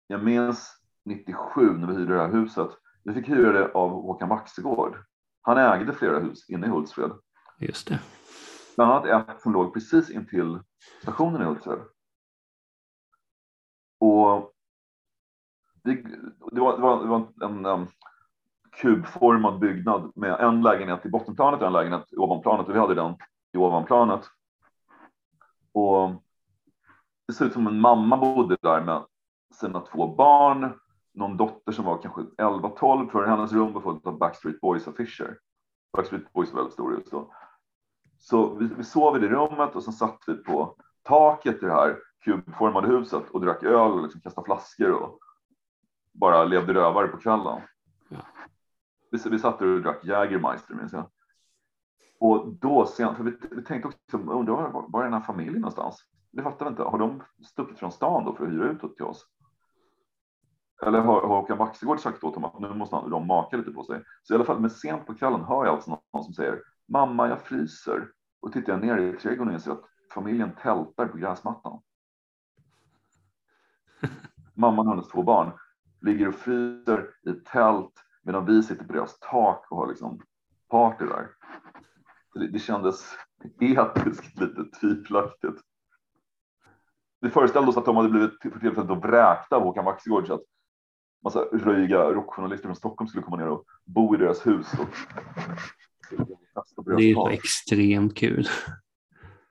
jag 0.07 0.23
minns 0.23 0.81
97 1.05 1.77
när 1.77 1.87
vi 1.87 1.93
hyrde 1.93 2.13
det 2.13 2.21
här 2.21 2.31
huset. 2.31 2.69
Vi 3.03 3.13
fick 3.13 3.29
hyra 3.29 3.51
det 3.51 3.71
av 3.71 3.89
Håkan 3.89 4.29
Waxegård. 4.29 4.97
Han 5.41 5.57
ägde 5.57 5.93
flera 5.93 6.19
hus 6.19 6.49
inne 6.49 6.67
i 6.67 6.69
Hultsfred. 6.69 7.11
just 7.59 7.87
det. 7.87 7.99
Bland 8.75 8.91
annat 8.91 9.29
ett 9.29 9.41
som 9.41 9.53
låg 9.53 9.73
precis 9.73 10.09
intill 10.09 10.59
stationen 11.01 11.41
i 11.41 11.45
Hultsfred. 11.45 11.79
Och 13.99 14.53
det, 15.83 15.93
det, 16.51 16.61
var, 16.61 16.75
det, 16.75 16.81
var, 16.81 17.03
det 17.03 17.09
var 17.09 17.33
en, 17.41 17.65
um, 17.65 17.87
kubformad 18.81 19.59
byggnad 19.59 20.11
med 20.15 20.39
en 20.39 20.61
lägenhet 20.61 21.05
i 21.05 21.09
bottenplanet 21.09 21.61
och 21.61 21.67
en 21.67 21.73
lägenhet 21.73 22.13
i 22.13 22.17
ovanplanet 22.17 22.67
och 22.67 22.75
vi 22.75 22.79
hade 22.79 22.95
den 22.95 23.15
i 23.53 23.57
ovanplanet. 23.57 24.25
Och 25.71 26.11
det 27.27 27.33
såg 27.33 27.47
ut 27.47 27.53
som 27.53 27.67
en 27.67 27.79
mamma 27.79 28.17
bodde 28.17 28.57
där 28.61 28.81
med 28.81 29.05
sina 29.53 29.79
två 29.79 30.15
barn. 30.15 30.79
någon 31.13 31.37
dotter 31.37 31.71
som 31.71 31.85
var 31.85 32.01
kanske 32.01 32.21
11-12 32.21 33.11
tror 33.11 33.23
jag, 33.23 33.29
hennes 33.29 33.53
rum 33.53 33.73
var 33.73 33.81
fullt 33.81 34.07
av 34.07 34.17
Backstreet 34.17 34.61
Boys-affischer. 34.61 35.37
Backstreet 35.93 36.33
Boys 36.33 36.51
var 36.51 36.57
väldigt 36.57 36.73
stora 36.73 36.95
just 36.95 37.11
då. 37.11 37.33
Så 38.19 38.55
vi, 38.55 38.69
vi 38.77 38.83
sov 38.83 39.17
i 39.17 39.19
det 39.19 39.27
rummet 39.27 39.75
och 39.75 39.83
sen 39.83 39.93
satt 39.93 40.19
vi 40.27 40.33
på 40.33 40.75
taket 41.03 41.63
i 41.63 41.65
det 41.65 41.73
här 41.73 41.97
kubformade 42.23 42.87
huset 42.87 43.29
och 43.29 43.41
drack 43.41 43.63
öl 43.63 43.91
och 43.91 44.03
liksom 44.03 44.21
kastade 44.21 44.45
flaskor 44.45 44.91
och 44.91 45.19
bara 46.11 46.43
levde 46.43 46.73
rövare 46.73 47.07
på 47.07 47.17
kvällen. 47.17 47.61
Ja. 48.09 48.17
Vi, 49.11 49.29
vi 49.29 49.39
satt 49.39 49.59
där 49.59 49.67
och 49.67 49.81
drack 49.81 50.05
Jägermeister 50.05 50.73
minns 50.73 50.93
jag. 50.93 51.09
Och 52.19 52.47
då 52.47 52.85
sen, 52.85 53.15
för 53.15 53.23
vi, 53.23 53.37
vi 53.51 53.63
tänkte 53.63 53.87
också, 53.87 54.17
undrar 54.17 54.71
var, 54.71 54.85
var 54.87 54.99
är 54.99 55.03
den 55.03 55.13
här 55.13 55.21
familjen 55.21 55.61
någonstans? 55.61 56.03
Det 56.31 56.43
fattar 56.43 56.65
vi 56.65 56.69
inte. 56.69 56.83
Har 56.83 56.99
de 56.99 57.23
stuckit 57.45 57.79
från 57.79 57.91
stan 57.91 58.25
då 58.25 58.35
för 58.35 58.45
att 58.45 58.51
hyra 58.51 58.71
ut 58.71 58.81
det 58.81 58.95
till 58.95 59.05
oss? 59.05 59.25
Eller 60.85 60.99
har, 60.99 61.21
har 61.21 61.27
Håkan 61.27 61.57
Waxegård 61.57 61.99
sagt 61.99 62.23
åt 62.23 62.33
dem 62.33 62.45
att 62.45 62.59
nu 62.59 62.73
måste 62.73 62.95
han, 62.95 63.09
de 63.09 63.27
maka 63.27 63.57
lite 63.57 63.71
på 63.71 63.83
sig? 63.83 64.03
Så 64.23 64.33
i 64.33 64.35
alla 64.35 64.45
fall, 64.45 64.59
men 64.59 64.69
sent 64.69 65.05
på 65.05 65.15
kvällen 65.15 65.43
hör 65.43 65.65
jag 65.65 65.75
alltså 65.75 65.99
någon 66.13 66.23
som 66.23 66.33
säger 66.33 66.61
mamma, 66.87 67.29
jag 67.29 67.41
fryser. 67.41 68.11
Och 68.41 68.53
tittar 68.53 68.73
jag 68.73 68.81
ner 68.81 68.97
i 68.97 69.17
trädgården 69.17 69.55
och 69.55 69.61
ser 69.61 69.71
att 69.71 69.85
familjen 70.13 70.51
tältar 70.61 71.07
på 71.07 71.17
gräsmattan. 71.17 71.81
Mamman 74.53 74.87
och 74.87 74.93
hennes 74.93 75.07
två 75.07 75.23
barn 75.23 75.51
ligger 76.01 76.27
och 76.27 76.35
fryser 76.35 77.09
i 77.25 77.31
tält 77.31 77.93
medan 78.23 78.45
vi 78.45 78.63
sitter 78.63 78.85
på 78.85 78.93
deras 78.93 79.19
tak 79.19 79.71
och 79.71 79.77
har 79.77 79.87
liksom 79.87 80.21
party 80.69 81.05
där. 81.05 81.27
Det, 82.39 82.59
kändes 82.59 83.17
etiskt 83.59 84.39
lite 84.39 84.63
tvivelaktigt. 84.79 85.61
Vi 87.21 87.29
föreställde 87.29 87.69
oss 87.69 87.77
att 87.77 87.85
de 87.85 87.95
hade 87.95 88.09
blivit 88.09 88.41
för 88.41 88.59
tillfället 88.59 89.03
vräkta 89.03 89.55
av 89.55 89.63
Håkan 89.63 89.85
Waxegård 89.85 90.27
så 90.27 90.33
att 90.33 90.43
massa 91.23 91.39
röjiga 91.39 91.99
rockjournalister 91.99 92.67
från 92.67 92.75
Stockholm 92.75 93.07
skulle 93.07 93.23
komma 93.23 93.37
ner 93.37 93.47
och 93.47 93.65
bo 93.85 94.15
i 94.15 94.17
deras 94.17 94.47
hus. 94.47 94.67
Och... 94.79 94.87
Det 96.97 97.11
är 97.11 97.29
extremt 97.29 98.17
kul. 98.17 98.47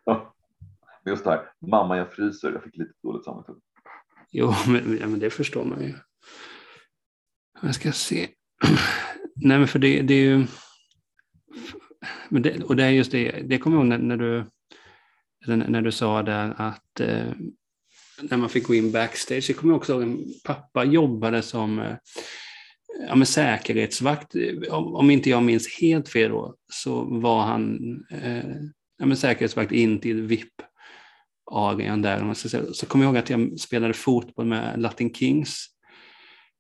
Ja, 0.05 0.35
just 1.05 1.25
det 1.25 1.31
här, 1.31 1.53
mamma 1.61 1.97
jag 1.97 2.13
fryser, 2.13 2.53
jag 2.53 2.63
fick 2.63 2.77
lite 2.77 2.93
dåligt 3.03 3.25
samvete. 3.25 3.53
Jo, 4.31 4.53
men, 4.67 4.99
ja, 5.01 5.07
men 5.07 5.19
det 5.19 5.31
förstår 5.31 5.65
man 5.65 5.83
ju. 5.83 5.95
Jag 7.63 7.75
ska 7.75 7.93
se. 7.93 8.29
Nej, 9.37 9.59
men 9.59 9.69
för 9.69 9.79
det, 9.79 10.03
det 10.03 10.15
är 10.15 10.25
ju... 10.25 10.47
Men 12.29 12.43
det, 12.43 12.63
och 12.63 12.77
det 12.77 12.85
är 12.85 12.91
just 12.91 13.13
det, 13.13 13.43
det 13.45 13.59
kommer 13.59 13.77
jag 13.77 13.83
ihåg 13.83 13.89
när, 13.89 13.99
när 13.99 14.17
du, 14.17 14.45
när 15.57 15.83
du 15.83 15.93
sa 15.93 16.23
där 16.23 16.55
att 16.57 17.01
eh, 17.01 17.33
när 18.23 18.37
man 18.37 18.49
fick 18.49 18.67
gå 18.67 18.75
in 18.75 18.93
backstage, 18.93 19.51
jag 19.51 19.57
kommer 19.57 19.75
också 19.75 19.93
ihåg 19.93 20.03
att 20.03 20.43
pappa 20.43 20.85
jobbade 20.85 21.43
som 21.43 21.79
eh, 21.79 21.97
ja, 23.09 23.15
men 23.15 23.27
säkerhetsvakt. 23.27 24.35
Om, 24.71 24.95
om 24.95 25.11
inte 25.11 25.31
jag 25.31 25.43
minns 25.43 25.81
helt 25.81 26.09
fel 26.09 26.31
då, 26.31 26.55
så 26.73 27.05
var 27.05 27.43
han 27.43 27.79
eh, 28.11 28.55
ja, 28.99 29.07
men 29.07 29.17
säkerhetsvakt 29.17 29.73
in 29.73 30.01
till 30.01 30.23
VIP-arean 30.23 32.03
där. 32.03 32.35
Så 32.73 32.87
kommer 32.87 33.05
jag 33.05 33.11
ihåg 33.11 33.19
att 33.19 33.31
jag 33.31 33.61
spelade 33.61 33.95
fotboll 33.95 34.47
med 34.47 34.81
Latin 34.81 35.15
Kings. 35.15 35.67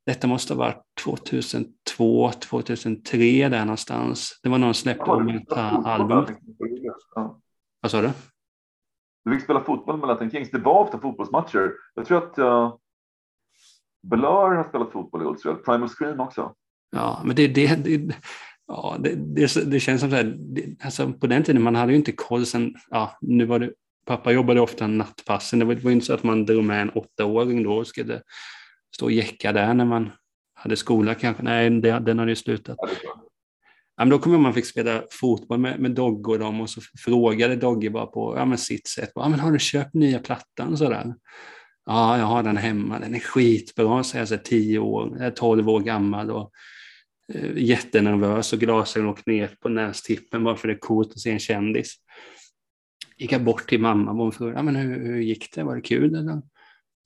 Detta 0.07 0.27
måste 0.27 0.55
ha 0.55 0.59
varit 0.59 0.83
2002, 1.05 2.33
2003 2.33 3.49
där 3.49 3.65
någonstans. 3.65 4.41
Det 4.43 4.49
var 4.49 4.59
någon 4.59 4.75
som 4.75 4.83
släppte 4.83 5.11
om 5.11 5.29
ett 5.29 5.53
album. 5.53 6.27
Vad 7.81 7.91
sa 7.91 8.03
du? 8.03 8.11
Du 9.25 9.35
fick 9.35 9.45
spela 9.45 9.65
fotboll 9.65 9.99
med 9.99 10.09
Latin 10.09 10.31
Kings. 10.31 10.51
Det 10.51 10.59
var 10.59 10.81
ofta 10.81 10.99
fotbollsmatcher. 10.99 11.73
Jag 11.95 12.07
tror 12.07 12.19
att 12.19 12.39
uh, 12.39 12.77
Blur 14.03 14.57
har 14.57 14.69
spelat 14.69 14.93
fotboll 14.93 15.23
i 15.23 15.25
Hultsfred. 15.25 15.65
Primal 15.65 15.89
Scream 15.89 16.21
också. 16.21 16.55
Ja, 16.91 17.23
men 17.25 17.37
det, 17.37 17.49
det, 17.49 17.85
det, 17.85 18.15
ja, 18.67 18.97
det, 19.01 19.15
det, 19.15 19.71
det 19.71 19.81
känns 19.81 20.01
som 20.01 20.11
så 20.11 20.17
här, 20.17 20.37
det, 20.39 20.85
alltså 20.85 21.13
på 21.13 21.27
den 21.27 21.43
tiden 21.43 21.63
man 21.63 21.75
hade 21.75 21.93
ju 21.93 21.99
inte 21.99 22.13
koll 22.13 22.47
sen, 22.47 22.75
ja, 22.91 23.19
nu 23.21 23.45
var 23.45 23.59
det, 23.59 23.73
pappa 24.07 24.33
jobbade 24.33 24.61
ofta 24.61 24.87
nattpassen, 24.87 25.59
det 25.59 25.65
var, 25.65 25.75
det 25.75 25.85
var 25.85 25.91
inte 25.91 26.07
så 26.07 26.15
att 26.15 26.23
man 26.23 26.47
drog 26.47 26.65
med 26.65 26.83
en 26.83 26.91
åttaåring 26.91 27.63
då 27.63 27.73
och 27.73 27.87
skulle 27.87 28.23
stå 28.95 29.05
och 29.05 29.13
jäcka 29.13 29.53
där 29.53 29.75
när 29.75 29.85
man 29.85 30.11
hade 30.55 30.77
skola 30.77 31.15
kanske, 31.15 31.43
nej 31.43 31.71
det, 31.71 31.99
den 31.99 32.19
hade 32.19 32.31
ju 32.31 32.37
slutat. 32.37 32.77
Ja, 33.97 34.05
men 34.05 34.09
då 34.09 34.19
kommer 34.19 34.39
man 34.39 34.55
fick 34.55 34.67
spela 34.67 35.03
fotboll 35.11 35.59
med, 35.59 35.81
med 35.81 35.91
Dogge 35.91 36.33
och 36.33 36.39
dem 36.39 36.61
och 36.61 36.71
så 36.71 36.81
frågade 36.99 37.57
Dogge 37.57 37.91
bara 37.91 38.07
på 38.07 38.37
ja, 38.37 38.45
men 38.45 38.59
sitt 38.59 38.87
sätt, 38.87 39.13
ja, 39.15 39.29
men 39.29 39.41
har 39.41 39.53
du 39.53 39.59
köpt 39.59 39.95
nya 39.95 40.19
plattan 40.19 40.77
sådär? 40.77 41.15
Ja, 41.87 42.19
jag 42.19 42.25
har 42.25 42.43
den 42.43 42.57
hemma. 42.57 42.99
Den 42.99 43.15
är 43.15 43.19
skitbra, 43.19 44.05
säger 44.05 44.27
jag, 44.31 44.45
tio 44.45 44.79
år, 44.79 45.17
jag 45.19 45.27
är 45.27 45.31
tolv 45.31 45.69
år 45.69 45.81
gammal 45.81 46.31
och 46.31 46.51
eh, 47.35 47.57
jättenervös 47.57 48.53
och 48.53 48.59
glasögon 48.59 49.09
och 49.09 49.19
knep 49.19 49.61
på 49.61 49.69
nästippen 49.69 50.45
bara 50.45 50.57
för 50.57 50.69
det 50.69 50.75
är 50.75 50.79
coolt 50.79 51.13
att 51.13 51.21
se 51.21 51.31
en 51.31 51.39
kändis. 51.39 51.95
Gick 53.17 53.33
jag 53.33 53.45
bort 53.45 53.69
till 53.69 53.81
mamma 53.81 54.11
och 54.11 54.17
hon 54.17 54.33
frågade, 54.33 54.59
ja, 54.59 54.63
men 54.63 54.77
hur, 54.77 55.07
hur 55.07 55.21
gick 55.21 55.55
det? 55.55 55.63
Var 55.63 55.75
det 55.75 55.83
kul 55.83 56.15
eller? 56.15 56.43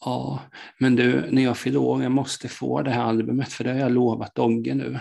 Ja, 0.05 0.43
men 0.79 0.97
du, 0.97 1.31
när 1.31 1.43
jag 1.43 1.59
fyller 1.59 1.79
år, 1.79 2.03
jag 2.03 2.13
måste 2.13 2.49
få 2.49 2.83
det 2.83 2.91
här 2.91 3.05
albumet 3.05 3.53
för 3.53 3.65
det 3.65 3.71
har 3.71 3.79
jag 3.79 3.93
lovat 3.93 4.35
Dogge 4.35 4.75
nu. 4.75 5.01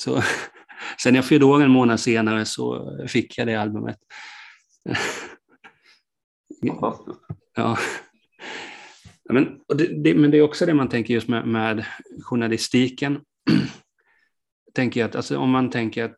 Så 0.00 0.22
sen 1.02 1.14
jag 1.14 1.24
fyllde 1.24 1.46
år 1.46 1.62
en 1.62 1.70
månad 1.70 2.00
senare 2.00 2.44
så 2.44 2.90
fick 3.08 3.38
jag 3.38 3.46
det 3.46 3.54
albumet. 3.54 3.98
Fantastiskt. 6.68 7.18
Ja. 7.56 7.78
Men 9.30 9.60
det, 9.68 10.02
det, 10.02 10.14
men 10.14 10.30
det 10.30 10.38
är 10.38 10.42
också 10.42 10.66
det 10.66 10.74
man 10.74 10.88
tänker 10.88 11.14
just 11.14 11.28
med, 11.28 11.46
med 11.46 11.84
journalistiken. 12.22 13.20
tänker 14.74 15.00
jag 15.00 15.08
att, 15.08 15.16
alltså, 15.16 15.38
om 15.38 15.50
man 15.50 15.70
tänker 15.70 16.04
att 16.04 16.16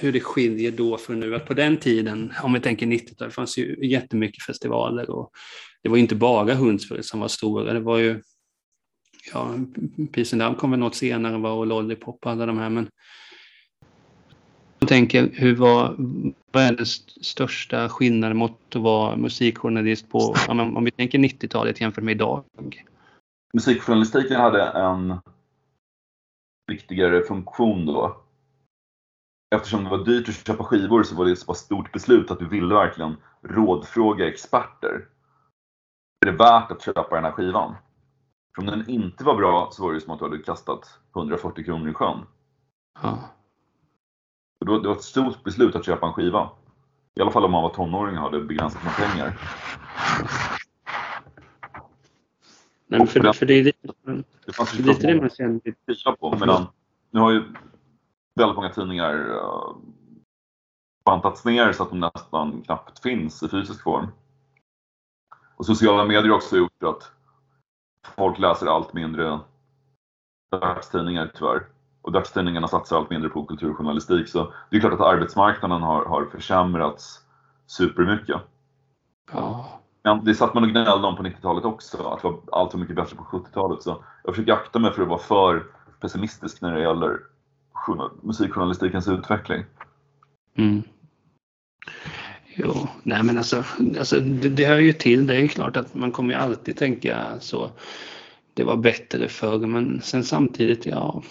hur 0.00 0.12
det 0.12 0.20
skiljer 0.20 0.70
då 0.70 0.98
från 0.98 1.20
nu, 1.20 1.34
att 1.34 1.46
på 1.46 1.54
den 1.54 1.76
tiden, 1.76 2.32
om 2.42 2.52
vi 2.52 2.60
tänker 2.60 2.86
90-talet, 2.86 3.18
det 3.18 3.34
fanns 3.34 3.58
ju 3.58 3.88
jättemycket 3.90 4.42
festivaler 4.44 5.10
och 5.10 5.30
det 5.82 5.88
var 5.88 5.96
inte 5.96 6.14
bara 6.14 6.54
Hundsfred 6.54 7.04
som 7.04 7.20
var 7.20 7.28
stora, 7.28 7.72
det 7.72 7.80
var 7.80 7.98
ju, 7.98 8.22
ja, 9.32 9.54
Peace 10.12 10.36
and 10.36 10.42
Love 10.42 10.54
kom 10.54 10.70
väl 10.70 10.80
något 10.80 10.94
senare, 10.94 11.48
och 11.48 11.66
Lollipop 11.66 12.26
och 12.26 12.32
alla 12.32 12.46
de 12.46 12.58
här, 12.58 12.70
men 12.70 12.88
jag 14.78 14.88
tänker, 14.88 15.30
hur 15.32 15.56
var, 15.56 15.94
vad 16.52 16.62
är 16.62 16.76
den 16.76 16.86
största 16.86 17.88
skillnaden 17.88 18.36
mot 18.36 18.76
att 18.76 18.82
vara 18.82 19.16
musikjournalist 19.16 20.10
på, 20.10 20.34
om 20.48 20.84
vi 20.84 20.90
tänker 20.90 21.18
90-talet 21.18 21.80
jämfört 21.80 22.04
med 22.04 22.12
idag? 22.14 22.44
Musikjournalistiken 23.52 24.40
hade 24.40 24.62
en 24.62 25.18
viktigare 26.66 27.22
funktion 27.22 27.86
då. 27.86 28.16
Eftersom 29.54 29.84
det 29.84 29.90
var 29.90 30.04
dyrt 30.04 30.28
att 30.28 30.46
köpa 30.46 30.64
skivor 30.64 31.02
så 31.02 31.16
var 31.16 31.24
det 31.24 31.32
ett 31.32 31.38
så 31.38 31.46
pass 31.46 31.58
stort 31.58 31.92
beslut 31.92 32.30
att 32.30 32.38
du 32.38 32.48
ville 32.48 32.74
verkligen 32.74 33.16
rådfråga 33.42 34.28
experter. 34.28 35.08
Är 36.28 36.32
det 36.32 36.38
värt 36.38 36.70
att 36.70 36.82
köpa 36.82 37.14
den 37.14 37.24
här 37.24 37.32
skivan? 37.32 37.74
För 38.54 38.62
om 38.62 38.66
den 38.66 38.90
inte 38.90 39.24
var 39.24 39.36
bra 39.36 39.68
så 39.72 39.82
var 39.82 39.92
det 39.92 40.00
som 40.00 40.12
att 40.12 40.18
du 40.18 40.24
hade 40.24 40.38
kastat 40.38 41.00
140 41.16 41.64
kronor 41.64 41.90
i 41.90 41.94
sjön. 41.94 42.26
Ja. 43.02 43.18
Det 44.60 44.70
var, 44.70 44.80
det 44.80 44.88
var 44.88 44.94
ett 44.94 45.02
stort 45.02 45.44
beslut 45.44 45.76
att 45.76 45.86
köpa 45.86 46.06
en 46.06 46.12
skiva. 46.12 46.50
I 47.14 47.20
alla 47.20 47.30
fall 47.30 47.44
om 47.44 47.52
man 47.52 47.62
var 47.62 47.70
tonåring 47.70 48.16
och 48.18 48.22
hade 48.22 48.40
begränsat 48.40 48.84
med 48.84 48.96
pengar. 48.96 49.40
Nej, 52.86 53.06
för, 53.06 53.20
det, 53.20 53.32
för 53.32 53.46
det 53.46 53.54
är 53.54 53.64
lite 53.64 53.78
det, 54.46 54.52
fanns 54.52 54.78
ju 54.78 54.82
lite 54.82 55.06
det 55.06 55.20
man 55.20 55.30
känner. 55.30 56.16
På, 56.16 56.36
medan, 56.40 56.66
nu 57.10 57.20
har 57.20 57.32
ju 57.32 57.44
väldigt 58.34 58.56
många 58.56 58.70
tidningar 58.70 59.30
uh, 59.30 59.76
bantats 61.04 61.44
ner 61.44 61.72
så 61.72 61.82
att 61.82 61.90
de 61.90 62.00
nästan 62.00 62.62
knappt 62.62 63.02
finns 63.02 63.42
i 63.42 63.48
fysisk 63.48 63.82
form. 63.82 64.06
Och 65.58 65.66
sociala 65.66 66.04
medier 66.04 66.28
har 66.28 66.36
också 66.36 66.56
gjort 66.56 66.82
att 66.82 67.12
folk 68.16 68.38
läser 68.38 68.66
allt 68.66 68.92
mindre 68.92 69.40
dagstidningar 70.50 71.30
tyvärr 71.34 71.66
och 72.02 72.12
dagstidningarna 72.12 72.68
satsar 72.68 72.96
allt 72.96 73.10
mindre 73.10 73.28
på 73.28 73.44
kulturjournalistik. 73.44 74.28
Så 74.28 74.52
det 74.70 74.76
är 74.76 74.80
klart 74.80 74.92
att 74.92 75.00
arbetsmarknaden 75.00 75.82
har, 75.82 76.04
har 76.04 76.24
försämrats 76.24 77.20
supermycket. 77.66 78.40
Ja. 79.32 79.80
Men 80.02 80.24
det 80.24 80.34
satt 80.34 80.54
man 80.54 80.62
och 80.62 80.70
gnällde 80.70 81.06
om 81.06 81.16
på 81.16 81.22
90-talet 81.22 81.64
också, 81.64 82.08
att 82.08 82.22
det 82.22 82.28
var 82.28 82.40
allt 82.52 82.74
var 82.74 82.80
mycket 82.80 82.96
bättre 82.96 83.16
på 83.16 83.22
70-talet. 83.22 83.82
Så 83.82 84.04
jag 84.24 84.34
försöker 84.34 84.52
akta 84.52 84.78
mig 84.78 84.92
för 84.92 85.02
att 85.02 85.08
vara 85.08 85.18
för 85.18 85.66
pessimistisk 86.00 86.62
när 86.62 86.74
det 86.74 86.80
gäller 86.80 87.20
musikjournalistikens 88.22 89.08
utveckling. 89.08 89.64
Mm. 90.56 90.82
Jo, 92.60 92.88
nej 93.02 93.22
men 93.22 93.38
alltså, 93.38 93.64
alltså 93.98 94.20
det, 94.20 94.48
det 94.48 94.64
hör 94.64 94.78
ju 94.78 94.92
till. 94.92 95.26
Det 95.26 95.36
är 95.36 95.46
klart 95.46 95.76
att 95.76 95.94
man 95.94 96.12
kommer 96.12 96.34
ju 96.34 96.40
alltid 96.40 96.76
tänka 96.76 97.40
så. 97.40 97.70
Det 98.54 98.64
var 98.64 98.76
bättre 98.76 99.28
förr, 99.28 99.58
men 99.58 100.00
sen 100.02 100.24
samtidigt, 100.24 100.86
ja, 100.86 101.22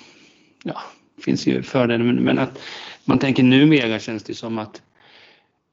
ja, 0.63 0.81
finns 1.25 1.47
ju 1.47 1.63
fördelar, 1.63 2.05
men, 2.05 2.15
men 2.15 2.39
att 2.39 2.59
man 3.05 3.19
tänker 3.19 3.43
numera 3.43 3.99
känns 3.99 4.23
det 4.23 4.33
som 4.33 4.57
att 4.57 4.81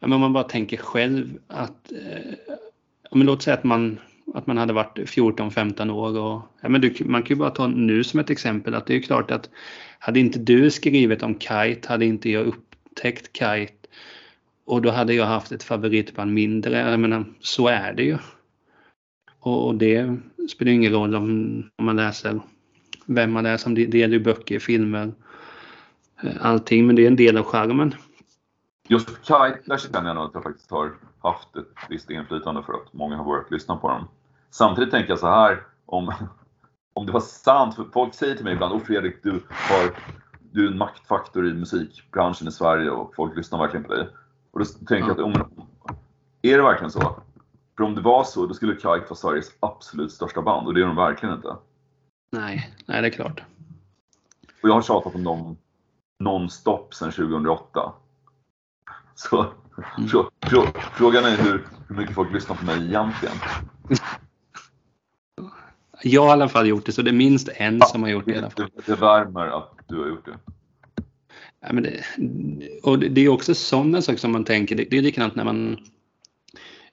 ja, 0.01 0.07
men 0.07 0.21
man 0.21 0.33
bara 0.33 0.45
tänker 0.45 0.77
själv 0.77 1.39
att, 1.47 1.93
eh, 1.93 2.57
ja, 3.11 3.17
men 3.17 3.27
låt 3.27 3.43
säga 3.43 3.55
att 3.55 3.65
man, 3.65 3.99
att 4.35 4.47
man 4.47 4.59
hade 4.59 4.73
varit 4.73 4.99
14-15 4.99 5.91
år. 5.91 6.19
Och, 6.19 6.43
ja, 6.61 6.69
men 6.69 6.81
du, 6.81 6.95
man 7.05 7.23
kan 7.23 7.37
ju 7.37 7.39
bara 7.41 7.51
ta 7.51 7.67
nu 7.67 8.05
som 8.05 8.21
ett 8.21 8.31
exempel 8.31 8.75
att 8.75 8.87
det 8.87 8.97
är 8.97 9.01
klart 9.01 9.31
att 9.31 9.51
hade 9.99 10.21
inte 10.21 10.39
du 10.39 10.71
skrivit 10.71 11.23
om 11.23 11.39
Kite 11.39 11.89
hade 11.89 12.05
inte 12.05 12.31
jag 12.31 12.47
upptäckt 12.47 13.37
Kite 13.37 13.84
och 14.65 14.83
då 14.83 14.91
hade 14.91 15.15
jag 15.15 15.27
haft 15.27 15.53
ett 15.53 15.63
favoritband 15.63 16.33
mindre. 16.33 16.91
Jag 16.91 17.01
menar, 17.01 17.25
så 17.41 17.69
är 17.69 17.93
det 17.93 18.03
ju. 18.03 18.19
Och, 19.41 19.67
och 19.67 19.75
det 19.75 20.17
spelar 20.51 20.73
ingen 20.73 20.93
roll 20.93 21.15
om, 21.15 21.63
om 21.77 21.85
man 21.85 21.97
läser 21.97 22.41
vem 23.07 23.33
man 23.33 23.45
läser 23.45 23.63
som 23.63 23.75
det 23.75 23.95
gäller 23.95 24.17
ju 24.17 24.25
böcker, 24.25 24.59
filmer, 24.59 25.13
eh, 26.23 26.33
allting. 26.41 26.87
Men 26.87 26.97
det 26.97 27.03
är 27.03 27.07
en 27.07 27.17
del 27.17 27.37
av 27.37 27.45
charmen. 27.45 27.95
Just 28.89 29.09
Kite, 29.09 29.59
där 29.65 29.79
känner 29.79 30.09
jag 30.09 30.17
nog 30.17 30.25
att 30.25 30.35
jag 30.35 30.43
faktiskt 30.43 30.71
har 30.71 30.93
haft 31.23 31.57
ett 31.57 31.69
visst 31.89 32.11
inflytande 32.11 32.63
för 32.63 32.73
att 32.73 32.93
många 32.93 33.17
har 33.17 33.25
börjat 33.25 33.51
lyssna 33.51 33.77
på 33.77 33.89
dem. 33.89 34.09
Samtidigt 34.51 34.91
tänker 34.91 35.11
jag 35.11 35.19
så 35.19 35.27
här, 35.27 35.63
om, 35.87 36.13
om 36.95 37.07
det 37.07 37.13
var 37.13 37.21
sant, 37.21 37.75
för 37.75 37.85
folk 37.93 38.15
säger 38.15 38.35
till 38.35 38.45
mig 38.45 38.55
ibland, 38.55 38.73
och 38.73 38.87
Fredrik, 38.87 39.23
du, 39.23 39.31
har, 39.49 39.97
du 40.53 40.67
är 40.67 40.71
en 40.71 40.79
maktfaktor 40.79 41.49
i 41.49 41.55
musikbranschen 41.55 42.49
i 42.49 42.53
Sverige 42.53 42.91
och 42.91 43.15
folk 43.15 43.37
lyssnar 43.37 43.59
verkligen 43.59 43.85
på 43.85 43.95
dig. 43.95 44.09
Och 44.55 44.61
då 44.61 44.65
tänker 44.65 44.97
jag 44.97 45.11
att, 45.11 45.19
om, 45.19 45.33
är 46.43 46.57
det 46.57 46.63
verkligen 46.63 46.91
så? 46.91 47.01
För 47.77 47.85
om 47.85 47.95
det 47.95 48.01
var 48.01 48.25
så, 48.25 48.47
då 48.47 48.55
skulle 48.55 48.75
Kite 48.75 48.89
vara 48.89 49.15
Sveriges 49.15 49.53
absolut 49.61 50.13
största 50.13 50.43
band 50.43 50.67
och 50.67 50.75
det 50.75 50.81
är 50.81 50.87
de 50.87 50.97
verkligen 50.97 51.35
inte. 51.35 51.57
Nej, 52.33 52.75
nej 52.87 53.03
det 53.03 53.09
är 53.09 53.13
klart. 53.13 53.43
Och 54.63 54.69
jag 54.69 54.75
har 54.75 54.83
tjatat 54.83 55.15
om 55.15 55.25
dem 55.25 55.57
nonstop 56.19 56.95
sedan 56.95 57.13
2008. 57.13 57.93
Så 59.15 59.41
mm. 59.41 60.09
frå, 60.09 60.31
frå, 60.47 60.67
frågan 60.93 61.25
är 61.25 61.37
hur, 61.37 61.69
hur 61.89 61.97
mycket 61.97 62.15
folk 62.15 62.33
lyssnar 62.33 62.57
på 62.57 62.65
mig 62.65 62.87
egentligen. 62.87 63.37
Jag 66.03 66.23
har 66.23 66.29
i 66.29 66.33
alla 66.33 66.49
fall 66.49 66.67
gjort 66.67 66.87
det, 66.87 66.93
så 66.93 67.03
det 67.03 67.11
är 67.11 67.15
minst 67.15 67.49
en 67.49 67.79
ja, 67.79 67.87
som 67.87 68.03
har 68.03 68.11
gjort 68.11 68.25
det. 68.25 68.51
Det, 68.57 68.69
det 68.87 68.95
värmer 68.95 69.47
att 69.47 69.79
du 69.87 70.01
har 70.01 70.09
gjort 70.09 70.27
det. 70.27 70.39
Ja, 71.67 71.73
men 71.73 71.83
det, 71.83 72.05
och 72.83 72.99
det 72.99 73.21
är 73.21 73.29
också 73.29 73.55
sådana 73.55 74.03
saker 74.03 74.19
som 74.19 74.33
man 74.33 74.45
tänker. 74.45 74.77
Det, 74.77 74.85
det 74.91 74.99
är 74.99 75.03
likadant 75.03 75.35
när 75.35 75.45
man... 75.45 75.77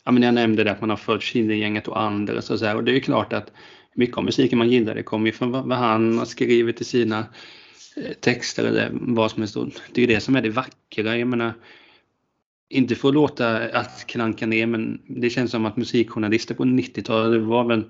Ja, 0.04 0.12
men 0.12 0.24
jag 0.24 0.34
nämnde 0.34 0.64
det 0.64 0.72
att 0.72 0.82
man 0.82 0.90
har 0.90 0.98
följt 0.98 1.24
Killegänget 1.24 1.88
och 1.88 2.02
Anders 2.02 2.50
och 2.50 2.60
så 2.60 2.66
här. 2.66 2.76
Och 2.76 2.84
det 2.84 2.96
är 2.96 3.00
klart 3.00 3.34
att 3.34 3.52
mycket 3.96 4.18
av 4.18 4.24
musiken 4.24 4.58
man 4.58 4.70
gillar 4.70 4.96
det 4.96 5.04
kommer 5.04 5.26
ju 5.26 5.32
från 5.32 5.52
vad 5.52 5.78
han 5.78 6.18
har 6.18 6.26
skrivit 6.26 6.82
i 6.82 6.84
sina 6.84 7.26
eh, 7.98 8.14
texter 8.20 8.64
eller 8.64 8.90
vad 8.94 9.32
som 9.32 9.42
helst. 9.42 9.58
Det 9.92 10.04
är 10.04 10.08
det 10.08 10.20
som 10.20 10.36
är 10.36 10.42
det 10.42 10.50
vackra. 10.50 11.18
Jag 11.18 11.28
menar, 11.28 11.54
inte 12.70 12.96
för 12.96 13.08
att 13.08 13.14
låta 13.14 13.58
att 13.58 14.08
klanka 14.08 14.46
ner, 14.46 14.66
men 14.66 15.02
det 15.08 15.30
känns 15.30 15.52
som 15.52 15.66
att 15.66 15.78
musikjournalister 15.78 16.56
på 16.56 16.64
90-talet 16.64 17.42
var 17.42 17.64
väl 17.64 17.84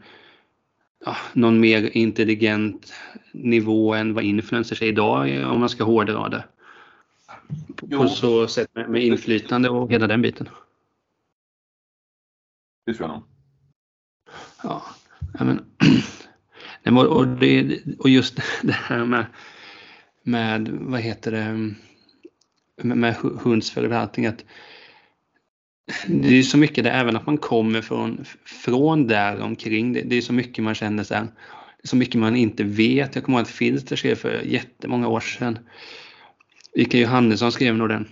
ja, 1.06 1.16
någon 1.34 1.60
mer 1.60 1.98
intelligent 1.98 2.94
nivå 3.32 3.94
än 3.94 4.14
vad 4.14 4.24
influencers 4.24 4.82
är 4.82 4.88
idag 4.88 5.46
om 5.52 5.60
man 5.60 5.70
ska 5.70 5.84
hårdra 5.84 6.30
det. 6.30 6.44
På, 7.76 8.08
så 8.08 8.48
sätt 8.48 8.70
med, 8.76 8.90
med, 8.90 9.04
inflytande 9.04 9.70
och 9.70 9.92
hela 9.92 10.08
den 10.08 10.22
biten. 10.22 10.50
Det 12.86 12.94
tror 12.94 13.10
jag 13.10 13.16
nog. 13.18 13.24
Ja, 14.64 14.86
men, 16.84 16.98
och, 16.98 17.28
det, 17.28 17.80
och 18.00 18.10
just 18.10 18.36
det 18.62 18.74
här 18.74 19.06
med, 19.06 19.26
med 20.24 20.70
vad 20.70 21.00
heter 21.00 21.32
det, 21.32 21.74
med, 22.84 22.98
med 22.98 23.16
hundsföljd 23.16 23.92
och 23.92 23.98
allting. 23.98 24.26
Att 24.26 24.46
det 26.08 26.38
är 26.38 26.44
så 26.44 26.58
mycket 26.58 26.84
det, 26.84 26.92
även 26.92 27.16
att 27.16 27.26
man 27.26 27.38
kommer 27.38 27.82
från, 27.82 28.26
från 28.46 29.08
där 29.08 29.42
omkring. 29.42 29.94
Det, 29.94 30.02
det 30.02 30.16
är 30.16 30.22
så 30.22 30.34
mycket 30.34 30.64
man 30.64 30.76
känner 30.76 31.04
sen. 31.04 31.32
Så 31.84 31.96
mycket 31.96 32.16
man 32.16 32.36
inte 32.36 32.64
vet. 32.64 33.16
Jag 33.16 33.24
kommer 33.24 33.38
ihåg 33.38 33.48
att 33.48 33.52
Filter 33.52 33.96
skrev 33.96 34.16
för 34.16 34.42
jättemånga 34.42 35.08
år 35.08 35.20
sedan. 35.20 35.60
Ika 36.76 36.98
Johannesson 36.98 37.52
skrev 37.52 37.76
nog 37.76 37.90
den 37.90 38.08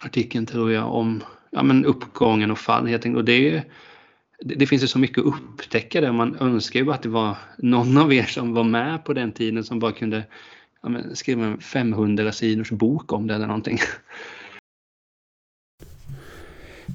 artikeln 0.00 0.46
tror 0.46 0.72
jag 0.72 0.94
om 0.94 1.22
ja, 1.50 1.62
men 1.62 1.84
uppgången 1.84 2.50
och 2.50 2.58
fall 2.58 2.86
helt 2.86 3.06
enkelt. 3.06 3.18
Och 3.18 3.24
det, 3.24 3.62
det, 4.40 4.66
finns 4.66 4.82
ju 4.82 4.86
så 4.86 4.98
mycket 4.98 5.18
att 5.18 5.24
upptäcka 5.24 6.00
där. 6.00 6.12
Man 6.12 6.36
önskar 6.40 6.80
ju 6.80 6.86
bara 6.86 6.94
att 6.94 7.02
det 7.02 7.08
var 7.08 7.36
någon 7.58 7.98
av 7.98 8.12
er 8.12 8.22
som 8.22 8.54
var 8.54 8.64
med 8.64 9.04
på 9.04 9.12
den 9.12 9.32
tiden 9.32 9.64
som 9.64 9.78
bara 9.78 9.92
kunde 9.92 10.24
ja, 10.82 10.88
men, 10.88 11.16
skriva 11.16 11.46
en 11.46 11.58
500 11.58 12.32
sidors 12.32 12.70
bok 12.70 13.12
om 13.12 13.26
det 13.26 13.34
eller 13.34 13.46
någonting. 13.46 13.78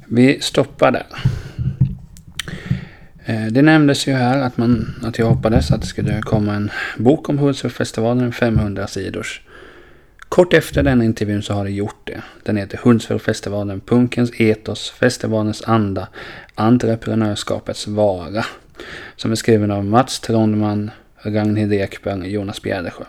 Vi 0.07 0.41
stoppar 0.41 0.91
där. 0.91 1.05
Eh, 3.26 3.45
det 3.45 3.61
nämndes 3.61 4.07
ju 4.07 4.13
här 4.13 4.41
att, 4.41 4.57
man, 4.57 4.95
att 5.03 5.19
jag 5.19 5.26
hoppades 5.26 5.71
att 5.71 5.82
det 5.82 5.88
skulle 5.88 6.21
komma 6.21 6.53
en 6.53 6.71
bok 6.97 7.30
om 7.30 7.38
Hultsfredsfestivalen, 7.38 8.34
500 8.34 8.88
sidors. 8.88 9.41
Kort 10.36 10.53
efter 10.53 10.83
den 10.83 11.01
intervjun 11.01 11.43
så 11.43 11.53
har 11.53 11.63
det 11.63 11.71
gjort 11.71 12.01
det. 12.03 12.21
Den 12.43 12.57
heter 12.57 12.77
Hultsfredsfestivalen, 12.77 13.81
punkens 13.81 14.31
etos, 14.39 14.91
festivalens 14.91 15.63
anda, 15.65 16.07
entreprenörskapets 16.55 17.88
vara. 17.88 18.45
Som 19.15 19.31
är 19.31 19.36
skriven 19.36 19.71
av 19.71 19.86
Mats 19.86 20.19
Trondman, 20.19 20.91
Ragnhild 21.17 21.73
Ekberg 21.73 22.21
och 22.21 22.27
Jonas 22.27 22.61
Bjärdesjö. 22.61 23.03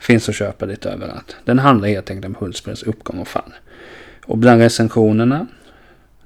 Finns 0.00 0.28
att 0.28 0.34
köpa 0.34 0.66
lite 0.66 0.90
överallt. 0.90 1.36
Den 1.44 1.58
handlar 1.58 1.88
helt 1.88 2.10
enkelt 2.10 2.26
om 2.26 2.34
Hultsfreds 2.40 2.82
uppgång 2.82 3.18
och 3.18 3.28
fall. 3.28 3.52
Och 4.26 4.38
bland 4.38 4.60
recensionerna 4.60 5.46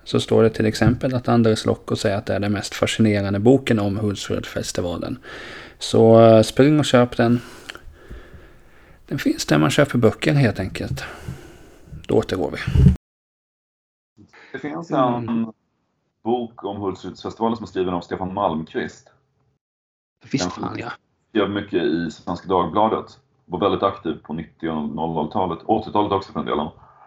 så 0.05 0.21
står 0.21 0.43
det 0.43 0.51
till 0.51 0.67
exempel 0.67 1.15
att 1.15 1.29
Andres 1.29 1.67
Lokko 1.67 1.97
säger 1.97 2.17
att 2.17 2.27
det 2.27 2.35
är 2.35 2.41
den 2.41 2.53
mest 2.53 2.75
fascinerande 2.75 3.39
boken 3.39 3.79
om 3.79 3.97
Hultsfredsfestivalen. 3.97 5.19
Så 5.79 6.25
eh, 6.25 6.43
spring 6.43 6.79
och 6.79 6.85
köp 6.85 7.17
den. 7.17 7.41
Den 9.13 9.19
finns 9.19 9.47
där 9.47 9.59
man 9.59 9.71
köper 9.71 9.99
böcker 9.99 10.33
helt 10.33 10.61
enkelt. 10.61 11.05
Då 12.09 12.15
återgår 12.15 12.51
vi. 12.51 12.59
Det 14.53 14.59
finns 14.59 14.91
en 14.91 15.15
mm. 15.15 15.53
bok 16.25 16.65
om 16.65 16.77
Hultsfredsfestivalen 16.77 17.57
som 17.57 17.65
är 17.65 17.69
skriven 17.69 17.95
av 17.95 18.01
Stefan 18.01 18.35
Malmqvist. 18.35 19.09
Visst 20.31 20.53
fan 20.53 20.77
ja. 20.79 20.93
Skrev 21.29 21.51
mycket 21.51 21.83
i 21.83 22.11
Svenska 22.11 22.49
Dagbladet. 22.49 23.19
Var 23.45 23.61
väldigt 23.61 23.83
aktiv 23.83 24.19
på 24.23 24.33
90 24.33 24.71
och 24.71 24.83
00-talet. 24.83 25.59
80-talet 25.59 26.13
också 26.13 26.33
för 26.33 26.41
en 26.41 26.47
del. 26.47 26.59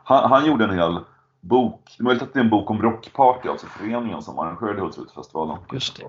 Han, 0.03 0.29
han 0.29 0.45
gjorde 0.45 0.63
en 0.63 0.79
hel 0.79 0.99
bok. 1.41 1.95
Det 1.97 2.01
är 2.01 2.03
möjligt 2.03 2.23
att 2.23 2.33
det 2.33 2.39
är 2.39 2.43
en 2.43 2.49
bok 2.49 2.69
om 2.69 2.81
Rockparty, 2.81 3.49
alltså 3.49 3.67
föreningen 3.67 4.21
som 4.21 4.39
arrangerade 4.39 4.81
Hultsfredsfestivalen. 4.81 5.57
Just 5.71 5.97
det. 5.97 6.03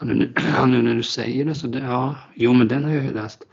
Ja, 0.00 0.06
nu, 0.06 0.32
nu 0.66 0.82
när 0.82 0.94
du 0.94 1.02
säger 1.02 1.44
det 1.44 1.54
så, 1.54 1.66
det, 1.66 1.78
ja, 1.78 2.14
jo 2.34 2.52
men 2.52 2.68
den 2.68 2.84
har 2.84 2.90
jag 2.90 3.04
ju 3.04 3.12
läst. 3.12 3.44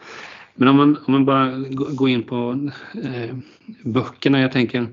Men 0.59 0.67
om 0.67 0.77
man, 0.77 0.97
om 1.05 1.13
man 1.13 1.25
bara 1.25 1.51
går 1.69 2.09
in 2.09 2.23
på 2.23 2.69
eh, 3.03 3.35
böckerna, 3.83 4.41
jag 4.41 4.51
tänker 4.51 4.87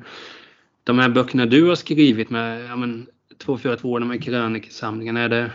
de 0.85 0.99
här 0.99 1.09
böckerna 1.09 1.47
du 1.47 1.69
har 1.69 1.75
skrivit 1.75 2.31
med 2.31 2.65
ja, 2.65 2.77
men, 2.77 3.07
242, 3.39 3.99
de 3.99 4.11
här 4.11 4.19
krönikesamlingarna, 4.19 5.21
är 5.21 5.29
det, 5.29 5.51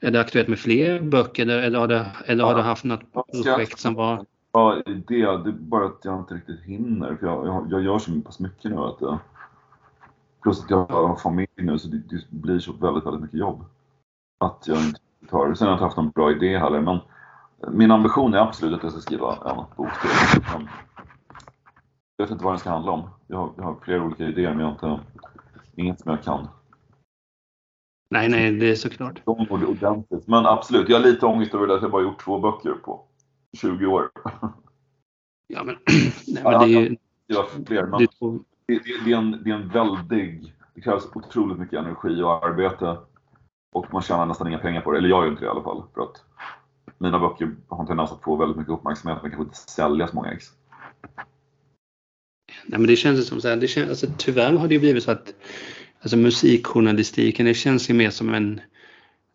är 0.00 0.10
det 0.10 0.20
aktuellt 0.20 0.48
med 0.48 0.58
fler 0.58 1.00
böcker 1.00 1.42
eller, 1.42 1.62
eller, 1.62 1.78
har, 1.78 1.88
det, 1.88 2.06
eller 2.26 2.44
har 2.44 2.54
du 2.54 2.60
haft 2.60 2.84
något 2.84 3.12
projekt 3.12 3.78
som 3.78 3.94
var... 3.94 4.24
Ja, 4.52 4.82
det, 4.86 4.92
det 5.08 5.20
är 5.20 5.52
bara 5.52 5.86
att 5.86 6.00
jag 6.02 6.20
inte 6.20 6.34
riktigt 6.34 6.60
hinner. 6.60 7.16
För 7.16 7.26
jag, 7.26 7.46
jag, 7.46 7.66
jag 7.70 7.82
gör 7.82 7.98
så 7.98 8.20
pass 8.20 8.40
mycket 8.40 8.70
nu 8.70 8.76
att 8.76 8.96
jag, 9.00 9.18
Plus 10.42 10.64
att 10.64 10.70
jag 10.70 10.86
har 10.86 11.16
familj 11.16 11.48
nu 11.54 11.78
så 11.78 11.88
det, 11.88 11.96
det, 11.96 12.30
blir 12.30 12.58
så 12.58 12.72
väldigt, 12.72 13.06
väldigt 13.06 13.22
mycket 13.22 13.40
jobb. 13.40 13.64
Att 14.38 14.64
jag 14.66 14.78
inte 14.78 15.00
tar 15.30 15.54
Sen 15.54 15.66
har 15.66 15.72
jag 15.72 15.76
inte 15.76 15.84
haft 15.84 15.96
någon 15.96 16.10
bra 16.10 16.30
idé 16.30 16.58
heller 16.58 16.80
men 16.80 16.98
min 17.70 17.90
ambition 17.90 18.34
är 18.34 18.38
absolut 18.38 18.76
att 18.76 18.82
jag 18.82 18.92
ska 18.92 19.00
skriva 19.00 19.36
en 19.50 19.56
bok 19.76 20.00
till. 20.00 20.10
Jag 22.16 22.24
vet 22.24 22.30
inte 22.30 22.44
vad 22.44 22.52
den 22.52 22.60
ska 22.60 22.70
handla 22.70 22.92
om. 22.92 23.10
Jag 23.26 23.36
har, 23.36 23.52
jag 23.56 23.64
har 23.64 23.76
flera 23.82 24.02
olika 24.02 24.24
idéer 24.24 24.54
men 24.54 24.58
jag 24.58 24.66
har 24.66 24.92
inte, 24.92 25.04
inget 25.76 26.00
som 26.00 26.10
jag 26.10 26.22
kan. 26.22 26.48
Nej, 28.10 28.28
nej, 28.28 28.52
det 28.52 28.70
är 28.70 28.74
såklart. 28.74 29.22
Ordentligt. 29.24 30.26
Men 30.26 30.46
absolut, 30.46 30.88
jag 30.88 30.96
har 30.96 31.04
lite 31.04 31.26
ångest 31.26 31.54
över 31.54 31.68
att 31.68 31.82
jag 31.82 31.90
bara 31.90 32.02
gjort 32.02 32.24
två 32.24 32.38
böcker 32.38 32.72
på 32.72 33.04
20 33.58 33.86
år. 33.86 34.10
Ja, 35.48 35.64
men, 35.64 35.76
nej, 36.26 36.42
men 36.42 36.52
det 36.52 36.74
är 36.74 36.80
ju... 36.80 36.96
Fler, 37.66 37.86
men 37.86 37.98
det, 37.98 38.08
det, 38.66 38.80
det, 39.04 39.12
är 39.12 39.16
en, 39.16 39.42
det 39.44 39.50
är 39.50 39.54
en 39.54 39.68
väldig... 39.68 40.54
Det 40.74 40.80
krävs 40.80 41.08
otroligt 41.14 41.58
mycket 41.58 41.78
energi 41.78 42.22
och 42.22 42.46
arbete. 42.46 42.96
Och 43.72 43.92
man 43.92 44.02
tjänar 44.02 44.26
nästan 44.26 44.48
inga 44.48 44.58
pengar 44.58 44.80
på 44.80 44.92
det. 44.92 44.98
Eller 44.98 45.08
jag 45.08 45.24
gör 45.24 45.30
inte 45.30 45.42
det 45.42 45.46
i 45.46 45.50
alla 45.50 45.62
fall. 45.62 45.82
För 45.94 46.00
att 46.02 46.24
mina 46.98 47.18
böcker 47.18 47.56
har 47.68 47.80
en 47.80 47.86
tendens 47.86 48.12
att 48.12 48.22
få 48.22 48.36
väldigt 48.36 48.56
mycket 48.56 48.72
uppmärksamhet 48.72 49.22
men 49.22 49.30
kanske 49.30 49.44
inte 49.44 49.72
sälja 49.72 50.08
så 50.08 50.16
många 50.16 50.32
ex. 50.32 50.44
Nej, 52.66 52.78
men 52.80 52.86
det 52.86 52.96
känns 52.96 53.28
som 53.28 53.40
så 53.40 53.48
här, 53.48 53.56
det 53.56 53.68
känns, 53.68 53.88
alltså, 53.88 54.06
tyvärr 54.18 54.52
har 54.52 54.68
det 54.68 54.74
ju 54.74 54.80
blivit 54.80 55.04
så 55.04 55.10
att 55.10 55.34
alltså, 56.00 56.16
musikjournalistiken 56.16 57.46
det 57.46 57.54
känns 57.54 57.90
ju 57.90 57.94
mer 57.94 58.10
som 58.10 58.34
en, 58.34 58.60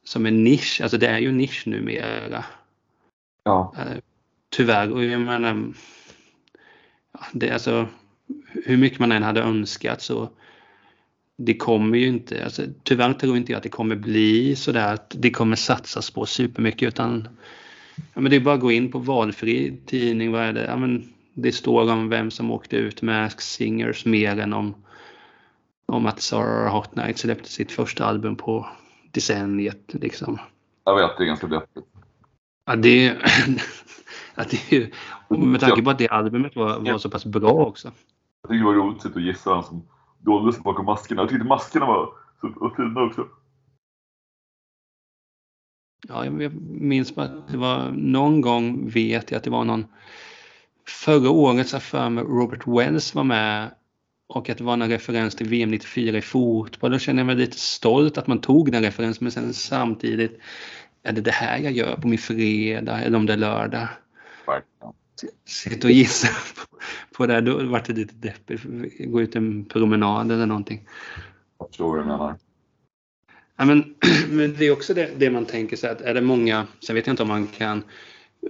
som 0.04 0.26
en 0.26 0.44
nisch. 0.44 0.80
Alltså 0.82 0.98
det 0.98 1.08
är 1.08 1.20
ju 1.20 1.30
en 1.30 1.38
nisch 1.38 1.68
numera. 1.68 2.46
Ja. 3.44 3.74
Uh, 3.78 4.00
tyvärr. 4.50 4.92
Och 4.92 5.04
jag 5.04 5.22
menar, 5.22 5.74
det, 7.32 7.52
alltså, 7.52 7.88
hur 8.66 8.78
mycket 8.78 9.00
man 9.00 9.12
än 9.12 9.24
hade 9.24 9.42
önskat 9.42 10.02
så 10.02 10.30
det 11.46 11.54
kommer 11.54 11.98
ju 11.98 12.08
inte, 12.08 12.44
alltså, 12.44 12.64
tyvärr 12.84 13.14
tror 13.14 13.38
inte 13.38 13.52
jag 13.52 13.58
att 13.58 13.64
det 13.64 13.70
kommer 13.70 13.96
bli 13.96 14.56
sådär 14.56 14.94
att 14.94 15.16
det 15.20 15.32
kommer 15.32 15.56
satsas 15.56 16.12
på 16.12 16.26
supermycket 16.26 16.88
utan 16.88 17.28
ja, 17.96 18.22
men 18.22 18.30
det 18.30 18.36
är 18.36 18.40
bara 18.40 18.56
att 18.56 18.62
gå 18.62 18.72
in 18.72 18.92
på 18.92 19.00
valfri 19.00 19.78
tidning, 19.86 20.32
vad 20.32 20.42
är 20.42 20.54
det? 20.54 20.66
Ja, 20.66 20.78
men 20.78 21.14
det 21.34 21.52
står 21.52 21.92
om 21.92 22.10
vem 22.10 22.32
som 22.32 22.52
åkte 22.52 22.76
ut 22.76 23.02
med 23.02 23.26
Ask 23.26 23.42
Singers 23.42 24.06
mer 24.06 24.40
än 24.40 24.54
om, 24.54 24.76
om 25.86 26.06
att 26.06 26.22
Sarah 26.22 26.76
Hot 26.76 26.96
Night 26.96 27.18
släppte 27.18 27.50
sitt 27.50 27.72
första 27.72 28.06
album 28.06 28.36
på 28.36 28.68
decenniet. 29.12 29.94
Liksom. 29.94 30.40
Jag 30.86 30.96
vet, 30.96 31.18
det 31.18 31.24
är 31.24 31.28
ganska 31.28 31.48
deppigt. 31.48 31.86
Ja, 32.66 32.76
det, 32.76 33.04
ja, 34.36 34.44
det 34.50 34.72
är 34.72 34.76
ju, 34.76 34.92
med 35.30 35.62
tanke 35.62 35.82
på 35.82 35.90
att 35.90 35.98
det 35.98 36.08
albumet 36.08 36.56
var, 36.56 36.80
var 36.80 36.98
så 36.98 37.10
pass 37.10 37.26
bra 37.26 37.52
också. 37.52 37.92
Jag 38.42 38.50
tycker 38.50 38.60
det 38.60 38.66
var 38.66 38.74
roligt 38.74 39.06
att 39.06 39.22
gissa 39.22 39.54
vem 39.54 39.64
som 39.64 39.84
dolde 40.22 40.54
sig 40.54 40.62
bakom 40.64 40.86
maskerna. 40.86 41.22
Jag 41.22 41.30
tyckte 41.30 41.46
maskerna 41.46 41.86
var 41.86 42.10
så 42.42 42.74
fina 42.76 43.02
också. 43.02 43.28
Ja, 46.08 46.26
jag 46.26 46.54
minns 46.72 47.18
att 47.18 47.48
det 47.48 47.58
var 47.58 47.92
någon 47.92 48.42
gång 48.42 48.90
vet 48.90 49.32
jag 49.32 49.38
att 49.38 49.44
det 49.44 49.50
var 49.50 49.64
någon 49.64 49.86
förra 50.88 51.30
året 51.30 51.68
så 51.68 51.80
för 51.80 52.10
mig 52.10 52.24
Robert 52.24 52.68
Wells 52.68 53.16
var 53.16 53.24
med 53.24 53.72
och 54.28 54.50
att 54.50 54.58
det 54.58 54.64
var 54.64 54.74
en 54.74 54.90
referens 54.90 55.36
till 55.36 55.50
VM 55.50 55.72
94 55.72 56.18
i 56.18 56.22
fotboll. 56.22 56.92
Då 56.92 57.00
kände 57.00 57.20
jag 57.20 57.28
mig 57.28 57.36
lite 57.36 57.58
stolt 57.58 58.18
att 58.18 58.28
man 58.28 58.42
tog 58.42 58.72
den 58.72 58.84
referensen 58.84 59.26
men 59.26 59.32
sen 59.32 59.54
samtidigt 59.54 60.40
är 61.04 61.12
det 61.12 61.22
det 61.22 61.32
här 61.32 61.58
jag 61.58 61.72
gör 61.72 61.96
på 61.96 62.08
min 62.08 62.20
fredag 62.20 63.02
eller 63.02 63.18
om 63.18 63.26
det 63.26 63.34
är 63.34 63.38
lördag? 63.38 63.88
Verkligen. 64.48 65.01
Sitta 65.46 65.88
och 65.88 65.92
gissa 65.92 66.28
på, 66.28 66.78
på 67.18 67.26
det 67.28 67.34
här, 67.34 67.42
då 67.42 67.64
vart 67.64 67.86
det 67.86 67.94
lite 67.94 68.16
deppigt. 68.16 68.64
Gå 69.00 69.22
ut 69.22 69.36
en 69.36 69.66
promenad 69.66 70.32
eller 70.32 70.46
någonting. 70.46 70.88
Jag 71.78 71.86
vad 71.86 72.00
du 72.00 72.06
menar. 72.06 72.38
Ja, 73.58 73.66
men, 73.66 73.96
men 74.30 74.54
det 74.54 74.66
är 74.66 74.72
också 74.72 74.94
det, 74.94 75.10
det 75.18 75.30
man 75.30 75.46
tänker 75.46 75.78
sig 75.78 75.90
att 75.90 76.02
är 76.02 76.14
det 76.14 76.22
många, 76.22 76.68
sen 76.80 76.96
vet 76.96 77.08
jag 77.08 77.14
inte 77.14 77.24
om 77.24 77.30
man 77.30 77.48
kan 77.48 77.84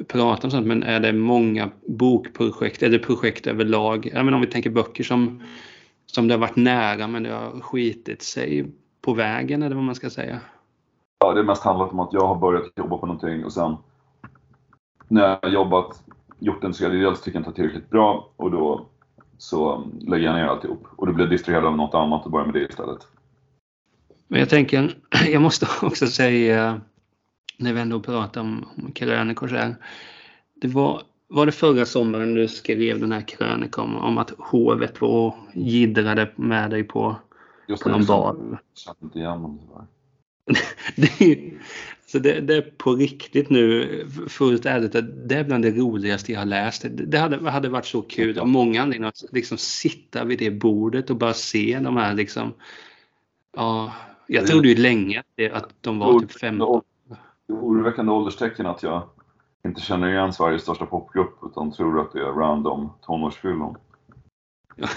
prata 0.08 0.48
om 0.48 0.52
sånt, 0.52 0.68
men 0.68 0.84
är 0.84 1.00
det 1.00 1.14
många 1.14 1.70
bokprojekt 1.88 2.84
eller 2.84 3.00
projekt 3.00 3.48
överlag? 3.48 4.10
Ja, 4.14 4.24
men 4.24 4.34
om 4.34 4.42
vi 4.42 4.48
tänker 4.48 4.70
böcker 4.70 5.04
som, 5.04 5.44
som 6.06 6.28
det 6.28 6.34
har 6.34 6.40
varit 6.40 6.56
nära 6.56 7.08
men 7.08 7.24
det 7.24 7.30
har 7.30 7.60
skitit 7.60 8.22
sig 8.22 8.72
på 9.02 9.14
vägen 9.14 9.64
eller 9.64 9.76
vad 9.76 9.86
man 9.86 9.96
ska 9.96 10.10
säga. 10.10 10.40
Ja, 11.20 11.34
det 11.34 11.40
har 11.40 11.46
mest 11.46 11.64
handlat 11.64 11.92
om 11.92 12.00
att 12.00 12.14
jag 12.14 12.28
har 12.28 12.36
börjat 12.36 12.72
jobba 12.76 12.98
på 12.98 13.06
någonting 13.06 13.46
och 13.46 13.54
sen 13.54 13.76
när 15.08 15.22
jag 15.22 15.40
har 15.42 15.50
jobbat, 15.50 16.04
gjort 16.42 16.64
en 16.64 16.74
tredjedel 16.74 17.16
så 17.16 17.24
tycker 17.24 17.40
jag 17.40 17.48
inte 17.48 17.56
tillräckligt 17.56 17.90
bra 17.90 18.30
och 18.36 18.52
då 18.52 18.86
så 19.38 19.84
lägger 20.02 20.26
jag 20.26 20.36
ner 20.36 20.46
alltihop. 20.46 20.88
Och 20.96 21.08
då 21.08 21.14
blir 21.14 21.26
jag 21.26 21.32
distraherad 21.32 21.66
av 21.66 21.78
något 21.78 21.94
annat 21.94 22.26
och 22.26 22.32
börjar 22.32 22.46
med 22.46 22.54
det 22.54 22.70
istället. 22.70 23.08
Men 24.28 24.40
jag 24.40 24.50
tänker, 24.50 24.98
jag 25.32 25.42
måste 25.42 25.68
också 25.86 26.08
säga, 26.08 26.82
när 27.58 27.74
vi 27.74 27.82
ändå 27.82 28.00
pratar 28.00 28.42
om, 28.42 28.66
om 28.78 28.92
krönikor 28.92 29.48
så 29.48 29.56
här. 29.56 29.76
Det 30.56 30.68
var, 30.68 31.02
var 31.28 31.46
det 31.46 31.52
förra 31.52 31.86
sommaren 31.86 32.34
du 32.34 32.48
skrev 32.48 33.00
den 33.00 33.12
här 33.12 33.22
krönikan 33.22 33.86
om, 33.86 33.98
om 33.98 34.18
att 34.18 34.34
hovet 34.38 35.02
var 35.02 35.10
och 35.10 35.36
jiddrade 35.54 36.32
med 36.36 36.70
dig 36.70 36.84
på, 36.84 37.16
Just 37.68 37.84
på 37.84 37.90
någon 37.90 38.06
bar? 38.06 38.36
Jag 38.50 38.60
känner 38.74 38.98
inte 39.04 39.20
igen 39.20 39.60
tyvärr. 39.62 39.86
det, 40.96 41.22
är, 41.22 41.54
så 42.06 42.20
det, 42.20 42.42
det 42.42 42.56
är 42.56 42.62
på 42.62 42.94
riktigt 42.94 43.50
nu, 43.50 44.08
fullt 44.28 44.66
ärligt, 44.66 44.96
att 44.96 45.30
det 45.30 45.36
är 45.36 45.44
bland 45.44 45.64
det 45.64 45.72
roligaste 45.72 46.32
jag 46.32 46.40
har 46.40 46.46
läst. 46.46 46.86
Det, 46.90 47.18
hade, 47.18 47.50
hade 47.50 47.70
varit 47.70 47.86
så 47.86 48.02
kul 48.02 48.40
av 48.40 48.48
många 48.48 48.82
anledningar 48.82 49.10
att 49.10 49.24
liksom 49.32 49.58
sitta 49.58 50.24
vid 50.24 50.40
det 50.40 50.52
bordet 50.52 51.10
och 51.10 51.16
bara 51.16 51.34
se 51.34 51.80
de 51.84 51.98
här 51.98 52.14
liksom. 52.14 52.54
Ja, 53.56 53.94
jag 54.28 54.48
trodde 54.48 54.68
ju 54.68 54.76
länge 54.76 55.24
att, 55.52 55.70
de 55.82 56.00
var 56.00 56.20
typ 56.20 56.32
15. 56.32 56.82
Det 57.48 57.54
är 57.54 57.58
oroväckande 57.58 58.12
ålderstecken 58.12 58.66
att 58.66 58.84
jag 58.84 59.10
inte 59.66 59.82
känner 59.82 60.10
igen 60.10 60.34
Sveriges 60.34 60.62
största 60.62 60.86
popgrupp 60.86 61.40
utan 61.44 61.72
tror 61.72 62.02
att 62.02 62.12
det 62.14 62.20
är 62.20 62.32
random 62.32 62.90
tonårsfyllon. 63.02 63.76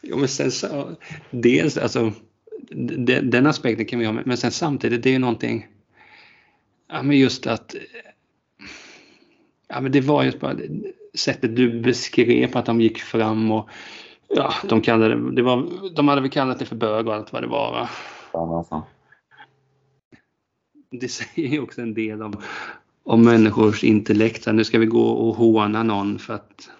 Ja, 0.00 0.16
men 0.16 0.28
sen 0.28 0.50
så, 0.50 0.90
dels 1.30 1.76
alltså, 1.78 2.12
den, 2.70 3.30
den 3.30 3.46
aspekten 3.46 3.86
kan 3.86 3.98
vi 3.98 4.06
ha, 4.06 4.12
men 4.12 4.36
sen 4.36 4.50
samtidigt, 4.50 5.02
det 5.02 5.08
är 5.10 5.12
ju 5.12 5.18
någonting, 5.18 5.66
ja 6.88 7.02
men 7.02 7.18
just 7.18 7.46
att, 7.46 7.74
ja 9.68 9.80
men 9.80 9.92
det 9.92 10.00
var 10.00 10.24
just 10.24 10.40
bara 10.40 10.56
sättet 11.14 11.56
du 11.56 11.80
beskrev 11.80 12.56
att 12.56 12.66
de 12.66 12.80
gick 12.80 12.98
fram 12.98 13.52
och, 13.52 13.68
ja, 14.28 14.52
de 14.68 14.80
kallade 14.80 15.14
det, 15.14 15.34
det 15.34 15.42
var, 15.42 15.68
de 15.94 16.08
hade 16.08 16.20
väl 16.20 16.30
kallat 16.30 16.58
det 16.58 16.66
för 16.66 16.76
bög 16.76 17.06
och 17.06 17.14
allt 17.14 17.32
vad 17.32 17.42
det 17.42 17.48
var 17.48 17.72
va? 17.72 17.88
Ja, 18.32 18.58
nästan. 18.58 18.82
Det 20.90 21.08
säger 21.08 21.48
ju 21.48 21.60
också 21.60 21.80
en 21.80 21.94
del 21.94 22.22
om, 22.22 22.32
om 23.04 23.24
människors 23.24 23.84
intellekt. 23.84 24.42
Så 24.42 24.52
nu 24.52 24.64
ska 24.64 24.78
vi 24.78 24.86
gå 24.86 25.08
och 25.08 25.34
håna 25.34 25.82
någon 25.82 26.18
för 26.18 26.34
att 26.34 26.70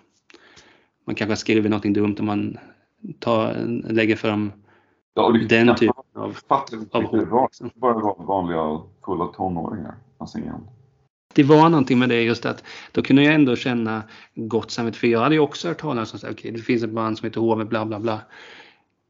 man 1.07 1.15
kanske 1.15 1.37
skriver 1.37 1.69
någonting 1.69 1.93
dumt 1.93 2.17
om 2.19 2.27
man 2.27 2.59
tar, 3.19 3.55
lägger 3.89 4.17
fram 4.17 4.53
Ja, 5.17 5.23
och 5.23 5.33
det, 5.33 5.47
den 5.47 5.77
typen 5.77 5.95
av... 6.15 6.23
av 6.23 6.29
riktigt. 6.31 6.93
Det 6.93 6.99
hot, 6.99 7.61
var 7.75 7.95
bara 7.95 8.25
vanliga 8.27 8.81
fulla 9.05 9.27
tonåringar. 9.27 9.95
Alltså 10.19 10.39
ingen. 10.39 10.69
Det 11.35 11.43
var 11.43 11.69
någonting 11.69 11.99
med 11.99 12.09
det 12.09 12.23
just 12.23 12.47
att 12.47 12.65
då 12.93 13.03
kunde 13.03 13.23
jag 13.23 13.35
ändå 13.35 13.57
känna 13.57 14.03
gott 14.35 14.71
samvete 14.71 14.99
för 14.99 15.07
jag 15.07 15.21
hade 15.21 15.35
ju 15.35 15.41
också 15.41 15.69
hört 15.69 15.81
talas 15.81 16.13
om 16.13 16.21
att 16.23 16.33
okay, 16.33 16.51
det 16.51 16.59
finns 16.59 16.83
ett 16.83 16.91
band 16.91 17.19
som 17.19 17.27
heter 17.27 17.41
HV 17.41 17.65
bla 17.65 17.85
bla 17.85 18.01
bla. 18.01 18.21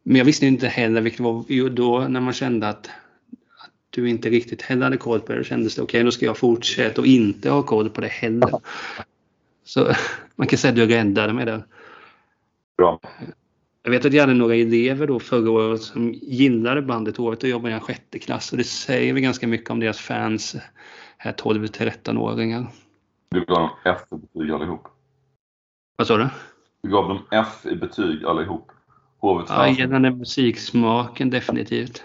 Men 0.03 0.17
jag 0.17 0.25
visste 0.25 0.47
inte 0.47 0.69
heller 0.69 1.01
vilket 1.01 1.21
var. 1.21 1.69
Då 1.69 2.01
när 2.09 2.21
man 2.21 2.33
kände 2.33 2.69
att, 2.69 2.87
att 2.87 3.71
du 3.91 4.09
inte 4.09 4.31
riktigt 4.31 4.63
heller 4.63 4.85
hade 4.85 4.97
koll 4.97 5.21
på 5.21 5.33
det, 5.33 5.39
då 5.39 5.45
kändes 5.45 5.75
det 5.75 5.83
okej, 5.83 5.99
okay, 5.99 6.05
då 6.05 6.11
ska 6.11 6.27
jag 6.27 6.37
fortsätta 6.37 7.01
och 7.01 7.07
inte 7.07 7.51
ha 7.51 7.63
koll 7.63 7.91
på 7.91 8.01
det 8.01 8.09
heller. 8.09 8.51
Så 9.65 9.93
man 10.37 10.47
kan 10.47 10.59
säga 10.59 10.71
att 10.71 10.77
du 10.77 10.87
räddade 10.87 11.33
mig 11.33 11.47
där. 11.47 11.65
Bra. 12.77 13.01
Jag 13.87 13.91
vet 13.91 14.05
att 14.05 14.13
jag 14.13 14.23
hade 14.23 14.35
några 14.35 14.55
elever 14.55 15.07
då 15.07 15.21
förra 15.21 15.51
året 15.51 15.83
som 15.83 16.13
gillade 16.13 16.83
bandet 16.83 17.17
Hovet 17.17 17.43
och 17.43 17.49
jobbade 17.49 17.73
i 17.73 17.75
en 17.75 17.81
sjätte 17.81 18.19
klass 18.19 18.53
och 18.53 18.59
det 18.59 18.65
säger 18.65 19.13
väl 19.13 19.23
ganska 19.23 19.47
mycket 19.47 19.71
om 19.71 19.81
deras 19.81 19.99
fans 19.99 20.57
här 21.17 21.33
12-13-åringar. 21.33 22.67
Du 23.29 23.45
gav 23.45 23.59
dem 23.59 23.71
F 23.85 24.01
i 24.11 24.17
betyg 24.17 24.51
allihop. 24.51 24.89
Vad 25.97 26.07
sa 26.07 26.17
du? 26.17 26.29
Du 26.83 26.91
gav 26.91 27.09
dem 27.09 27.19
F 27.31 27.67
i 27.67 27.77
betyg 27.77 28.25
allihop. 28.25 28.73
Hovets 29.19 29.51
Ja, 29.51 29.69
gällande 29.69 30.11
musiksmaken 30.11 31.31
definitivt. 31.31 32.05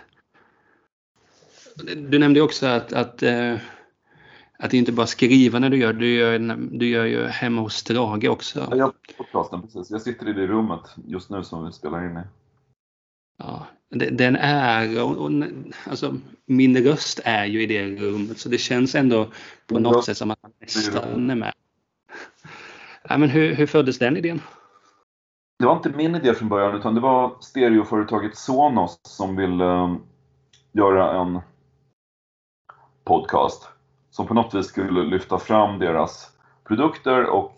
Du 1.95 2.19
nämnde 2.19 2.41
också 2.41 2.65
att, 2.65 2.93
att, 2.93 3.23
eh, 3.23 3.55
att 4.61 4.71
det 4.71 4.77
inte 4.77 4.91
bara 4.91 5.07
skriva 5.07 5.59
när 5.59 5.69
du 5.69 5.77
gör, 5.77 5.93
du 5.93 6.13
gör, 6.15 6.39
du 6.71 6.87
gör 6.87 7.05
ju 7.05 7.25
hemma 7.27 7.61
hos 7.61 7.75
Strage 7.75 8.29
också. 8.29 8.67
Ja, 8.71 8.77
Jag 8.77 8.93
podcasten, 9.17 9.61
precis. 9.61 9.91
Jag 9.91 10.01
sitter 10.01 10.29
i 10.29 10.33
det 10.33 10.47
rummet 10.47 10.81
just 11.07 11.29
nu 11.29 11.43
som 11.43 11.65
vi 11.65 11.71
spelar 11.71 12.05
in 12.05 12.17
i. 12.17 12.21
Ja, 13.37 13.65
den 13.89 14.35
är, 14.35 15.03
och, 15.03 15.17
och, 15.17 15.31
alltså, 15.89 16.15
min 16.45 16.77
röst 16.77 17.19
är 17.25 17.45
ju 17.45 17.63
i 17.63 17.65
det 17.65 17.85
rummet 17.85 18.39
så 18.39 18.49
det 18.49 18.57
känns 18.57 18.95
ändå 18.95 19.31
på 19.67 19.79
något 19.79 19.95
röst 19.95 20.05
sätt 20.05 20.17
som 20.17 20.31
att 20.31 20.43
man 20.43 20.51
nästan 20.59 21.29
är 21.29 21.35
med. 21.35 21.53
Ja, 23.09 23.17
men 23.17 23.29
hur, 23.29 23.53
hur 23.53 23.65
föddes 23.65 23.99
den 23.99 24.17
idén? 24.17 24.41
Det 25.59 25.65
var 25.65 25.75
inte 25.75 25.89
min 25.89 26.15
idé 26.15 26.33
från 26.33 26.49
början 26.49 26.75
utan 26.75 26.95
det 26.95 27.01
var 27.01 27.37
stereoföretaget 27.39 28.37
Sonos 28.37 28.99
som 29.03 29.35
ville 29.35 29.65
eh, 29.65 29.95
göra 30.73 31.21
en 31.21 31.39
podcast 33.03 33.70
som 34.11 34.27
på 34.27 34.33
något 34.33 34.53
vis 34.53 34.65
skulle 34.67 35.03
lyfta 35.03 35.37
fram 35.39 35.79
deras 35.79 36.37
produkter 36.63 37.25
och 37.25 37.55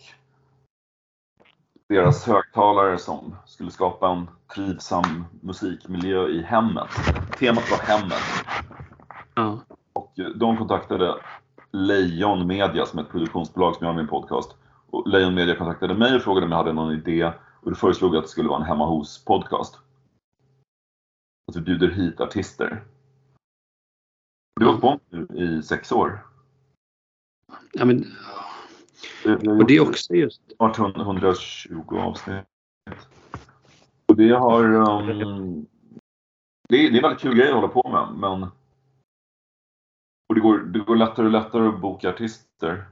deras 1.90 2.28
högtalare 2.28 2.98
som 2.98 3.36
skulle 3.46 3.72
skapa 3.72 4.10
en 4.10 4.30
trivsam 4.56 5.26
musikmiljö 5.42 6.28
i 6.28 6.42
hemmet. 6.42 6.90
Temat 7.40 7.72
var 7.72 7.78
hemmet 7.78 8.24
Ja. 9.36 9.60
och 9.94 10.14
de 10.36 10.58
kontaktade 10.58 11.16
Lejon 11.72 12.48
Media 12.48 12.86
som 12.86 13.00
är 13.00 13.04
ett 13.04 13.10
produktionsbolag 13.12 13.76
som 13.76 13.86
jag 13.86 13.94
har 13.94 13.98
min 13.98 14.08
podcast. 14.08 14.56
Och 14.90 15.08
Lejon 15.08 15.34
Media 15.34 15.56
kontaktade 15.56 15.94
mig 15.94 16.16
och 16.16 16.22
frågade 16.22 16.46
om 16.46 16.52
jag 16.52 16.58
hade 16.58 16.74
någon 16.74 16.94
idé 16.94 17.32
och 17.62 17.70
då 17.70 17.76
föreslog 17.76 18.16
att 18.16 18.24
det 18.24 18.30
skulle 18.30 18.50
vara 18.50 18.60
en 18.60 18.66
hemma 18.68 18.86
hos 18.86 19.26
podcast. 19.26 19.80
Att 21.48 21.56
vi 21.56 21.62
bjuder 21.62 21.88
hit 21.90 22.22
artister. 22.22 22.84
Det 24.60 24.66
har 24.66 24.72
hållit 24.72 24.82
på 24.82 25.00
nu 25.10 25.28
i 25.34 25.64
sex 25.64 25.92
år. 25.92 26.26
Ja, 27.74 27.86
men, 27.86 28.06
och 29.60 29.68
det 29.68 29.76
är 29.76 29.90
också 29.90 30.14
just 30.14 30.42
snart 30.56 30.80
120 30.80 31.98
avsnitt. 31.98 32.46
Och 34.06 34.16
det 34.16 34.30
har... 34.30 34.64
Um, 34.64 35.66
det, 36.70 36.76
är, 36.76 36.92
det 36.92 36.98
är 36.98 37.02
väldigt 37.02 37.22
kul 37.22 37.36
grej 37.36 37.48
att 37.48 37.56
hålla 37.56 37.68
på 37.68 37.90
med 37.90 38.20
men 38.20 38.50
och 40.34 40.36
det 40.36 40.42
går, 40.42 40.60
det 40.60 40.80
går 40.80 40.96
lättare 40.96 41.26
och 41.26 41.32
lättare 41.32 41.68
att 41.68 41.82
boka 41.82 42.10
artister. 42.10 42.86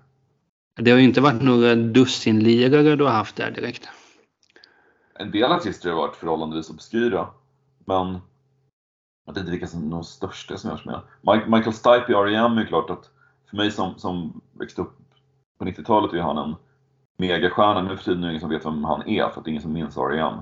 Det 0.76 0.92
har 0.92 0.98
ju 0.98 1.04
inte 1.04 1.22
varit 1.22 1.42
några 1.42 1.76
dussinlirare 1.76 2.96
du 2.96 3.04
har 3.04 3.12
haft 3.12 3.36
där 3.36 3.52
direkt. 3.52 3.90
En 5.14 5.32
del 5.32 5.52
artister 5.52 5.90
har 5.90 5.98
varit 5.98 6.16
förhållandevis 6.16 6.70
obskyra. 6.70 7.28
Men 7.86 8.20
jag 9.26 9.34
vet 9.34 9.38
inte 9.38 9.52
vilka 9.52 9.68
som 9.68 9.88
är 9.88 9.92
de 9.92 10.04
största 10.04 10.58
som 10.58 10.70
görs 10.70 10.86
med. 10.86 11.02
Michael 11.48 11.74
Stipe 11.74 12.12
i 12.12 12.16
R.E.M. 12.16 12.58
är 12.58 12.66
klart 12.66 12.90
att 12.90 13.11
för 13.52 13.58
mig 13.58 13.72
som, 13.72 14.00
som 14.00 14.42
växte 14.54 14.82
upp 14.82 14.98
på 15.58 15.66
90-talet 15.66 16.14
är 16.14 16.20
han 16.20 16.38
en 16.38 16.56
megastjärna. 17.18 17.82
Nu 17.82 17.98
för 17.98 18.04
tiden 18.04 18.24
är 18.24 18.28
det 18.28 18.32
ingen 18.32 18.42
som 18.42 18.50
vet 18.50 18.66
vem 18.66 18.84
han 18.84 19.08
är 19.08 19.30
för 19.30 19.40
att 19.40 19.46
det 19.46 19.50
är 19.50 19.52
ingen 19.52 19.62
som 19.62 19.74
minns 19.74 19.98
R.E.M. 19.98 20.40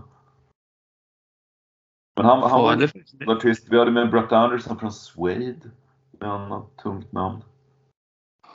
Men 2.15 2.25
han, 2.25 2.51
han 2.51 2.61
var 2.61 2.73
en 2.73 3.29
artist. 3.29 3.67
Vi 3.69 3.79
hade 3.79 3.91
med 3.91 4.11
Brett 4.11 4.31
Anderson 4.31 4.79
från 4.79 4.93
Suede. 4.93 5.71
Ett 6.13 6.23
annat 6.23 6.77
tungt 6.77 7.11
namn. 7.11 7.43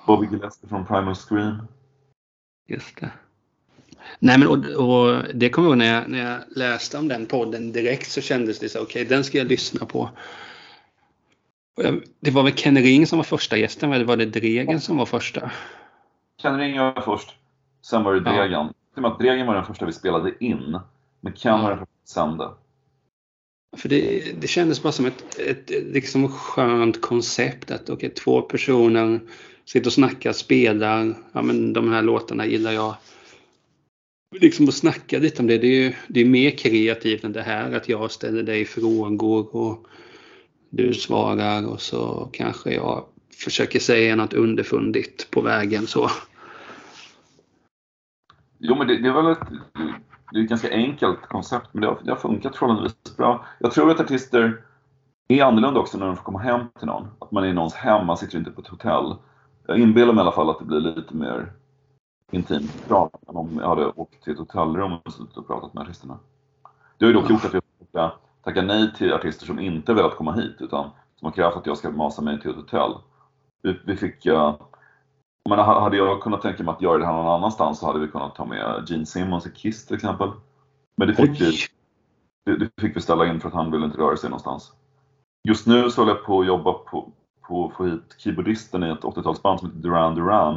Bobby 0.06 0.26
Gillespie 0.26 0.68
från 0.68 0.86
Primal 0.86 1.14
Scream. 1.14 1.66
Just 2.68 3.00
det. 3.00 3.10
Nej 4.18 4.38
men 4.38 4.48
och, 4.48 4.56
och 4.56 5.22
det 5.34 5.50
kommer 5.50 5.68
jag 5.68 5.72
ihåg 5.72 5.78
när 5.78 5.94
jag, 5.94 6.08
när 6.08 6.30
jag 6.30 6.40
läste 6.56 6.98
om 6.98 7.08
den 7.08 7.26
podden 7.26 7.72
direkt 7.72 8.10
så 8.10 8.20
kändes 8.20 8.58
det 8.58 8.68
så 8.68 8.82
okej 8.82 9.04
den 9.04 9.24
ska 9.24 9.38
jag 9.38 9.46
lyssna 9.46 9.86
på. 9.86 10.10
Det 12.20 12.30
var 12.30 12.42
väl 12.42 12.52
Ken 12.52 12.78
Ring 12.78 13.06
som 13.06 13.18
var 13.18 13.24
första 13.24 13.56
gästen 13.56 13.92
eller 13.92 14.04
var 14.04 14.16
det 14.16 14.26
Dregen 14.26 14.80
som 14.80 14.96
var 14.96 15.06
första? 15.06 15.50
Ken 16.42 16.58
Ring 16.58 16.78
var 16.78 17.00
först. 17.00 17.34
Sen 17.82 18.04
var 18.04 18.14
det 18.14 18.30
Ja. 18.30 18.36
Dregen. 18.36 18.68
Ja. 18.96 19.06
att 19.06 19.18
Dregen 19.18 19.46
var 19.46 19.54
den 19.54 19.64
första 19.64 19.86
vi 19.86 19.92
spelade 19.92 20.34
in. 20.40 20.78
Men 21.20 21.32
Ken 21.32 21.62
var 21.62 21.70
den 21.70 21.78
första 21.78 21.94
vi 22.02 22.08
sände. 22.08 22.50
För 23.76 23.88
det, 23.88 24.22
det 24.40 24.46
kändes 24.46 24.82
bara 24.82 24.92
som 24.92 25.06
ett, 25.06 25.38
ett 25.38 25.70
liksom 25.70 26.28
skönt 26.28 27.00
koncept 27.00 27.70
att 27.70 27.90
okej, 27.90 28.10
två 28.10 28.42
personer 28.42 29.20
sitter 29.64 29.86
och 29.86 29.92
snackar, 29.92 30.32
spelar, 30.32 31.14
ja 31.32 31.42
men 31.42 31.72
de 31.72 31.92
här 31.92 32.02
låtarna 32.02 32.46
gillar 32.46 32.72
jag. 32.72 32.94
Liksom 34.40 34.68
att 34.68 34.74
snacka 34.74 35.18
lite 35.18 35.42
om 35.42 35.46
det, 35.46 35.58
det 35.58 35.66
är 35.66 35.82
ju 35.82 35.94
det 36.08 36.20
är 36.20 36.24
mer 36.24 36.50
kreativt 36.50 37.24
än 37.24 37.32
det 37.32 37.42
här 37.42 37.72
att 37.72 37.88
jag 37.88 38.10
ställer 38.10 38.42
dig 38.42 38.64
frågor 38.64 39.56
och 39.56 39.86
du 40.76 40.94
svarar 40.94 41.66
och 41.66 41.80
så 41.80 42.28
kanske 42.32 42.74
jag 42.74 43.04
försöker 43.44 43.78
säga 43.78 44.16
något 44.16 44.32
underfundigt 44.32 45.30
på 45.30 45.40
vägen 45.40 45.86
så. 45.86 46.08
Jo, 48.58 48.74
men 48.78 48.86
det, 48.86 48.98
det 48.98 49.08
är 49.08 49.12
väl 49.12 49.32
ett, 49.32 49.48
det 50.32 50.38
är 50.38 50.42
ett 50.42 50.48
ganska 50.48 50.70
enkelt 50.70 51.20
koncept, 51.20 51.68
men 51.72 51.80
det 51.80 51.86
har, 51.86 51.98
det 52.04 52.10
har 52.10 52.16
funkat 52.16 52.56
förhållandevis 52.56 53.16
bra. 53.16 53.46
Jag 53.58 53.72
tror 53.72 53.90
att 53.90 54.00
artister 54.00 54.64
är 55.28 55.44
annorlunda 55.44 55.80
också 55.80 55.98
när 55.98 56.06
de 56.06 56.16
får 56.16 56.24
komma 56.24 56.38
hem 56.38 56.60
till 56.78 56.86
någon. 56.86 57.08
Att 57.18 57.30
man 57.30 57.44
är 57.44 57.48
i 57.48 57.52
någons 57.52 57.74
hem, 57.74 58.06
man 58.06 58.16
sitter 58.16 58.38
inte 58.38 58.50
på 58.50 58.60
ett 58.60 58.68
hotell. 58.68 59.16
Jag 59.66 59.78
inbillar 59.78 60.12
mig 60.12 60.20
i 60.20 60.22
alla 60.22 60.32
fall 60.32 60.50
att 60.50 60.58
det 60.58 60.64
blir 60.64 60.80
lite 60.80 61.16
mer 61.16 61.52
intimt 62.32 62.88
prat 62.88 63.28
än 63.28 63.36
om 63.36 63.58
jag 63.60 63.68
hade 63.68 63.86
åkt 63.86 64.24
till 64.24 64.32
ett 64.32 64.38
hotellrum 64.38 64.92
och 64.92 65.12
suttit 65.12 65.36
och 65.36 65.46
pratat 65.46 65.74
med 65.74 65.82
artisterna. 65.82 66.18
Det 66.98 67.04
har 67.04 67.12
ju 67.12 67.20
dock 67.20 67.30
gjort 67.30 67.44
att 67.44 67.54
jag 67.92 68.12
tacka 68.44 68.62
nej 68.62 68.92
till 68.92 69.12
artister 69.12 69.46
som 69.46 69.58
inte 69.58 69.94
velat 69.94 70.16
komma 70.16 70.32
hit 70.32 70.56
utan 70.58 70.90
som 71.16 71.26
har 71.26 71.32
krävt 71.32 71.56
att 71.56 71.66
jag 71.66 71.78
ska 71.78 71.90
masa 71.90 72.22
mig 72.22 72.40
till 72.40 72.50
ett 72.50 72.56
hotell. 72.56 72.94
Vi, 73.62 73.80
vi 73.84 73.96
fick 73.96 74.26
uh, 74.26 74.56
men 75.48 75.58
hade 75.58 75.96
jag 75.96 76.22
kunnat 76.22 76.42
tänka 76.42 76.62
mig 76.62 76.72
att 76.74 76.82
göra 76.82 76.98
det 76.98 77.06
här 77.06 77.12
någon 77.12 77.34
annanstans 77.34 77.78
så 77.78 77.86
hade 77.86 77.98
vi 77.98 78.08
kunnat 78.08 78.34
ta 78.34 78.44
med 78.44 78.84
Gene 78.88 79.06
Simmons 79.06 79.46
i 79.46 79.50
Kiss 79.50 79.86
till 79.86 79.96
exempel. 79.96 80.30
Men 80.96 81.08
det 81.08 81.14
fick, 81.14 81.40
vi, 81.40 81.52
det, 82.44 82.56
det 82.56 82.70
fick 82.80 82.96
vi 82.96 83.00
ställa 83.00 83.26
in 83.26 83.40
för 83.40 83.48
att 83.48 83.54
han 83.54 83.70
ville 83.70 83.86
inte 83.86 83.98
röra 83.98 84.16
sig 84.16 84.30
någonstans. 84.30 84.72
Just 85.48 85.66
nu 85.66 85.90
så 85.90 86.00
håller 86.00 86.14
jag 86.14 86.24
på 86.24 86.40
att 86.40 86.46
jobba 86.46 86.72
på, 86.72 87.12
på 87.40 87.66
att 87.66 87.76
få 87.76 87.84
hit 87.84 88.14
keyboardisten 88.18 88.84
i 88.84 88.90
ett 88.90 89.00
80-talsband 89.00 89.58
som 89.58 89.68
heter 89.68 89.80
Duran 89.80 90.14
Duran. 90.14 90.56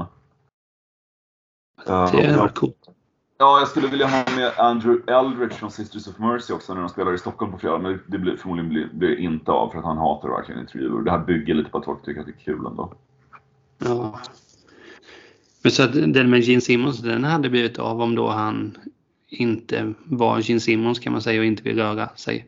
Uh, 1.90 2.12
Det 2.12 2.38
varit 2.38 2.56
coolt. 2.56 2.90
Ja, 3.38 3.60
jag 3.60 3.68
skulle 3.68 3.88
vilja 3.88 4.08
ha 4.08 4.24
med 4.36 4.54
Andrew 4.58 5.14
Eldridge 5.14 5.56
från 5.56 5.72
Sisters 5.72 6.08
of 6.08 6.20
Mercy 6.20 6.54
också 6.54 6.74
när 6.74 6.82
de 6.82 6.90
spelar 6.90 7.14
i 7.14 7.18
Stockholm 7.18 7.52
på 7.52 7.58
fredag. 7.58 7.78
Men 7.78 8.00
det 8.08 8.18
blir 8.18 8.38
förmodligen 8.38 8.70
blir, 8.70 8.90
blir 8.94 9.18
inte 9.20 9.52
av 9.52 9.70
för 9.70 9.78
att 9.80 9.86
han 9.86 9.98
hatar 9.98 10.30
verkligen 10.30 10.62
intervjuer. 10.62 11.02
Det 11.02 11.12
här 11.12 11.20
bygger 11.20 11.54
lite 11.54 11.70
på 11.70 11.78
att 11.78 11.86
folk 11.86 12.06
tycker 12.06 12.20
att 12.20 12.28
det 12.28 12.34
är 12.34 12.44
kul 12.46 12.66
ändå. 12.66 12.94
Ja. 13.78 14.20
Men 15.62 15.72
så 15.72 15.84
att 15.84 15.94
den 15.94 16.30
med 16.30 16.40
Gene 16.40 16.62
Simmons, 16.62 17.00
den 17.00 17.24
hade 17.24 17.50
blivit 17.50 17.80
av 17.80 18.02
om 18.02 18.16
då 18.16 18.30
han 18.30 18.78
inte 19.28 19.94
var 20.04 20.40
Gene 20.42 20.60
Simmons 20.60 21.00
kan 21.00 21.14
man 21.14 21.22
säga 21.22 21.40
och 21.40 21.46
inte 21.46 21.64
vill 21.64 21.78
röra 21.78 22.10
sig 22.16 22.48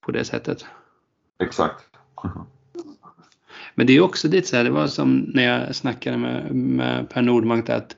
på 0.00 0.12
det 0.12 0.24
sättet. 0.24 0.66
Exakt. 1.38 1.84
Men 3.74 3.86
det 3.86 3.92
är 3.92 4.00
också 4.00 4.28
lite 4.28 4.48
så 4.48 4.56
här, 4.56 4.64
det 4.64 4.70
var 4.70 4.86
som 4.86 5.18
när 5.18 5.42
jag 5.42 5.74
snackade 5.74 6.16
med, 6.16 6.54
med 6.54 7.08
Per 7.10 7.22
Nordmark 7.22 7.68
att, 7.68 7.96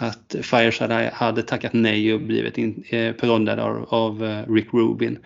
att 0.00 0.34
Fireside 0.42 1.10
hade 1.12 1.42
tackat 1.42 1.72
nej 1.72 2.14
och 2.14 2.20
blivit 2.20 2.58
in, 2.58 2.84
eh, 2.88 3.12
perondad 3.12 3.58
av, 3.58 3.86
av 3.88 4.24
eh, 4.24 4.52
Rick 4.52 4.74
Rubin. 4.74 5.18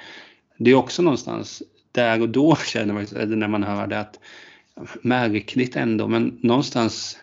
Det 0.57 0.71
är 0.71 0.75
också 0.75 1.03
någonstans 1.03 1.63
där 1.93 2.23
och 2.23 2.29
då 2.29 2.57
känner 2.67 2.95
man, 2.95 3.07
eller 3.17 3.37
när 3.37 3.49
man 3.49 3.63
hör 3.63 3.87
det 3.87 4.01
att 4.01 4.19
märkligt 5.03 5.77
ändå, 5.77 6.09
men 6.09 6.39
någonstans 6.43 7.19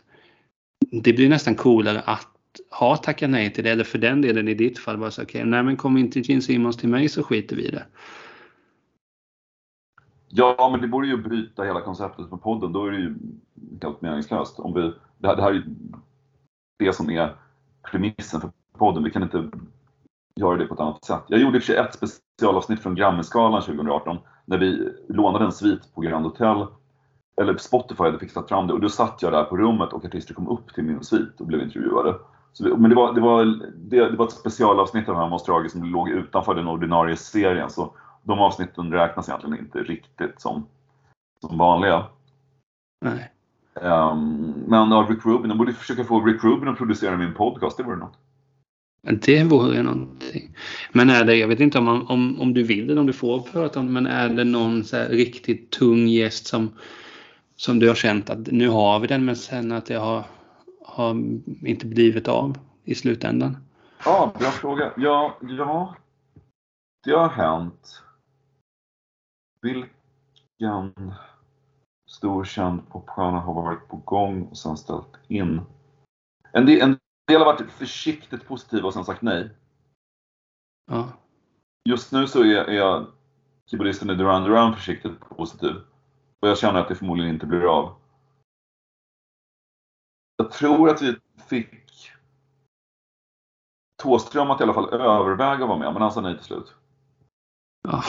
det 0.92 1.14
blir 1.14 1.30
nästan 1.30 1.56
coolare 1.56 2.02
att 2.06 2.28
ha 2.72 2.98
tackat 2.98 3.30
nej 3.30 3.54
till 3.54 3.64
det, 3.64 3.70
eller 3.70 3.84
för 3.84 3.98
den 3.98 4.22
delen 4.22 4.48
i 4.48 4.54
ditt 4.54 4.80
fall 4.80 4.98
bara 4.98 5.12
så 5.12 5.22
okej, 5.22 5.40
okay, 5.40 5.50
nej 5.50 5.64
men 5.64 5.78
kom 5.78 5.98
inte 5.98 6.20
Gene 6.20 6.42
Simmons 6.42 6.78
till 6.78 6.90
mig 6.90 7.10
så 7.10 7.24
skiter 7.24 7.56
vi 7.56 7.68
i 7.68 7.72
det. 7.72 7.86
Ja, 10.30 10.70
men 10.72 10.82
det 10.82 10.88
borde 10.88 11.08
ju 11.08 11.18
bryta 11.18 11.64
hela 11.64 11.82
konceptet 11.82 12.32
med 12.32 12.42
podden. 12.42 12.74
Då 12.74 12.86
är 12.86 12.92
det 12.92 12.98
ju 12.98 13.16
helt 13.82 14.02
meningslöst. 14.02 14.60
Om 14.60 14.74
vi, 14.74 14.82
det, 15.18 15.28
här, 15.28 15.36
det 15.36 15.42
här 15.42 15.50
är 15.50 15.54
ju 15.54 15.64
det 16.80 16.94
som 16.94 17.10
är 17.10 17.36
premissen 17.92 18.42
för 18.42 18.52
podden. 18.78 19.04
Vi 19.04 19.12
kan 19.12 19.24
inte 19.24 19.50
göra 20.36 20.58
det 20.58 20.66
på 20.66 20.74
ett 20.74 20.80
annat 20.80 21.06
sätt. 21.06 21.24
Jag 21.28 21.40
gjorde 21.40 21.58
i 21.58 21.60
och 21.60 21.64
för 21.64 21.74
sig 21.74 21.82
ett 21.82 21.94
specialavsnitt 21.94 22.84
från 22.84 22.96
Grammisgalan 22.96 23.62
2018 23.62 24.18
när 24.46 24.58
vi 24.58 24.94
lånade 25.08 25.46
en 25.46 25.52
svit 25.52 25.96
på 25.96 26.02
Grand 26.02 26.26
Hotel. 26.26 26.66
Eller 27.42 27.58
Spotify 27.58 28.04
hade 28.04 28.20
fixat 28.20 28.50
fram 28.50 28.68
det 28.68 28.74
och 28.74 28.80
då 28.80 28.90
satt 28.90 29.22
jag 29.22 29.32
där 29.32 29.44
på 29.44 29.58
rummet 29.58 29.94
och 29.94 30.06
artister 30.06 30.34
kom 30.34 30.48
upp 30.48 30.74
till 30.74 30.84
min 30.84 31.04
svit 31.04 31.40
och 31.42 31.46
blev 31.46 31.62
intervjuade. 31.62 32.16
Så 32.54 32.64
det, 32.64 32.78
men 32.78 32.90
det 32.90 32.96
var, 32.96 33.14
det, 33.14 33.22
var, 33.22 33.46
det, 33.76 34.10
det 34.10 34.18
var 34.18 34.26
ett 34.26 34.32
specialavsnitt 34.32 35.10
av 35.10 35.16
Hermans 35.16 35.44
Drage 35.44 35.72
som 35.72 35.84
låg 35.84 36.10
utanför 36.10 36.56
den 36.56 36.68
ordinarie 36.68 37.16
serien. 37.16 37.70
Så 37.70 37.94
de 38.24 38.40
avsnitten 38.40 38.94
räknas 38.94 39.30
egentligen 39.30 39.60
inte 39.60 39.80
riktigt 39.80 40.42
som, 40.42 40.68
som 41.42 41.58
vanliga. 41.58 42.06
Nej. 43.06 43.32
Um, 43.74 44.54
men 44.68 44.92
ja, 44.92 45.08
Rick 45.10 45.26
Rubin, 45.26 45.50
jag 45.50 45.58
borde 45.58 45.74
försöka 45.74 46.04
få 46.04 46.26
Rick 46.26 46.44
Rubin 46.44 46.68
att 46.68 46.78
producera 46.78 47.18
min 47.18 47.34
podcast, 47.34 47.78
det 47.78 47.84
vore 47.84 47.98
något. 47.98 48.18
Det 49.02 49.44
vore 49.44 49.84
någonting. 49.84 50.56
Men 50.92 51.10
är 51.10 51.26
det, 51.26 51.36
jag 51.36 51.48
vet 51.48 51.60
inte 51.60 51.78
om, 51.78 51.88
om, 51.88 52.42
om 52.42 52.54
du 52.54 52.64
vill 52.64 52.90
eller 52.90 53.02
om 53.02 53.08
du 53.08 53.14
får 53.14 53.40
prata 53.40 53.80
om 53.80 53.94
men 53.94 54.06
är 54.08 54.30
det 54.30 54.44
någon 54.44 54.84
så 54.84 55.04
riktigt 55.04 55.72
tung 55.72 56.08
gäst 56.08 56.48
som, 56.48 56.70
som 57.56 57.80
du 57.80 57.88
har 57.88 57.96
känt 57.96 58.30
att 58.30 58.48
nu 58.48 58.70
har 58.70 59.00
vi 59.00 59.08
den 59.08 59.26
men 59.26 59.36
sen 59.36 59.72
att 59.72 59.86
det 59.86 59.96
har, 59.96 60.24
har 60.86 61.12
inte 61.66 61.86
blivit 61.86 62.28
av 62.28 62.58
i 62.84 62.96
slutändan? 62.96 63.58
Ja, 64.06 64.34
bra 64.40 64.52
fråga. 64.52 64.92
Ja, 64.98 65.38
ja, 65.42 65.96
det 67.04 67.12
har 67.12 67.30
hänt. 67.30 68.02
Vilken 69.62 71.14
stor 72.20 72.44
känd 72.44 72.90
popstjärna 72.90 73.40
har 73.40 73.54
varit 73.54 73.88
på 73.88 73.98
gång 73.98 74.44
och 74.44 74.58
sen 74.58 74.78
ställt 74.78 75.20
in? 75.28 75.62
En 76.52 76.66
del, 76.66 76.82
en 76.82 76.98
del 77.28 77.42
har 77.42 77.46
varit 77.46 77.72
försiktigt 77.72 78.48
positiva 78.48 78.88
och 78.88 78.94
sen 78.94 79.06
sagt 79.06 79.22
nej. 79.22 79.50
Ja. 80.92 81.10
Just 81.90 82.12
nu 82.12 82.28
så 82.28 82.44
är, 82.44 82.56
är 82.56 82.74
jag 82.74 83.08
keyboardisten 83.66 84.10
i 84.10 84.16
Duran 84.16 84.44
Duran 84.44 84.76
försiktigt 84.76 85.20
positiv. 85.20 85.76
Och 86.40 86.48
jag 86.48 86.58
känner 86.58 86.80
att 86.80 86.88
det 86.88 86.96
förmodligen 86.96 87.34
inte 87.34 87.46
blir 87.46 87.80
av. 87.80 87.96
Jag 90.38 90.52
tror 90.52 90.90
att 90.90 91.02
vi 91.02 91.16
fick 91.48 92.12
Tåström 94.04 94.52
att 94.52 94.62
i 94.62 94.64
alla 94.64 94.74
fall 94.74 94.94
överväga 94.94 95.64
att 95.64 95.70
vara 95.70 95.80
med, 95.80 95.94
men 95.94 96.02
han 96.02 96.12
sa 96.12 96.22
nej 96.22 96.36
till 96.36 96.46
slut. 96.46 96.74
Ja. 97.82 98.04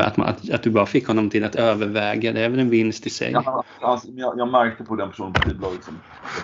Att, 0.00 0.16
man, 0.16 0.28
att, 0.28 0.50
att, 0.50 0.62
du 0.62 0.70
bara 0.70 0.86
fick 0.86 1.06
honom 1.06 1.30
till 1.30 1.44
att 1.44 1.54
överväga, 1.54 2.32
det 2.32 2.40
är 2.40 2.48
väl 2.48 2.60
en 2.60 2.70
vinst 2.70 3.06
i 3.06 3.10
sig? 3.10 3.30
Ja, 3.32 3.64
alltså, 3.80 4.08
jag, 4.08 4.38
jag, 4.38 4.48
märkte 4.48 4.84
på 4.84 4.96
den 4.96 5.08
personen 5.08 5.32
på 5.32 5.40
skivbolaget 5.40 5.84
som 5.84 5.98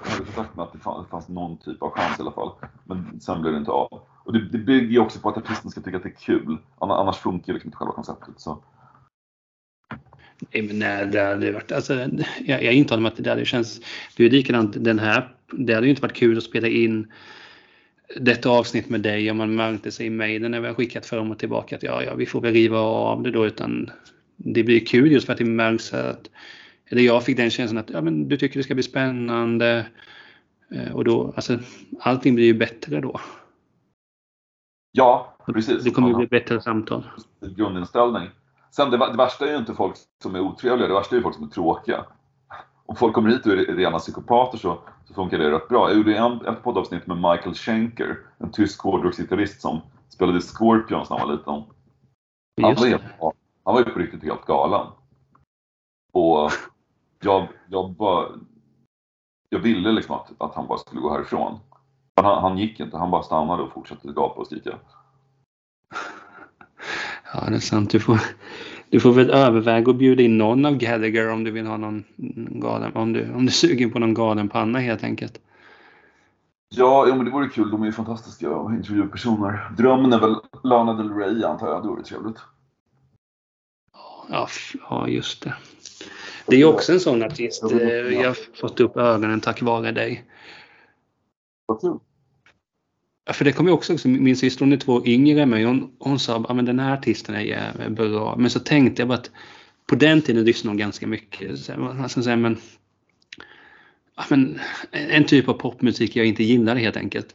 jag 0.05 0.11
hade 0.11 0.25
kontakt 0.25 0.57
med 0.57 0.63
att 0.63 0.73
det 0.73 0.79
fanns, 0.79 1.07
det 1.07 1.11
fanns, 1.11 1.29
någon 1.29 1.59
typ 1.59 1.83
av 1.83 1.91
chans 1.91 2.19
i 2.19 2.23
alla 2.23 2.33
fall. 2.33 2.51
Men 2.85 3.21
sen 3.21 3.41
blev 3.41 3.53
det 3.53 3.59
inte 3.59 3.71
av. 3.71 4.03
Och 4.25 4.33
det, 4.33 4.49
det 4.49 4.59
bygger 4.59 4.89
ju 4.89 4.99
också 4.99 5.21
på 5.21 5.29
att 5.29 5.37
artisten 5.37 5.71
ska 5.71 5.81
tycka 5.81 5.97
att 5.97 6.03
det 6.03 6.09
är 6.09 6.21
kul. 6.21 6.59
Annars 6.79 7.17
funkar 7.17 7.53
liksom 7.53 7.69
inte 7.69 7.77
själva 7.77 7.93
konceptet. 7.93 8.35
Så. 8.37 8.63
Nej, 10.53 10.63
men 10.63 10.79
nej, 10.79 11.07
det 11.07 11.21
hade 11.21 11.53
varit, 11.53 11.73
alltså, 11.73 11.95
jag, 12.41 12.65
jag 12.65 12.73
intalar 12.73 13.03
mig 13.03 13.09
att 13.09 13.17
det, 13.17 13.23
där, 13.23 13.37
det 13.37 13.45
känns, 13.45 13.81
det 14.17 14.25
är 14.25 14.31
likadant 14.31 14.85
den 14.85 14.99
här, 14.99 15.35
det 15.53 15.75
hade 15.75 15.87
ju 15.87 15.91
inte 15.91 16.03
varit 16.03 16.17
kul 16.17 16.39
att 16.39 16.45
spela 16.45 16.69
in 16.69 17.13
detta 18.17 18.51
avsnitt 18.51 18.89
med 18.89 19.01
dig 19.01 19.31
om 19.31 19.37
man 19.37 19.55
märkte 19.55 19.91
sig 19.91 20.07
i 20.07 20.11
mejlen 20.11 20.51
när 20.51 20.61
vi 20.61 20.67
har 20.67 20.75
skickat 20.75 21.07
fram 21.07 21.31
och 21.31 21.39
tillbaka 21.39 21.77
att 21.77 21.83
ja, 21.83 22.03
ja, 22.03 22.15
vi 22.15 22.27
får 22.27 22.41
väl 22.41 22.53
riva 22.53 22.79
av 22.79 23.23
det 23.23 23.31
då 23.31 23.47
utan 23.47 23.91
det 24.37 24.63
blir 24.63 24.87
kul 24.87 25.13
just 25.13 25.27
för 25.27 25.33
att 25.33 25.39
det 25.39 25.45
märks 25.45 25.95
att 25.95 26.31
eller 26.87 27.03
jag 27.03 27.25
fick 27.25 27.37
den 27.37 27.51
känslan 27.51 27.79
att 27.79 27.91
ja, 27.91 28.01
men 28.01 28.29
du 28.29 28.37
tycker 28.37 28.59
det 28.59 28.65
ska 28.65 28.75
bli 28.75 28.83
spännande 28.83 29.87
och 30.95 31.05
då, 31.05 31.33
alltså 31.37 31.59
allting 32.01 32.35
blir 32.35 32.45
ju 32.45 32.55
bättre 32.55 33.01
då. 33.01 33.21
Ja, 34.93 35.37
Precis. 35.53 35.85
Det 35.85 35.91
kommer 35.91 36.09
ju 36.09 36.13
Man 36.13 36.21
bli 36.21 36.29
bättre 36.41 36.61
samtal. 36.61 37.05
grundinställning. 37.41 38.29
Sen 38.71 38.91
det, 38.91 38.97
det 38.97 39.17
värsta 39.17 39.47
är 39.47 39.53
ju 39.53 39.59
inte 39.59 39.75
folk 39.75 39.95
som 40.23 40.35
är 40.35 40.41
otrevliga, 40.41 40.89
det 40.89 40.95
värsta 40.95 41.15
är 41.15 41.17
ju 41.17 41.23
folk 41.23 41.35
som 41.35 41.45
är 41.45 41.49
tråkiga. 41.49 42.05
Om 42.91 42.97
folk 42.97 43.15
kommer 43.15 43.31
hit 43.31 43.47
och 43.47 43.53
är 43.53 43.57
rena 43.57 43.99
psykopater 43.99 44.59
så, 44.59 44.79
så 45.05 45.15
funkar 45.15 45.39
det 45.39 45.51
rätt 45.51 45.69
bra. 45.69 45.89
Jag 45.89 45.97
gjorde 45.97 46.17
en, 46.17 46.47
ett 46.47 46.63
poddavsnitt 46.63 47.07
med 47.07 47.17
Michael 47.17 47.55
Schenker, 47.55 48.19
en 48.39 48.53
tysk 48.53 48.81
hårdrocksgitarrist 48.81 49.61
som 49.61 49.81
spelade 50.09 50.41
Scorpions 50.41 51.11
när 51.11 51.19
han 51.19 51.29
var 51.29 51.35
liten. 51.35 51.63
Han 52.63 52.75
var, 52.75 52.87
helt, 52.87 53.03
han 53.65 53.75
var 53.75 53.79
ju 53.79 53.85
på 53.85 53.99
riktigt 53.99 54.23
helt 54.23 54.47
galen. 54.47 54.87
Och 56.13 56.51
jag, 57.21 57.49
jag, 57.69 57.91
bara, 57.91 58.29
jag 59.49 59.59
ville 59.59 59.93
liksom 59.93 60.15
att, 60.15 60.33
att 60.39 60.55
han 60.55 60.67
bara 60.67 60.79
skulle 60.79 61.01
gå 61.01 61.13
härifrån. 61.13 61.59
Men 62.17 62.25
han, 62.25 62.43
han 62.43 62.59
gick 62.59 62.81
inte, 62.81 62.97
han 62.97 63.11
bara 63.11 63.23
stannade 63.23 63.63
och 63.63 63.73
fortsatte 63.73 64.09
gapa 64.09 64.41
och 64.41 64.47
skrika. 64.47 64.79
Ja, 67.35 67.41
det 67.49 67.57
är 67.57 67.61
sant. 67.61 67.91
Du 67.91 68.01
får, 68.01 68.21
du 68.91 69.01
får 69.01 69.13
väl 69.13 69.31
överväga 69.31 69.91
att 69.91 69.97
bjuda 69.97 70.23
in 70.23 70.39
någon 70.39 70.67
av 70.67 70.77
Gallagher 70.77 71.31
om 71.31 71.45
du 71.45 71.51
vill 71.51 71.67
ha 71.67 71.77
någon 71.77 72.05
galen, 72.61 72.93
om 72.95 73.13
du, 73.13 73.33
om 73.33 73.41
du 73.47 73.47
är 73.47 73.53
sugen 73.53 73.91
på 73.91 73.99
någon 73.99 74.15
galen 74.15 74.49
panna 74.49 74.79
helt 74.79 75.05
enkelt. 75.05 75.41
Ja, 76.75 77.09
ja 77.09 77.15
men 77.15 77.25
det 77.25 77.31
vore 77.31 77.49
kul. 77.49 77.71
De 77.71 77.83
är 77.83 77.87
ju 77.87 77.93
fantastiska 77.93 78.47
intervjupersoner. 78.47 79.71
Drömmen 79.77 80.13
är 80.13 80.21
väl 80.21 80.37
Lana 80.65 80.95
Del 80.95 81.11
Rey 81.15 81.45
antar 81.45 81.67
jag. 81.67 81.83
Det 81.83 81.89
vore 81.89 82.03
trevligt. 82.03 82.37
Ja, 84.29 84.49
ja 84.91 85.09
just 85.09 85.43
det. 85.43 85.55
Det 86.47 86.55
är 86.57 86.59
ju 86.59 86.65
också 86.65 86.93
en 86.93 87.01
sån 87.01 87.23
artist. 87.23 87.73
eh, 87.73 87.79
Jag 87.89 88.29
har 88.29 88.57
fått 88.61 88.81
upp 88.81 88.97
ögonen 88.97 89.41
tack 89.41 89.63
vare 89.63 89.93
dig. 89.93 90.25
Vad 91.67 91.81
kul. 91.81 91.99
För 93.33 93.45
det 93.45 93.53
kommer 93.53 93.71
jag 93.71 93.75
också, 93.75 93.93
också 93.93 94.09
min 94.09 94.37
syster 94.37 94.65
hon 94.65 94.73
är 94.73 94.77
två 94.77 94.93
år 94.93 95.09
yngre 95.09 95.43
än 95.43 95.51
mig. 95.51 95.65
Hon, 95.65 95.91
hon 95.99 96.19
sa 96.19 96.37
att 96.37 96.67
den 96.67 96.79
här 96.79 96.95
artisten 96.95 97.35
är 97.35 97.41
jävligt 97.41 97.91
bra. 97.91 98.37
Men 98.39 98.51
så 98.51 98.61
tänkte 98.61 99.03
jag 99.03 99.09
bara 99.09 99.19
att 99.19 99.31
på 99.87 99.95
den 99.95 100.23
tiden 100.23 100.45
lyssnade 100.45 100.71
hon 100.73 100.79
ganska 100.79 101.07
mycket. 101.07 101.59
Så, 101.59 101.73
så, 102.09 102.37
men, 102.37 102.57
men, 104.31 104.59
en 104.91 105.25
typ 105.25 105.49
av 105.49 105.53
popmusik 105.53 106.17
jag 106.17 106.27
inte 106.27 106.45
gillade 106.45 106.81
helt 106.81 106.97
enkelt. 106.97 107.35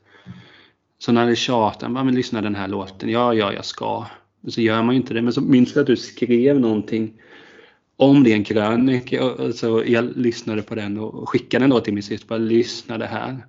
Så 0.97 1.11
när 1.11 1.27
det 1.27 1.35
tjatar, 1.35 1.89
men 1.89 2.15
lyssna 2.15 2.41
den 2.41 2.55
här 2.55 2.67
låten. 2.67 3.09
Ja, 3.09 3.33
ja, 3.33 3.53
jag 3.53 3.65
ska. 3.65 4.05
Så 4.47 4.61
gör 4.61 4.83
man 4.83 4.95
ju 4.95 5.01
inte 5.01 5.13
det. 5.13 5.21
Men 5.21 5.33
så 5.33 5.41
minns 5.41 5.75
jag 5.75 5.81
att 5.81 5.87
du 5.87 5.97
skrev 5.97 6.59
någonting 6.59 7.13
om 7.97 8.23
det 8.23 8.33
en 8.33 8.43
krönika. 8.43 9.51
Så 9.53 9.83
jag 9.85 10.17
lyssnade 10.17 10.61
på 10.61 10.75
den 10.75 10.97
och 10.97 11.29
skickade 11.29 11.63
den 11.63 11.69
då 11.69 11.79
till 11.79 11.93
min 11.93 12.03
syster. 12.03 12.27
Bara 12.27 12.39
lyssna 12.39 12.97
det 12.97 13.07
här 13.07 13.45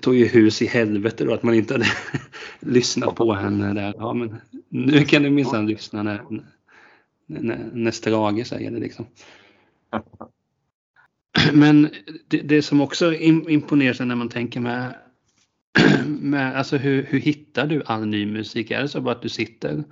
tog 0.00 0.14
ju 0.14 0.26
hus 0.26 0.62
i 0.62 0.66
helvete 0.66 1.24
då 1.24 1.34
att 1.34 1.42
man 1.42 1.54
inte 1.54 1.74
hade 1.74 1.86
lyssnat 2.60 3.14
på 3.14 3.34
henne 3.34 3.74
där. 3.74 3.94
Ja, 3.98 4.14
men 4.14 4.36
nu 4.68 5.04
kan 5.04 5.22
du 5.22 5.30
minsann 5.30 5.66
lyssna 5.66 6.02
när, 6.02 6.22
när, 7.26 7.70
när 7.72 7.90
Strage 7.90 8.46
säger 8.46 8.70
det 8.70 8.80
liksom. 8.80 9.06
Men 11.52 11.90
det, 12.28 12.38
det 12.40 12.62
som 12.62 12.80
också 12.80 13.14
imponerar 13.14 13.92
sig 13.92 14.06
när 14.06 14.14
man 14.14 14.28
tänker 14.28 14.60
med, 14.60 14.94
med 16.06 16.56
alltså 16.56 16.76
hur, 16.76 17.02
hur 17.02 17.20
hittar 17.20 17.66
du 17.66 17.82
all 17.86 18.06
ny 18.06 18.26
musik? 18.26 18.70
Är 18.70 18.82
det 18.82 18.88
så 18.88 19.00
bara 19.00 19.14
att 19.14 19.22
du 19.22 19.28
sitter 19.28 19.84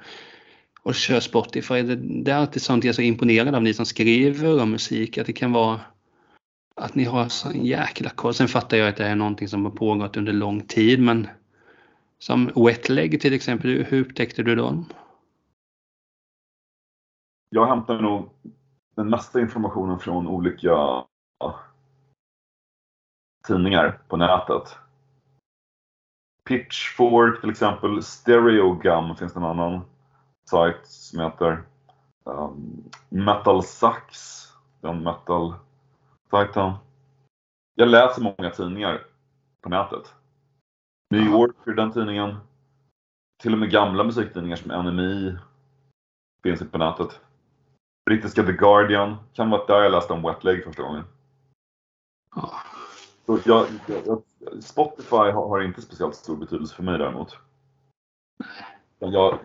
och 0.82 0.94
kör 0.94 1.20
Spotify? 1.20 1.82
Det, 1.82 1.96
det 1.96 2.30
är 2.30 2.36
alltid 2.36 2.62
sånt 2.62 2.84
jag 2.84 2.88
är 2.88 2.94
så 2.94 3.02
imponerad 3.02 3.54
av 3.54 3.62
ni 3.62 3.74
som 3.74 3.86
skriver 3.86 4.62
om 4.62 4.70
musik, 4.70 5.18
att 5.18 5.26
det 5.26 5.32
kan 5.32 5.52
vara 5.52 5.80
att 6.74 6.94
ni 6.94 7.04
har 7.04 7.28
sån 7.28 7.64
jäkla 7.64 8.10
koll. 8.10 8.34
Sen 8.34 8.48
fattar 8.48 8.76
jag 8.76 8.88
att 8.88 8.96
det 8.96 9.06
är 9.06 9.16
någonting 9.16 9.48
som 9.48 9.64
har 9.64 9.72
pågått 9.72 10.16
under 10.16 10.32
lång 10.32 10.60
tid, 10.60 11.00
men 11.00 11.28
som 12.18 12.50
Wetleg 12.56 13.20
till 13.20 13.34
exempel, 13.34 13.70
hur- 13.70 14.00
upptäckte 14.00 14.42
du 14.42 14.54
dem? 14.54 14.84
Jag 17.50 17.66
hämtar 17.66 18.00
nog 18.00 18.30
den 18.94 19.10
mesta 19.10 19.40
informationen 19.40 19.98
från 19.98 20.26
olika 20.26 21.04
tidningar 23.46 23.98
på 24.08 24.16
nätet. 24.16 24.76
Pitchfork 26.44 27.40
till 27.40 27.50
exempel, 27.50 28.02
Stereogum 28.02 29.16
finns 29.16 29.32
det 29.32 29.40
en 29.40 29.44
annan 29.44 29.80
sajt 30.50 30.86
som 30.86 31.20
heter. 31.20 31.62
Um, 32.24 32.84
Metal 33.08 33.62
Sax, 33.62 34.12
den 34.80 35.02
metal-sajten. 36.32 36.72
Jag 37.74 37.88
läser 37.88 38.22
många 38.22 38.50
tidningar 38.50 39.06
på 39.60 39.68
nätet. 39.68 40.14
New 41.10 41.22
Yorker, 41.22 41.72
den 41.72 41.92
tidningen. 41.92 42.36
Till 43.42 43.52
och 43.52 43.58
med 43.58 43.70
gamla 43.70 44.04
musiktidningar 44.04 44.56
som 44.56 44.84
NME 44.84 45.38
finns 46.42 46.70
på 46.70 46.78
nätet. 46.78 47.20
Brittiska 48.06 48.42
The 48.42 48.52
Guardian. 48.52 49.16
Kan 49.32 49.50
vara 49.50 49.66
där 49.66 49.82
jag 49.82 49.92
läste 49.92 50.12
om 50.12 50.22
Wet 50.22 50.44
Leg 50.44 50.64
första 50.64 50.82
gången. 50.82 51.04
Så 53.26 53.38
jag, 53.44 53.66
jag, 54.06 54.22
Spotify 54.62 55.16
har, 55.16 55.48
har 55.48 55.60
inte 55.60 55.82
speciellt 55.82 56.14
stor 56.14 56.36
betydelse 56.36 56.74
för 56.74 56.82
mig 56.82 56.98
däremot. 56.98 57.36
Jag, 58.98 59.38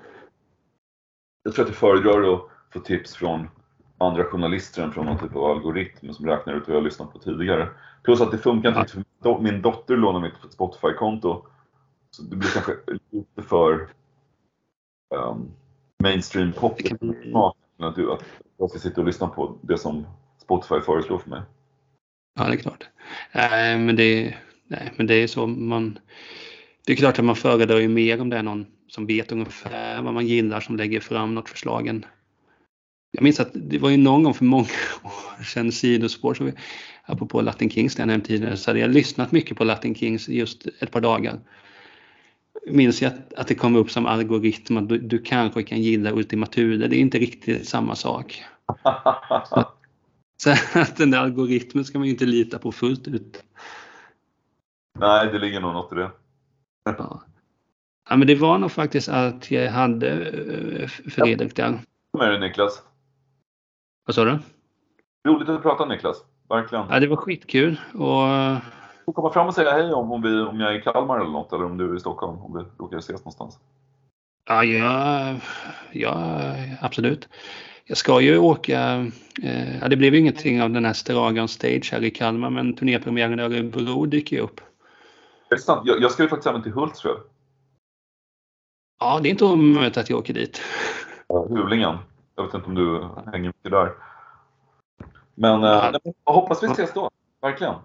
jag 1.44 1.54
tror 1.54 1.66
att 1.66 1.70
jag 1.70 1.78
föredrar 1.78 2.34
att 2.34 2.42
få 2.74 2.80
tips 2.80 3.16
från 3.16 3.50
andra 3.98 4.24
journalister 4.24 4.84
än 4.84 4.92
från 4.92 5.06
någon 5.06 5.20
typ 5.20 5.36
av 5.36 5.44
algoritm 5.44 6.14
som 6.14 6.26
räknar 6.26 6.54
ut 6.54 6.68
vad 6.68 6.76
jag 6.76 6.82
har 6.82 6.86
lyssnat 6.86 7.14
på 7.14 7.20
tidigare. 7.20 7.70
Plus 8.04 8.22
att 8.22 8.32
det 8.32 8.38
funkar 8.38 8.70
inte 8.70 8.82
riktigt 8.82 9.06
för 9.24 9.40
min 9.40 9.62
dotter 9.62 9.98
lånar 9.98 10.20
mitt 10.20 10.54
Spotify-konto. 10.54 11.46
Så 12.12 12.24
det 12.24 12.36
blir 12.36 12.50
kanske 12.50 12.72
lite 13.12 13.42
för 13.42 13.88
um, 15.16 15.52
mainstream 16.04 16.52
pop 16.52 16.80
att, 17.80 17.96
du, 17.96 18.12
att 18.12 18.24
jag 18.58 18.70
ska 18.70 18.80
sitta 18.80 19.02
och 19.02 19.08
lyssna 19.08 19.28
på 19.28 19.58
det 19.62 19.78
som 19.78 20.06
Spotify 20.42 20.80
föreslår 20.82 21.18
för 21.18 21.30
mig. 21.30 21.42
Ja, 22.40 22.48
det 22.48 22.54
är 22.54 22.58
klart. 22.58 22.90
Nej, 23.32 23.78
men 23.80 23.96
det, 23.96 24.36
nej, 24.68 24.94
men 24.96 25.08
det 25.08 25.14
är 25.14 25.28
så 25.28 25.48
man... 25.48 26.00
Det 26.86 26.94
är 26.94 26.98
klart 26.98 27.20
att 27.20 27.26
man 27.26 27.36
föredrar 27.36 27.78
ju 27.78 27.88
mer 27.88 28.22
om 28.22 28.30
det 28.30 28.38
är 28.38 28.44
någon 28.44 28.66
som 28.88 29.06
vet 29.06 29.32
ungefär 29.32 30.02
vad 30.02 30.14
man 30.14 30.28
gillar 30.28 30.60
som 30.60 30.76
lägger 30.76 31.00
fram 31.00 31.36
något 31.36 31.50
förslag. 31.50 31.88
än- 31.88 32.06
Jag 33.12 33.24
minns 33.24 33.40
att 33.40 33.52
det 33.54 33.78
var 33.78 33.90
ju 33.90 33.98
någon 33.98 34.24
gång 34.24 34.34
för 34.34 34.46
många 34.46 34.64
år 35.04 35.44
sedan, 35.44 35.72
sidospår, 35.72 36.34
så 36.34 36.44
vi, 36.44 36.54
apropå 37.06 37.42
Latin 37.42 37.70
Kings, 37.70 37.96
det 37.96 38.12
jag 38.12 38.26
tidigare, 38.26 38.58
så 38.58 38.70
hade 38.70 38.80
jag 38.80 38.90
lyssnat 38.90 39.32
mycket 39.32 39.58
på 39.58 39.64
Latin 39.64 39.96
Kings 39.96 40.30
just 40.30 40.68
ett 40.80 40.92
par 40.92 41.02
dagar. 41.02 41.40
Minns 42.68 43.02
jag 43.02 43.14
att, 43.14 43.34
att 43.34 43.48
det 43.48 43.56
kom 43.56 43.76
upp 43.76 43.92
som 43.92 44.06
algoritm 44.06 44.78
att 44.78 44.90
du, 44.90 44.98
du 44.98 45.22
kanske 45.22 45.64
kan 45.64 45.82
gilla 45.82 46.12
Ultima 46.12 46.46
Thule. 46.46 46.88
Det 46.88 46.96
är 46.96 47.00
inte 47.00 47.20
riktigt 47.20 47.68
samma 47.68 47.96
sak. 47.96 48.44
Så 50.38 50.52
att 50.80 50.98
den 50.98 51.12
där 51.12 51.20
algoritmen 51.20 51.86
ska 51.86 52.00
man 52.00 52.08
ju 52.08 52.14
inte 52.14 52.26
lita 52.26 52.60
på 52.60 52.72
fullt 52.72 53.08
ut. 53.08 53.44
Nej, 55.00 55.28
det 55.32 55.40
ligger 55.40 55.60
nog 55.60 55.74
något 55.74 55.92
i 55.92 55.96
det. 55.96 56.12
Ja. 56.84 57.24
ja, 58.10 58.16
men 58.16 58.28
det 58.28 58.36
var 58.36 58.58
nog 58.58 58.72
faktiskt 58.72 59.10
att 59.10 59.52
jag 59.52 59.72
hade 59.72 60.10
eh, 60.12 60.88
Fredrik 60.88 61.56
där. 61.56 61.80
Kom 62.12 62.20
med 62.20 62.30
dig 62.30 62.40
Niklas. 62.40 62.84
Vad 64.08 64.16
sa 64.16 64.26
du? 64.26 64.40
Roligt 65.28 65.50
att 65.50 65.62
prata 65.62 65.86
Niklas. 65.86 66.18
Verkligen. 66.50 66.86
Ja, 66.90 67.00
det 67.00 67.08
var 67.08 67.16
skitkul. 67.16 67.80
Och 67.94 68.28
Du 68.98 69.04
får 69.06 69.14
komma 69.14 69.34
fram 69.34 69.48
och 69.48 69.54
säga 69.54 69.72
hej 69.72 69.94
om, 69.94 70.12
om, 70.12 70.22
vi, 70.22 70.42
om 70.42 70.60
jag 70.60 70.74
är 70.74 70.80
i 70.80 70.82
Kalmar 70.82 71.20
eller 71.20 71.30
något, 71.32 71.54
eller 71.54 71.66
om 71.66 71.78
du 71.78 71.92
är 71.92 71.96
i 71.96 72.00
Stockholm, 72.00 72.38
om 72.42 72.54
vi 72.54 72.84
råkar 72.84 72.98
ses 72.98 73.22
någonstans. 73.22 73.60
ja, 74.46 74.64
ja, 74.64 75.36
ja, 75.92 76.16
absolut. 76.82 77.30
Jag 77.86 77.98
ska 77.98 78.22
ju 78.22 78.38
åka. 78.38 79.12
Eh, 79.44 79.80
ja, 79.80 79.88
det 79.88 79.96
blev 79.96 80.14
ju 80.14 80.20
ingenting 80.20 80.62
av 80.62 80.70
den 80.70 80.86
här 80.86 80.94
Stragan 80.94 81.48
Stage 81.48 81.90
här 81.92 82.04
i 82.04 82.10
Kalmar, 82.10 82.50
men 82.50 82.76
turnépremiären 82.76 83.40
i 83.40 83.44
Örebro 83.44 84.06
dyker 84.06 84.36
ju 84.36 84.42
upp. 84.42 84.62
Är 85.50 85.56
det 85.56 85.62
sant? 85.62 85.82
Jag, 85.86 86.02
jag 86.02 86.12
ska 86.12 86.24
ju 86.24 86.30
faktiskt 86.30 86.48
även 86.48 86.64
till 86.64 86.72
Hultsfred. 86.72 87.18
Ja, 89.00 89.20
det 89.24 89.30
är 89.30 89.32
inte 89.32 89.46
omöjligt 89.46 89.98
att 89.98 90.10
jag 90.10 90.20
åker 90.20 90.34
dit. 90.34 90.62
Hulingen. 91.50 91.98
Jag 92.38 92.44
vet 92.44 92.54
inte 92.54 92.68
om 92.68 92.76
du 92.76 93.10
hänger 93.32 93.48
mycket 93.50 93.72
där. 93.72 93.94
Men 95.36 95.64
eh, 95.64 95.92
jag 96.26 96.34
hoppas 96.34 96.64
vi 96.64 96.68
ses 96.68 96.94
då. 96.94 97.10
Verkligen. 97.42 97.76